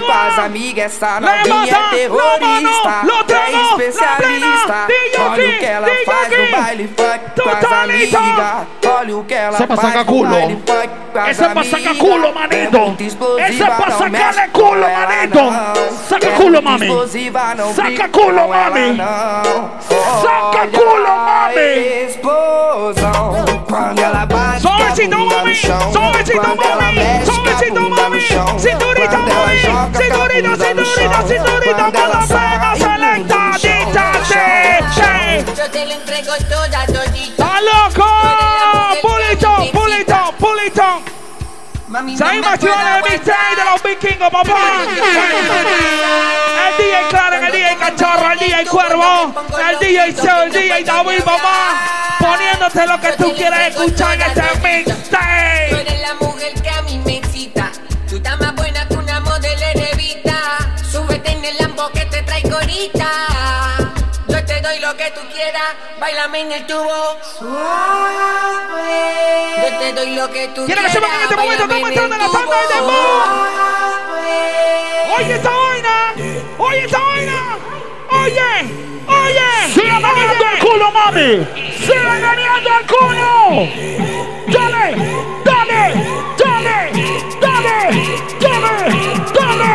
[0.00, 1.16] Hoje com as amigas, tá?
[1.16, 3.02] essa novinha tá é terrorista.
[3.34, 4.86] É especialista.
[5.20, 8.20] Olha o que ela faz no baile funk com as amigas.
[8.86, 11.30] Olha o que ela faz no baile funk com as amigas.
[11.30, 12.78] Essa é pra sacar culo, manido.
[13.38, 15.38] É essa é pra sacar culo, manido.
[16.08, 16.88] Saca é culo, mami.
[17.74, 18.96] Saca culo, mami.
[20.22, 21.60] Saca culo, mami.
[23.68, 24.69] Quando ela bate.
[24.90, 25.54] Suavecito, mami.
[25.54, 27.24] Suavecito, mami.
[27.24, 28.20] Suavecito, mami.
[28.58, 29.58] Cinturita, mami.
[29.94, 31.92] Cinturita, cinturita, cinturita.
[31.92, 34.74] Cada pega selecta, dítate.
[35.56, 37.30] Yo te la entrego toda, todita.
[37.30, 38.08] ¡Está loco!
[39.00, 41.02] Pulito, pulito, pulito.
[42.16, 44.60] Seguimos activando el mixtape de los vikingos, papá.
[46.66, 49.34] El DJ Clara, el DJ Cachorro, el DJ Cuervo,
[49.70, 51.99] el DJ Seo, el DJ David, papá.
[52.20, 55.80] Poniéndote lo que tú quieres escuchar en este Tú mixtape.
[55.80, 57.70] eres la mujer que a mí me excita.
[58.08, 60.38] Tú estás más buena que una modelo levita.
[60.90, 63.08] Súbete en el Lambo que te traigo ahorita.
[64.28, 67.18] Yo te doy lo que tú quieras, bailame en el tubo.
[69.62, 70.92] Yo te doy lo que tú Quiero que quieras.
[70.92, 72.84] sepan que en este momento estamos en entrando en la tanda del.
[75.16, 76.14] Oye esta vaina.
[76.58, 77.56] Oye esta vaina.
[78.10, 78.89] Oye.
[79.10, 79.50] Oye.
[79.74, 81.30] ¡Sigue ganando el culo, mami!
[81.78, 83.30] ¡Sigue ganando el culo!
[84.48, 84.86] ¡Dale!
[85.44, 85.82] ¡Dale!
[86.38, 86.78] ¡Dale!
[87.40, 87.78] ¡Dale!
[88.40, 88.76] ¡Dale!
[89.34, 89.72] ¡Dale!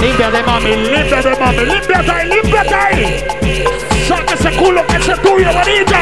[0.00, 3.24] Límpiate, mami, límpiate, mami, límpiate ahí, límpiate ahí.
[4.08, 6.00] Saca ese culo que ese es tuyo, bonita.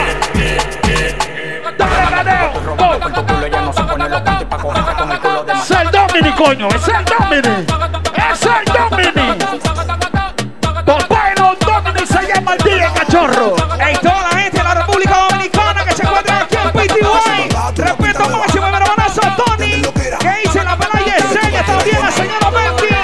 [1.78, 2.50] Dale, ganeo.
[5.60, 7.66] Es el Domini, coño, es el Domini.
[8.30, 9.99] Es el Domini.
[13.10, 13.56] Cachorro.
[13.80, 17.82] Ey, toda la gente de la República Dominicana que se encuentra aquí en PTY.
[17.82, 19.82] Respeto máximo mi hermanazo Tony.
[20.20, 22.94] Que dice la pelada Yesenia también, la señora Melky.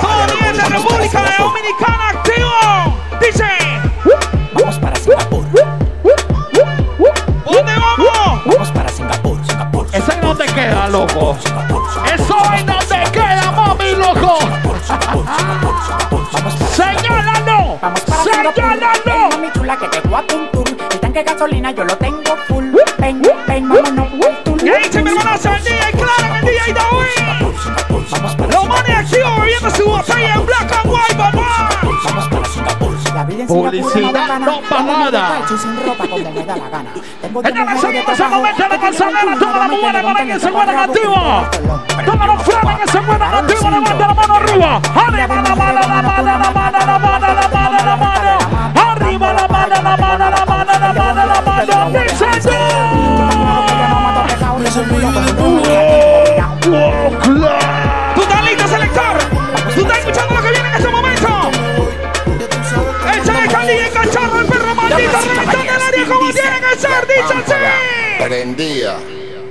[0.00, 2.98] Todo bien de República Dominicana activo.
[3.20, 3.48] Dice.
[4.54, 5.44] Vamos para Singapur.
[7.44, 8.44] ¿Dónde vamos?
[8.46, 9.86] Vamos para Singapur, Singapur.
[9.92, 11.36] Ese no te queda, loco.
[12.12, 14.38] Eso ahí no te queda, mami, loco.
[16.74, 17.41] Señálalo.
[18.22, 19.28] Señálalo.
[19.30, 20.24] Mami chula que te voy a.
[20.92, 22.66] El tanque de gasolina yo lo tengo full.
[22.98, 24.08] Ven, ven, vámonos.
[24.62, 27.22] ¿Qué dice mi hermanazo el DJ Clara, el DJ David?
[28.52, 31.68] Los manes activos bebiendo su botella en black and white, papá.
[33.14, 35.46] La vida en Publicidad no pagada.
[35.48, 36.90] Sin ropa como me da la gana.
[37.20, 39.36] Tengo seguimos en momento de Manzanera.
[39.38, 41.50] Todas las mujeres con que se activas.
[42.06, 43.70] Todos los que se activos.
[43.70, 44.80] Levanta la mano arriba.
[44.94, 47.61] Arriba la mano, la mano, la mano, la mano, la mano.
[49.62, 52.02] Arriba la mano, la mano, la mano, la mano, la mano.
[52.02, 52.26] Dice
[58.14, 59.18] ¿Tú estás listo, selector?
[59.72, 61.50] ¿Tú estás escuchando lo que viene en este momento?
[63.14, 67.34] Échale Cali y cacharro, el perro maldito, reventando el área como tiene que ser, dice
[67.46, 68.24] así.
[68.24, 68.96] Prendía.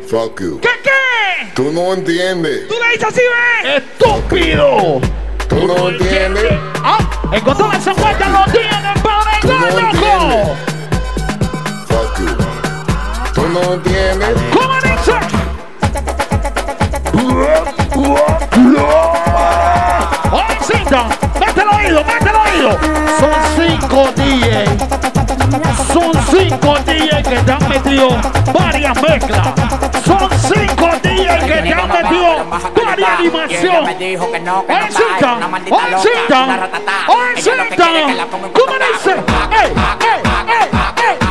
[0.10, 0.60] Fuck you.
[0.60, 1.52] ¿Qué qué?
[1.54, 2.68] Tú no entiendes.
[2.68, 3.22] ¿Tú le dices así,
[3.64, 3.78] ve?
[3.78, 5.00] ¡Estúpido!
[5.48, 6.60] Tú no entiendes.
[6.84, 6.98] Ah,
[7.32, 9.01] encontró esa vuelta, lo tienen para Tú
[9.70, 10.48] no entiendes.
[11.88, 12.36] Fuck you.
[13.34, 14.36] Tú no entiendes.
[14.54, 15.42] ¿Cómo dice?
[21.62, 22.78] El oído, mete el oído.
[23.20, 25.21] Son cinco DJs.
[25.94, 28.10] Son cinco DJs que te han metido
[28.54, 29.48] varias mezclas.
[30.06, 32.46] Son cinco DJs que te han metido
[32.86, 33.86] varias animación.
[33.86, 35.38] Oicita,
[35.98, 36.48] oicita,
[37.08, 38.28] oicita.
[38.32, 39.16] ¿Cómo dice?
[39.52, 40.68] ¡Ey, ey, ey, ey, ey,
[41.10, 41.31] ey,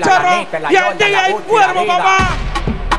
[0.00, 2.16] el Cachorro y el DJ Cuervo, papá.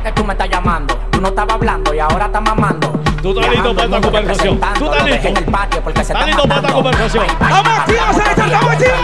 [0.03, 0.95] que tú me estás llamando.
[1.11, 2.91] Tú no estabas hablando y ahora estás mamando.
[3.21, 4.59] Tú estás listo para esta conversación.
[4.77, 5.27] Tú estás listo.
[5.27, 7.25] En el patio porque se Estás listo para esta conversación.
[7.39, 9.01] ¡Vamos activos, selector, estamos activos!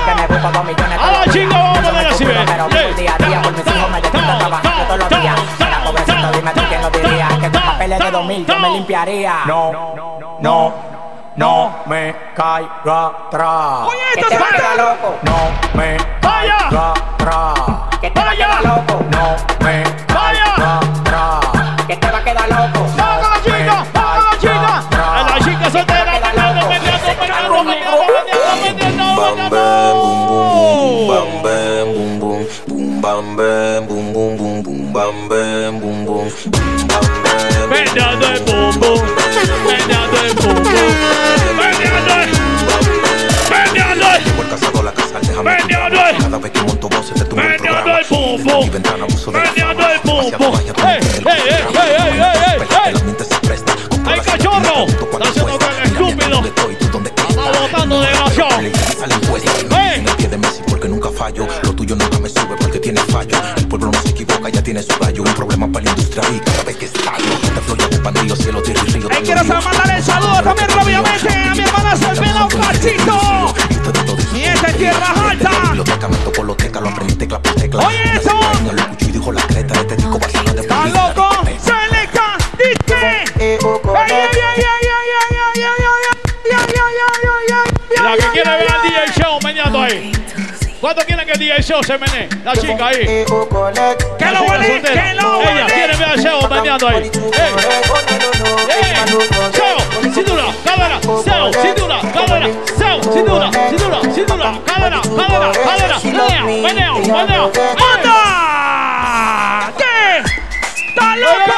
[0.99, 2.93] A la chinga, vamos a poner así, ve.
[2.97, 5.35] Día a día por mis hijos me despierto trabajando todos los días.
[5.85, 7.27] Pobrecito, dime tú quién lo diría.
[7.39, 9.35] Que con papeles de 2000 yo me limpiaría.
[9.45, 9.71] No,
[10.41, 10.73] no,
[11.35, 13.87] no me caiga atrás.
[13.87, 15.15] Oye, esto es loco.
[15.23, 16.16] No me.
[18.07, 19.06] Que te loco.
[48.47, 49.31] Cachorro.
[49.31, 50.59] Meneando el pumbo.
[50.59, 52.93] ¡Ey, ey, ey, ey, ey, ey, ey!
[54.13, 54.85] ¡Ey, cachorro!
[54.87, 56.37] Está haciendo que el estúpido.
[57.29, 58.59] Está botando desgraciado.
[58.61, 59.97] ¡Ey!
[60.27, 61.47] de Messi porque nunca fallo.
[61.63, 63.37] Lo tuyo nunca me sube porque tiene fallo.
[63.55, 65.23] El pueblo no se equivoca, ya tiene su gallo.
[65.23, 67.39] Un problema para la industria y cada vez que estallo.
[67.53, 69.07] Te floya de pandillo, cielo, tierra y río.
[69.11, 73.53] Hey, quiero mandarle el saludo también rápidamente a mi hermana Salvela Cachito.
[74.35, 75.16] Y esta es tierra
[77.27, 77.87] tecla por tecla.
[77.87, 78.39] Oye, eso.
[78.63, 79.73] No lo escucho y dijo la creta.
[79.75, 81.29] Este disco va a de ¡Está loco!
[81.59, 82.37] ¡Selecta!
[82.57, 83.25] ¡Dice!
[88.03, 89.39] La quiere ver al DJ Show
[89.81, 90.11] ahí.
[90.79, 92.29] ¿Cuánto quieren que el DJ Show se menee?
[92.45, 93.05] La chica ahí.
[93.05, 93.47] ¡Que lo
[94.43, 94.81] huele!
[94.81, 95.51] ¡Que lo huele!
[95.51, 97.03] Ella quiere ver al Show meneando ahí.
[97.03, 97.53] ¡Eh!
[99.53, 100.13] ¡Show!
[100.13, 100.45] ¡Cintura!
[100.63, 101.51] ¡Show!
[101.61, 102.01] ¡Cintura!
[103.13, 107.51] Cintura, cintura, cintura, cadera, cadera, cadera, meneo, meneo, meneo.
[107.93, 109.73] ¡Anda!
[109.77, 110.23] ¿Qué?
[110.89, 111.53] ¡Está loco!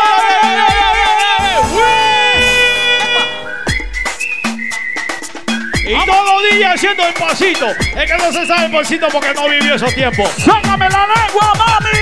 [5.86, 7.68] Y todos los días haciendo el pasito.
[7.70, 10.30] Es que no se sabe el pasito porque no vivió esos tiempos.
[10.38, 12.00] ¡Sácame la lengua, mami!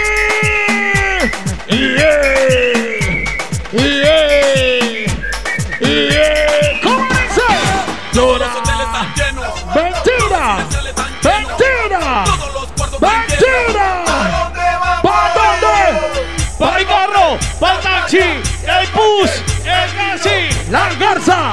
[1.69, 2.96] ¿Cómo
[18.07, 18.87] para el taxi, el
[19.65, 20.71] el taxi.
[20.71, 21.51] La garza.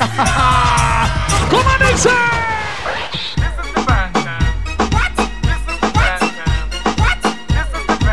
[1.50, 2.10] ¿Cómo dice?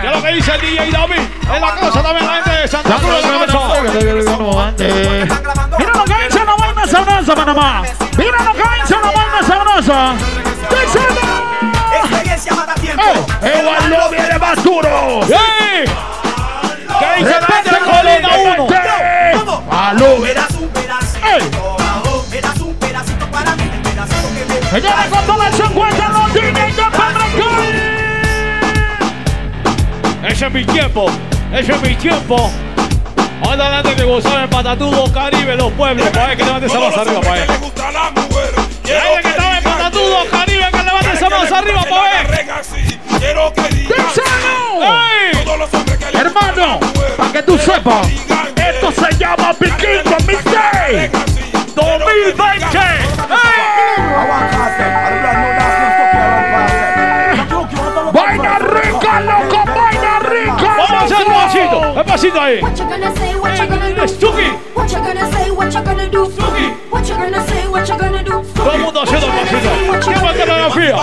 [0.01, 1.21] ¿Qué es lo que dice el DJ David?
[1.53, 3.21] En la casa también la gente de Santa Cruz
[4.77, 5.27] de.
[5.79, 7.83] Mira lo que dice la vaina sabrosa, Panamá.
[8.17, 10.15] Mira lo que dice la vaina sabrosa.
[12.01, 13.03] Experiencia mata tiempo.
[13.41, 15.21] Eduardo viene más duro.
[15.27, 16.22] ¡Sí!
[17.03, 19.63] ¿Qué dice la gente de Colina 1?
[19.71, 20.17] ¡Aló!
[20.19, 21.77] Me das un pedacito.
[22.31, 23.63] Me das un pedacito para mí.
[23.73, 26.63] El pedacito que me Señores, con todo el 50 los Pedro
[30.27, 31.11] Ese es mi tiempo,
[31.53, 32.51] ese es mi tiempo.
[33.43, 36.09] Ahora adelante que gozaba en Patatudo, Caribe, los pueblos.
[36.09, 37.49] Para ver que levante esa mano arriba, para ver.
[37.49, 42.23] La gente que estaba en Patatudo, Caribe, que levante esa mano arriba, para ver.
[44.81, 45.82] ¡Ey!
[46.13, 46.79] Hermano,
[47.17, 48.07] para que tú sepas,
[48.55, 51.11] esto se llama Piquín 2006.
[51.75, 52.79] 2020.
[53.29, 53.63] ¡Hey!
[58.13, 59.63] ¡Vaina rica, loco!
[59.65, 60.75] ¡Vaina rica!
[60.77, 61.79] ¡Vamos a hacer un pasito!
[61.93, 62.61] ¡Un pasito ahí!
[64.07, 64.49] ¡Stuki!
[68.55, 69.69] Todo el mundo haciendo pasito.
[70.05, 70.97] ¿Quién va a ganar la fría?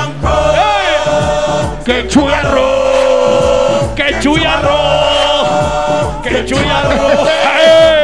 [1.84, 2.79] ¡Qué churro!
[6.30, 6.46] ¡Ey!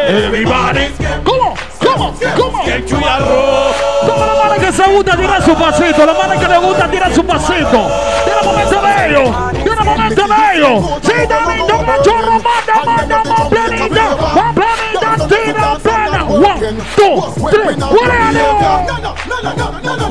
[0.09, 0.90] Everybody.
[1.23, 1.55] ¿Cómo?
[1.78, 2.15] ¿Cómo?
[2.36, 2.65] ¿Cómo?
[2.65, 3.73] ¡Qué chullarro!
[4.01, 7.15] Como la mano que se gusta tirar su pasito, la mano que le gusta tirar
[7.15, 7.89] su pasito.
[8.24, 9.31] Tiene momento de ellos,
[9.62, 10.85] tiene momento de ellos.
[11.03, 16.24] Sí, Danito, machorro, manda, manda, más planita, más planita, tira plana.
[16.24, 18.43] One, two, three, ¡Huele,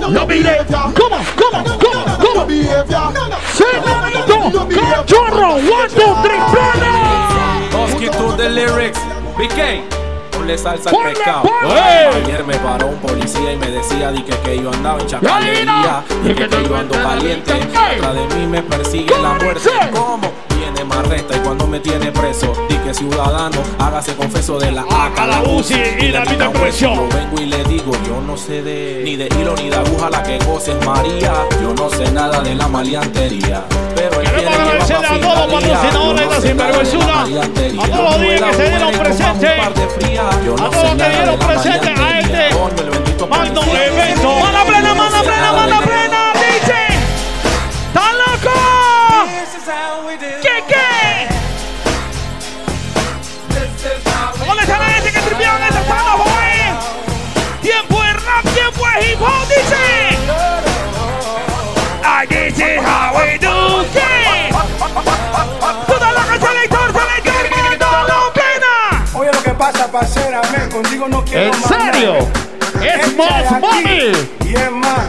[0.10, 0.58] Lo miré.
[0.70, 1.18] ¿Cómo?
[1.36, 1.64] ¿Cómo?
[1.66, 2.02] ¿Cómo?
[2.18, 2.48] ¿Cómo?
[3.54, 7.05] Sí, Danito, cachorro, one, two, three, plana.
[8.46, 9.00] The lyrics.
[9.40, 9.82] BK.
[10.32, 11.50] Ponle salsa al pescado.
[12.14, 16.04] Ayer me paró un policía y me decía di que, que yo andaba en chacalería.
[16.24, 17.54] Y que, que yo ando caliente.
[17.54, 19.72] Atrás de mí me persigue la muerte.
[19.92, 20.45] ¿Cómo?
[20.86, 22.54] Viene más resta y cuando me tiene preso.
[22.70, 26.96] Di que ciudadano, hágase confeso de la AK, la UCI y la vida en presión.
[26.96, 30.10] Yo vengo y le digo, yo no sé de ni de hilo ni de aguja
[30.10, 31.34] la que goces María.
[31.62, 33.64] Yo no sé nada de la maleantería.
[33.96, 37.22] Pero Queremos agradecerle a todos los patrocinadores de la sinvergüenzura.
[37.22, 39.48] A todos los días que se dieron presente.
[39.48, 42.56] A todos los que dieron presente a este
[43.28, 44.40] magno evento.
[44.40, 46.34] ¡Mano plena, mano plena, mano plena!
[46.34, 46.74] ¡Dice!
[47.88, 48.76] ¡Está loco!
[70.76, 72.28] Contigo no quiero ¿En serio?
[72.84, 74.12] Es más money.
[74.46, 75.08] Y es más.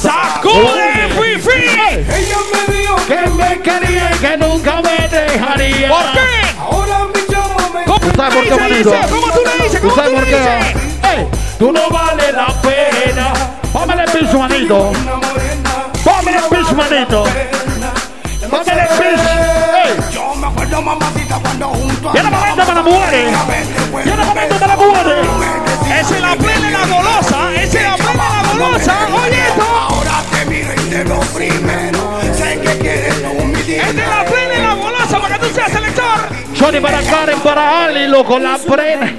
[0.00, 1.08] ¡Sacude,
[1.40, 1.70] free!
[2.08, 5.88] Ella me dijo Que me quería y que nunca me dejaría.
[5.88, 6.58] ¿Por qué?
[6.58, 8.90] Ahora mi chamo me ¿Cómo ¿Tú sabes por qué, dice, manito?
[8.90, 9.08] dice?
[9.10, 9.80] ¿Cómo tú le dices?
[9.80, 10.76] ¿Tú ¿Cómo tú le dices?
[11.12, 13.32] Ey, tú no vales la pena.
[13.72, 14.92] Póngale el piso, manito.
[16.04, 17.24] Póngale el piso, manito.
[18.50, 19.51] Póngale el piso.
[20.80, 23.36] Mamacita cuando junto a Viene el momento para mujeres.
[24.04, 25.26] Viene el momento para mujeres.
[26.00, 27.54] Es la y golosa.
[27.54, 28.94] Es la plena y la golosa.
[29.22, 29.62] Oye esto.
[29.62, 32.20] Ahora te miro y te veo primero.
[32.34, 33.22] Sé que quieres
[33.68, 36.41] es la plena y la golosa para que tú seas selector.
[36.62, 39.12] Johnny para Karen, para Ali, loco, la frena.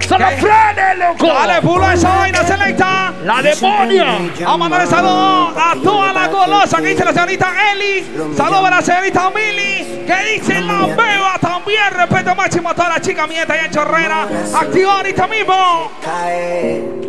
[0.00, 1.28] Se la frene, loco.
[1.28, 3.14] Dale, pulo a esa vaina selecta.
[3.22, 4.18] La demonia.
[4.40, 8.04] Vamos a mandarle saludos a toda la golosa que dice la señorita Eli.
[8.36, 10.04] Saludos para la señorita Mili.
[10.04, 11.84] Que dice la beba también.
[11.92, 14.26] Respeto máximo a toda la chica mieta y en chorrera.
[14.52, 15.92] Activa ahorita mismo.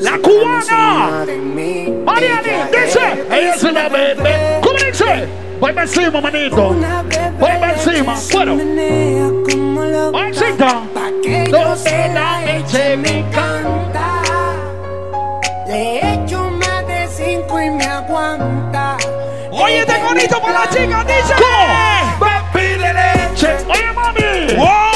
[0.02, 1.26] La cubana.
[2.06, 3.26] Mariani, dice.
[3.32, 4.60] Ella se la bebe.
[4.74, 5.44] ¿Cómo?
[5.60, 6.76] Voy para encima, manito.
[7.40, 8.16] Voy para encima.
[8.32, 8.56] Bueno.
[10.12, 10.82] Mancita.
[11.52, 14.22] Donde la leche me encanta.
[15.68, 18.98] Le echo más de cinco y me aguanta.
[19.52, 21.34] Oye, este conito para la chica, dice.
[22.52, 23.56] Pide leche.
[23.70, 24.56] Oye, mami.
[24.58, 24.93] Voy.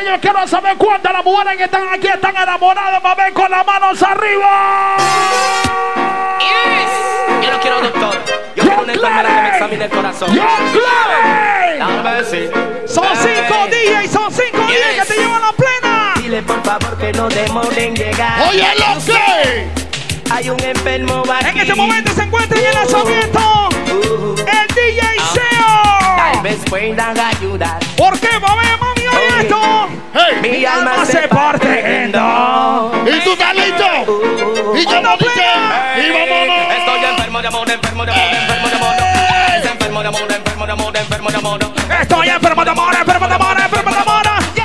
[0.00, 3.04] Ahora yo quiero saber cuántas las mujeres que están aquí están enamoradas.
[3.04, 4.96] Va a ver con las manos arriba.
[7.42, 8.18] Yo no quiero doctor.
[8.56, 10.34] Yo quiero una enfermera que me examine el corazón.
[10.34, 11.78] ¡Yo, clave!
[12.86, 16.14] Son cinco días y son cinco días que te llevan la plena.
[16.16, 18.48] Dile por favor que no demoren en llegar.
[18.48, 19.68] Oye, lo que.
[20.32, 21.48] Hay un enfermo aquí.
[21.48, 23.40] En este momento se encuentra en el lanzamiento
[24.36, 24.44] el DJ SEO.
[24.44, 24.69] Tal
[26.42, 27.78] vez puedan ayudar.
[27.96, 29.88] ¿Por qué, mami, mami, oye esto?
[30.42, 32.92] Mi alma se parte en dos.
[33.06, 33.86] ¿Y tú estás listo?
[34.74, 36.72] ¿Y yo no Y vámonos.
[36.78, 38.94] Estoy enfermo de amor, enfermo de amor, enfermo de amor.
[39.64, 41.60] Enfermo de amor, enfermo de amor, enfermo de amor.
[42.00, 44.22] Estoy enfermo de amor, enfermo de amor, enfermo de amor.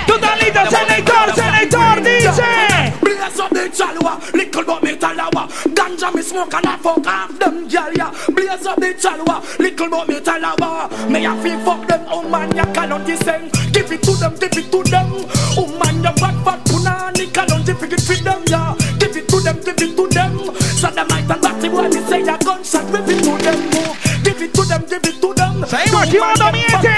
[0.08, 2.94] Tú estás listo, selector, selector, dice.
[3.02, 5.48] Blaze up the chalwa, little but me talawa.
[5.86, 8.10] Ganja me smoke and I fuck off them gyal ya.
[8.34, 10.90] Blaze up the chalwa, little but me talawa.
[11.12, 13.52] Me a feel fuck them, oh man ya cannot descend.
[13.72, 15.14] Give it to them, give it to them.
[15.54, 18.74] Oh man ya bad bad punani cannot give it to them ya.
[18.98, 20.56] Give it to them, give it to them.
[20.58, 23.70] So them might and batty boy me say a gunshot, give it to them.
[23.78, 23.96] oh.
[24.24, 25.66] Give it to them, give it to them.
[25.70, 26.96] Seguimos activando mi gente.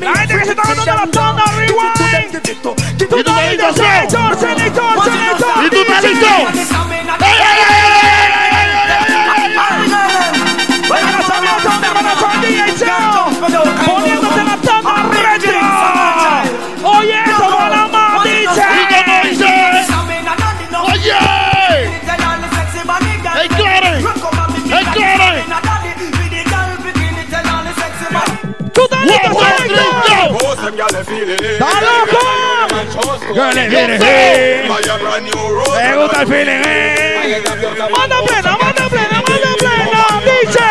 [0.00, 2.00] La gente que se está ganando la tanda, rewind.
[3.10, 3.74] Tú estás listo,
[4.40, 4.96] selector.
[5.66, 6.99] ¿Y tú estás listo?
[33.34, 34.68] Le diré, eh.
[34.68, 37.42] Me gusta el feeling, eh.
[37.96, 40.70] Manda plena, manda plena, manda plena, dice.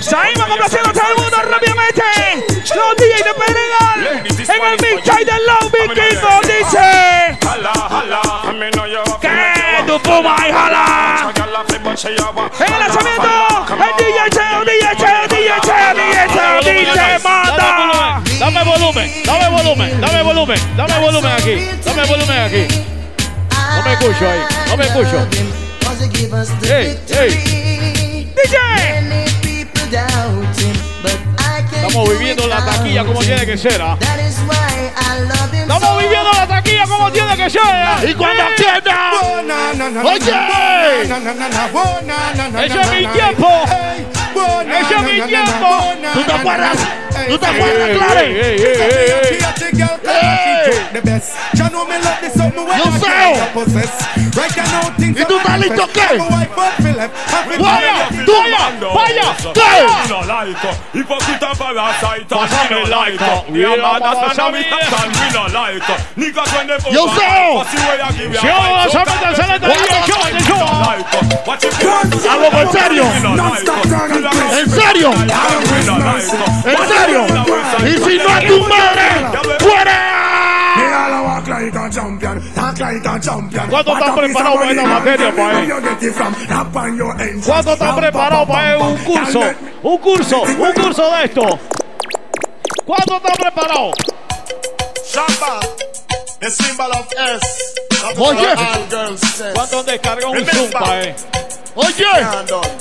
[0.00, 2.02] Saímos complaciendo a todo el mundo rápidamente.
[2.74, 6.78] Los DJs de Pedregal en el mixtape de Love Big dice
[9.20, 11.32] que tu puma y jala.
[12.58, 13.30] El lanzamiento,
[13.70, 14.64] el DJ DJ Cheo,
[16.84, 18.22] DJ manda.
[18.38, 22.66] Dame volumen, dame volumen, dame volumen, dame volumen aquí, dame volumen aquí.
[23.76, 25.28] No me escucho ahí, no me escucho.
[26.64, 28.32] Ey, ey.
[28.34, 28.56] DJ.
[31.74, 33.96] Estamos viviendo la taquilla como tiene que ser, ¿ah?
[35.52, 37.60] Estamos viviendo la taquilla como tiene que ser.
[37.62, 38.00] ¿ah?
[38.02, 39.12] Y cuando quiera.
[40.04, 40.32] Oye.
[42.64, 43.48] Ese es mi tiempo.
[44.40, 45.68] Ese es mi tiempo.
[46.14, 46.78] ¿Tú te acuerdas?
[47.28, 47.90] ¿Tú te acuerdas.
[54.98, 56.18] ¿Y tú estás listo qué?
[57.58, 60.98] Vaya, tú vaya, vaya, ¿qué?
[60.98, 62.82] Hipócrita parasite, Pásame
[63.50, 65.82] we no like
[66.92, 67.32] Yo sé.
[68.42, 68.56] Yo,
[70.28, 70.60] it go.
[72.30, 73.04] Algo en serio.
[74.52, 75.10] ¿En serio?
[76.64, 77.11] ¿En serio?
[77.84, 79.04] Y si no es tu madre,
[79.58, 79.98] fuera.
[83.68, 85.68] ¿Cuánto están preparados para esta materia, pae?
[87.44, 89.40] ¿Cuánto están preparados para un curso?
[89.82, 91.58] Un curso, un curso de esto.
[92.86, 93.94] ¿Cuánto están preparados?
[95.12, 95.60] Shamba,
[96.40, 97.74] the symbol of S.
[98.16, 98.48] Oye.
[99.54, 101.14] ¿Cuánto descarga un Zoom, pae?
[101.74, 102.04] Oye,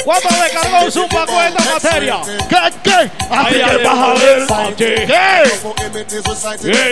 [0.03, 2.17] ¿Cuánto le cargó un zumba con esta materia?
[2.49, 3.09] ¿qué, qué?
[3.29, 4.45] Así Allá que vas a ver.
[4.75, 5.05] ¿Qué?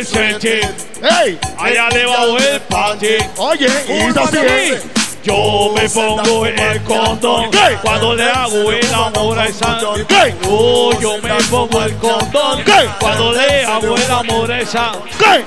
[0.06, 0.62] Senti.
[1.02, 1.38] ¡Ey!
[1.58, 3.18] Allá le bajó el panty.
[3.38, 3.70] Oye, y
[4.18, 4.82] así de.
[5.24, 7.78] Yo me pongo el condón ¿Qué?
[7.82, 9.80] cuando le hago el amor a esa.
[10.08, 10.34] ¿Qué?
[10.48, 12.90] Oh, yo me pongo el condón ¿Qué?
[13.02, 14.94] cuando le hago el amor a esa.
[15.18, 15.44] ¿Qué?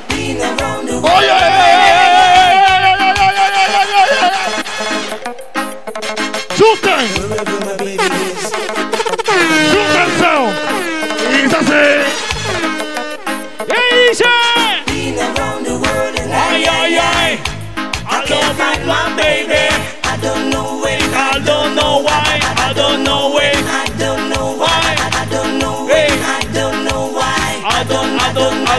[1.01, 2.22] Oye, ¡Chuten!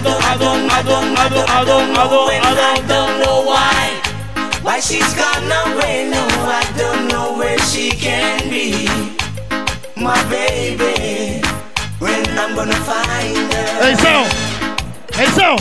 [0.03, 3.19] Don't, I don't, I don't, I don't, I don't, I don't, I don't, I don't.
[3.23, 4.01] know why.
[4.61, 6.23] Why she's gone away, no,
[6.61, 8.87] I don't know where she can be.
[9.95, 11.41] My baby,
[11.99, 13.87] when I'm gonna find her.
[13.87, 14.23] ¡Ey, Seo!
[15.19, 15.55] ¡Ey, Seo!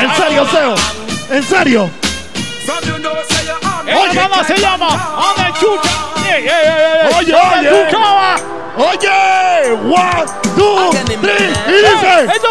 [0.00, 0.74] ¿En serio, Seo?
[1.30, 1.90] ¿En serio?
[3.86, 5.92] Esta banda se llama Anda Chucha.
[7.18, 7.70] Oye, oye.
[8.76, 10.26] Oye, one,
[10.56, 10.90] two,
[11.20, 12.42] three, y dice, es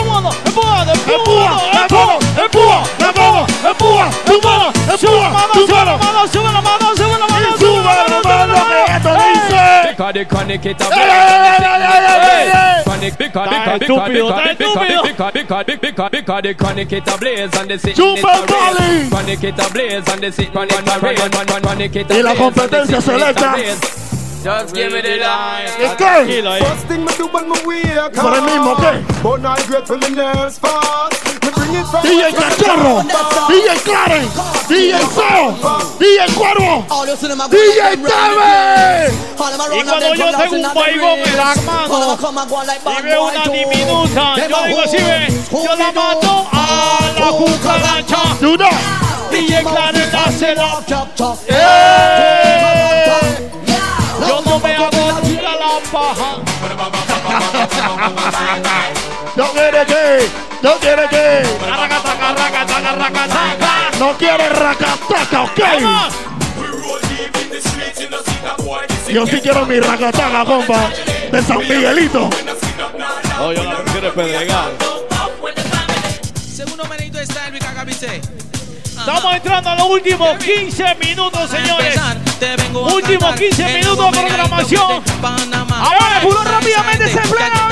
[9.89, 11.99] Because they it ablaze it ablaze it
[16.63, 17.53] ablaze
[19.13, 23.55] on it ablaze it ablaze it ablaze la competencia selecta
[24.43, 25.71] Just give me the line.
[25.79, 26.67] Let's.
[26.67, 28.13] First thing me do when me wake up.
[28.13, 29.21] What I mean, okay.
[29.23, 30.59] But not grateful the nerves.
[31.43, 33.03] Me bring it from DJ Cachorro,
[33.51, 34.23] DJ Claren,
[34.69, 35.51] DJ Seo,
[35.99, 36.85] DJ Cuervo,
[37.49, 39.11] DJ Teve.
[39.11, 42.17] Y cuando yo tengo un baigón en la mano
[42.97, 48.23] y veo una diminuta, yo digo así, ve, yo la mato a la cucaracha.
[48.57, 49.03] That.
[49.31, 50.79] DJ Clarence hace la
[51.47, 53.03] ¡Eh!
[54.27, 56.37] Yo no me hago tira la paja.
[59.35, 60.29] No quiere que,
[60.61, 63.91] no quiere que, Racataca, racataca, racataca.
[63.99, 65.59] no quiere racataca, ok.
[69.09, 70.89] Yo sí quiero mi racataca, compa,
[71.31, 72.29] de San Miguelito.
[73.41, 74.71] Oye, la prefiero Pedregal.
[76.55, 78.21] Segundo menito de Style, Rica Gabice.
[78.83, 81.99] Estamos entrando a los últimos 15 minutos, señores.
[82.71, 85.03] Últimos 15 minutos de programación.
[85.23, 87.67] Ahora, pulón rápidamente se plena,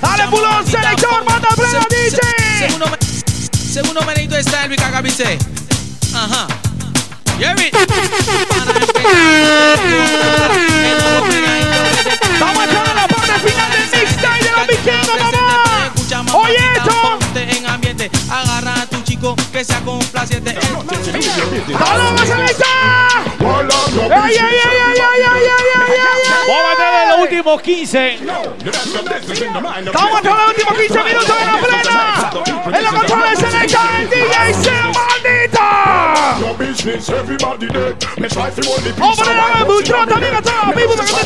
[0.00, 2.20] Dale, pulón, selector, manda plena, dice.
[2.58, 2.98] Segundo, me-
[3.72, 5.38] segundo menito de Style, Rica Gabice.
[6.14, 6.46] Ajá.
[7.38, 7.70] Jerry.
[12.40, 16.38] Vamos a entrar a la parte final del mixtape de los vikingos, mamá.
[16.38, 17.18] Oye, esto.
[17.34, 18.77] En ambiente, agarra
[19.52, 20.56] que sea complaciente.
[20.72, 22.36] ¡Vamos a
[24.10, 28.18] ¡Ay, ay, ay, ay, ay, ay, ay, los últimos 15.
[29.92, 32.30] Vamos a los 15 minutos de la plena.
[32.78, 35.68] En control de selecta, el DJ Maldita.
[39.00, 40.34] A mucho también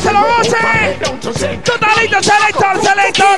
[0.01, 0.21] se lo.
[1.63, 3.37] Totalito selector, selector.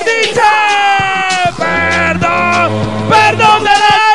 [3.10, 4.15] Perdón, perdón.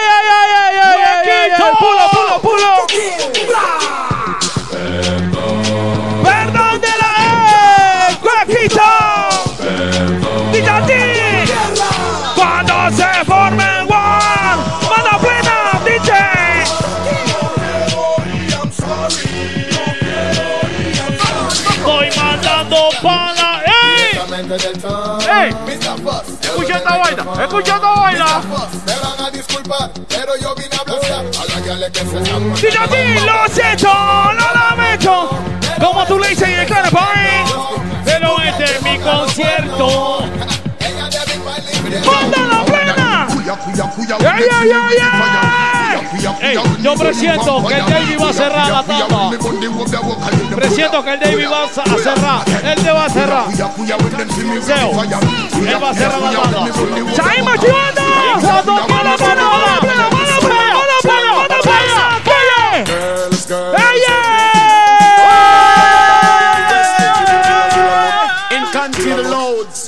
[27.39, 28.43] Escuchando baila.
[28.86, 33.55] Me van a disculpar, pero yo vine a abrazar a la Si yo ti lo
[33.55, 35.31] siento, lo lamento.
[35.81, 37.70] Como tú le dices y declara, bye.
[38.05, 40.24] Pero este es mi concierto.
[42.05, 43.28] ¡Manda la plena!
[44.19, 45.90] ¡Ya, ya, ya, ya!
[46.21, 46.37] Yo
[46.97, 49.31] presiento que el David va a cerrar la tanda.
[50.55, 52.45] Presiento que el David va a cerrar.
[52.63, 53.45] Él te va a cerrar.
[53.49, 53.57] Él
[55.83, 56.67] va a cerrar la tanda.
[57.15, 58.03] ¡Sai motivando!
[58.89, 60.31] Cuando quiera, mano, mano, mano, mano,
[61.05, 61.21] mano, mano,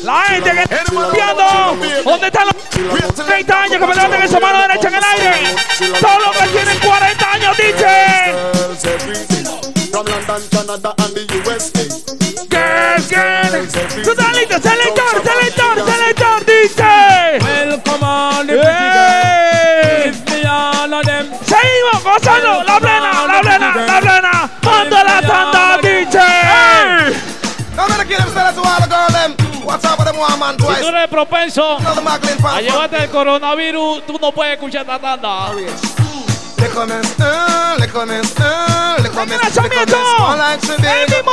[0.02, 0.82] La gente que está.
[2.22, 5.32] ¿Dónde están los 30 años que me levantan esa mano derecha en el aire?
[6.00, 8.36] Todos los que tienen 40 años dicen.
[9.90, 11.82] From London, Canada and the USA.
[12.48, 14.04] Girls, girls.
[14.04, 15.01] Tú estás listo,
[30.26, 31.78] Si tú eres propenso
[32.44, 35.52] a llevarte el coronavirus, tú no puedes escuchar esta tanda.
[36.58, 40.70] Le comes, uh, le comes, uh, le comes, comes.
[40.78, 41.32] El mismo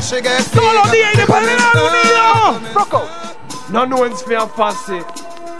[0.00, 2.74] she gets Todos los después de unidos.
[2.74, 3.08] Rocco.
[3.70, 5.02] No one's me a fussy.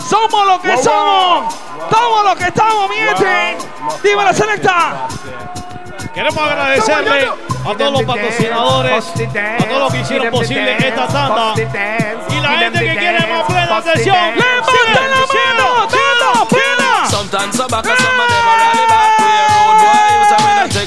[0.09, 1.55] Somos lo que somos.
[1.91, 3.59] Somos lo que estamos, mi gente.
[4.03, 5.09] Dímelo, selecta.
[6.19, 7.29] Queremos agradecerle
[7.65, 12.81] a todos los patrocinadores, a todos los que hicieron posible esta tanda y la gente
[12.81, 14.17] que quiere más plena atención.
[14.35, 15.87] ¡Levanten la mano!
[15.87, 17.09] ¡Tanda plena!
[17.09, 19.18] Sometimes I back and some of them are rally back.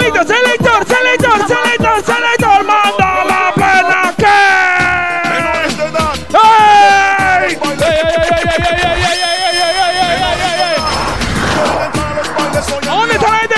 [0.00, 2.64] listo, selector, selector, selector, selector.
[2.64, 4.26] Manda la plena que.
[6.38, 7.58] ¡Ey!
[12.86, 13.56] ¿Dónde está la gente?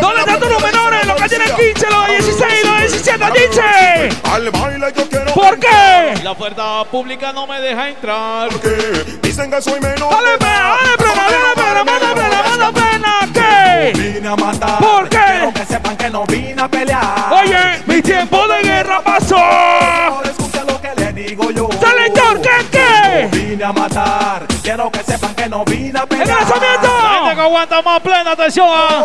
[0.00, 1.06] ¿Dónde están todos los menores?
[1.06, 4.08] Los que tienen 15, los 16, los 17, dice.
[4.24, 6.14] Al baile yo quiero ¿Por qué?
[6.24, 8.48] La puerta pública no me deja entrar.
[8.60, 10.10] que dicen que soy menor.
[10.10, 13.28] Dale plena, dale plena, dale plena, manda plena, manda plena,
[13.74, 13.92] ¿qué?
[13.94, 14.78] Vine a matar.
[14.78, 15.18] ¿Por qué?
[15.18, 17.32] Quiero que sepan que no vine a pelear.
[17.32, 19.36] Oye, mi tiempo de guerra pasó.
[19.36, 21.68] No escuche lo que le digo yo.
[21.80, 23.28] Selector, ¿qué, qué?
[23.32, 24.46] Vine a matar.
[24.62, 26.28] Quiero que sepan que no vine a ¡El pelear.
[26.28, 26.88] lanzamiento!
[27.02, 29.04] La gente que aguanta más plena atención a,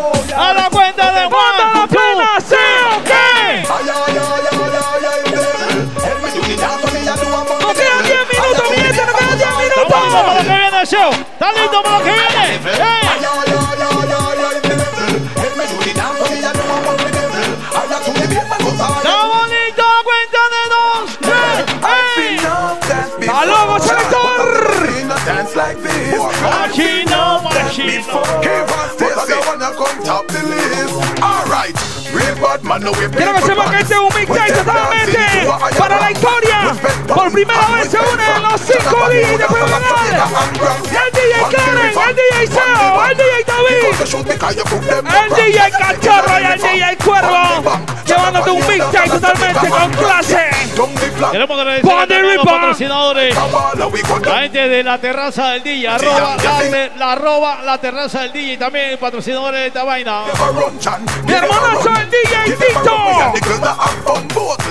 [0.50, 1.28] a la cuenta de
[32.80, 35.20] Quiero que sepan que este es un mixtape totalmente
[35.78, 36.76] para la historia.
[37.08, 39.84] Por primera vez se unen los 5 días de Federal.
[40.86, 43.18] El DJ Karen, el DJ Seo, el
[43.50, 43.84] David,
[45.04, 47.80] el DJ Cachorro y el DJ Cuervo.
[48.06, 50.50] Llevándote un mixtape totalmente con clase.
[51.32, 53.36] Queremos agradecer a todos los patrocinadores.
[54.26, 58.58] La gente de la terraza del DJ, arroba la, la arroba la terraza del DJ,
[58.58, 60.22] también patrocinadores de esta vaina.
[61.26, 62.98] Mi hermanazo el DJ Tito.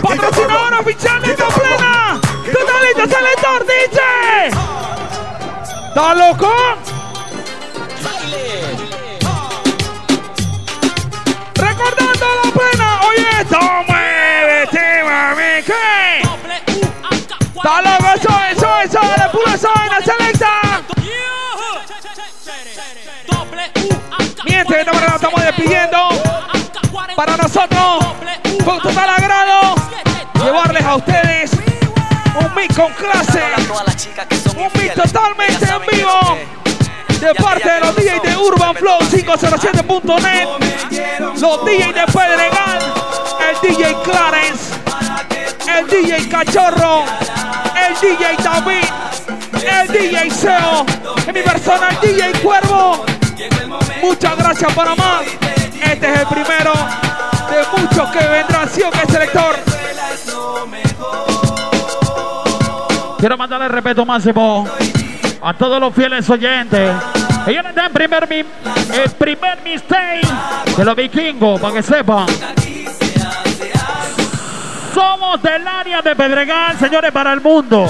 [0.03, 2.21] Patrocinador oficial de esta plena.
[2.23, 4.49] ¿Tú estás listo, selector, DJ?
[5.89, 6.53] ¿Estás loco?
[11.91, 13.01] Recordando la plena.
[13.09, 15.63] Oye, esto muévete, mami.
[15.65, 16.23] ¿Qué?
[17.57, 18.07] ¿Estás loco?
[18.15, 19.01] Eso, eso, eso.
[19.01, 20.49] Dale puro vaina, selecta.
[24.89, 26.09] Manera nos estamos despidiendo.
[27.17, 28.07] Para nosotros,
[28.65, 29.75] un total agrado
[30.35, 31.51] llevarles a ustedes
[32.41, 33.43] un mix con clase.
[34.57, 36.58] Un mix totalmente en vivo.
[37.21, 40.49] De parte de los DJs de Urban Flow 507.net.
[41.19, 42.79] Los DJs de Pedregal.
[43.49, 44.75] El DJ Clarence.
[45.67, 47.05] El DJ Cachorro.
[47.75, 48.85] El DJ David.
[49.67, 50.87] El DJ Seo.
[51.27, 53.05] En mi persona, el DJ Cuervo.
[54.01, 55.23] Muchas gracias Panamá.
[55.83, 59.57] Este es el primero de muchos que vendrán, ¿sí o selector?
[63.19, 64.69] Quiero mandarle respeto máximo
[65.41, 66.91] a todos los fieles oyentes
[67.47, 70.27] Ellos dan primer, el primer mistake
[70.77, 72.27] de los vikingos, para que sepan.
[74.95, 77.87] Somos del área de Pedregal, señores, para el mundo.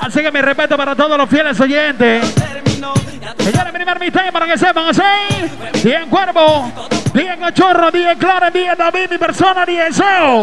[0.00, 2.34] Así que mi respeto para todos los fieles oyentes.
[3.38, 5.82] Señores, primer mistake para que sepan, así.
[5.84, 6.72] Bien Cuervo,
[7.12, 10.42] bien Cachorro, bien Clara, bien David, mi persona, bien Seo.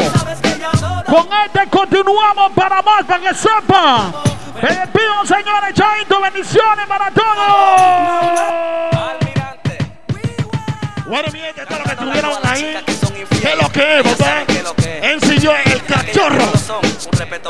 [1.05, 4.35] Con este continuamos para más, para que sepan.
[4.61, 7.26] Me despido, señores, chaito, bendiciones para todos.
[11.06, 12.84] Bueno, mi gente, todo lo que estuvieron ahí,
[13.41, 14.44] ¿qué lo que es, papá?
[15.02, 16.52] Ensilló el cachorro,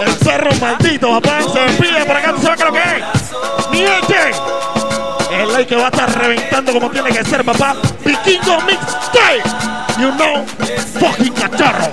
[0.02, 3.72] el perro maldito, papá, se despide por acá, ¿tú sabes qué lo que es?
[3.72, 4.32] Mi gente,
[5.32, 7.76] el like que va a estar reventando como tiene que ser, papá.
[8.04, 9.44] Vikingo Mixtape,
[10.00, 10.46] you know,
[11.00, 11.92] fucking cachorro.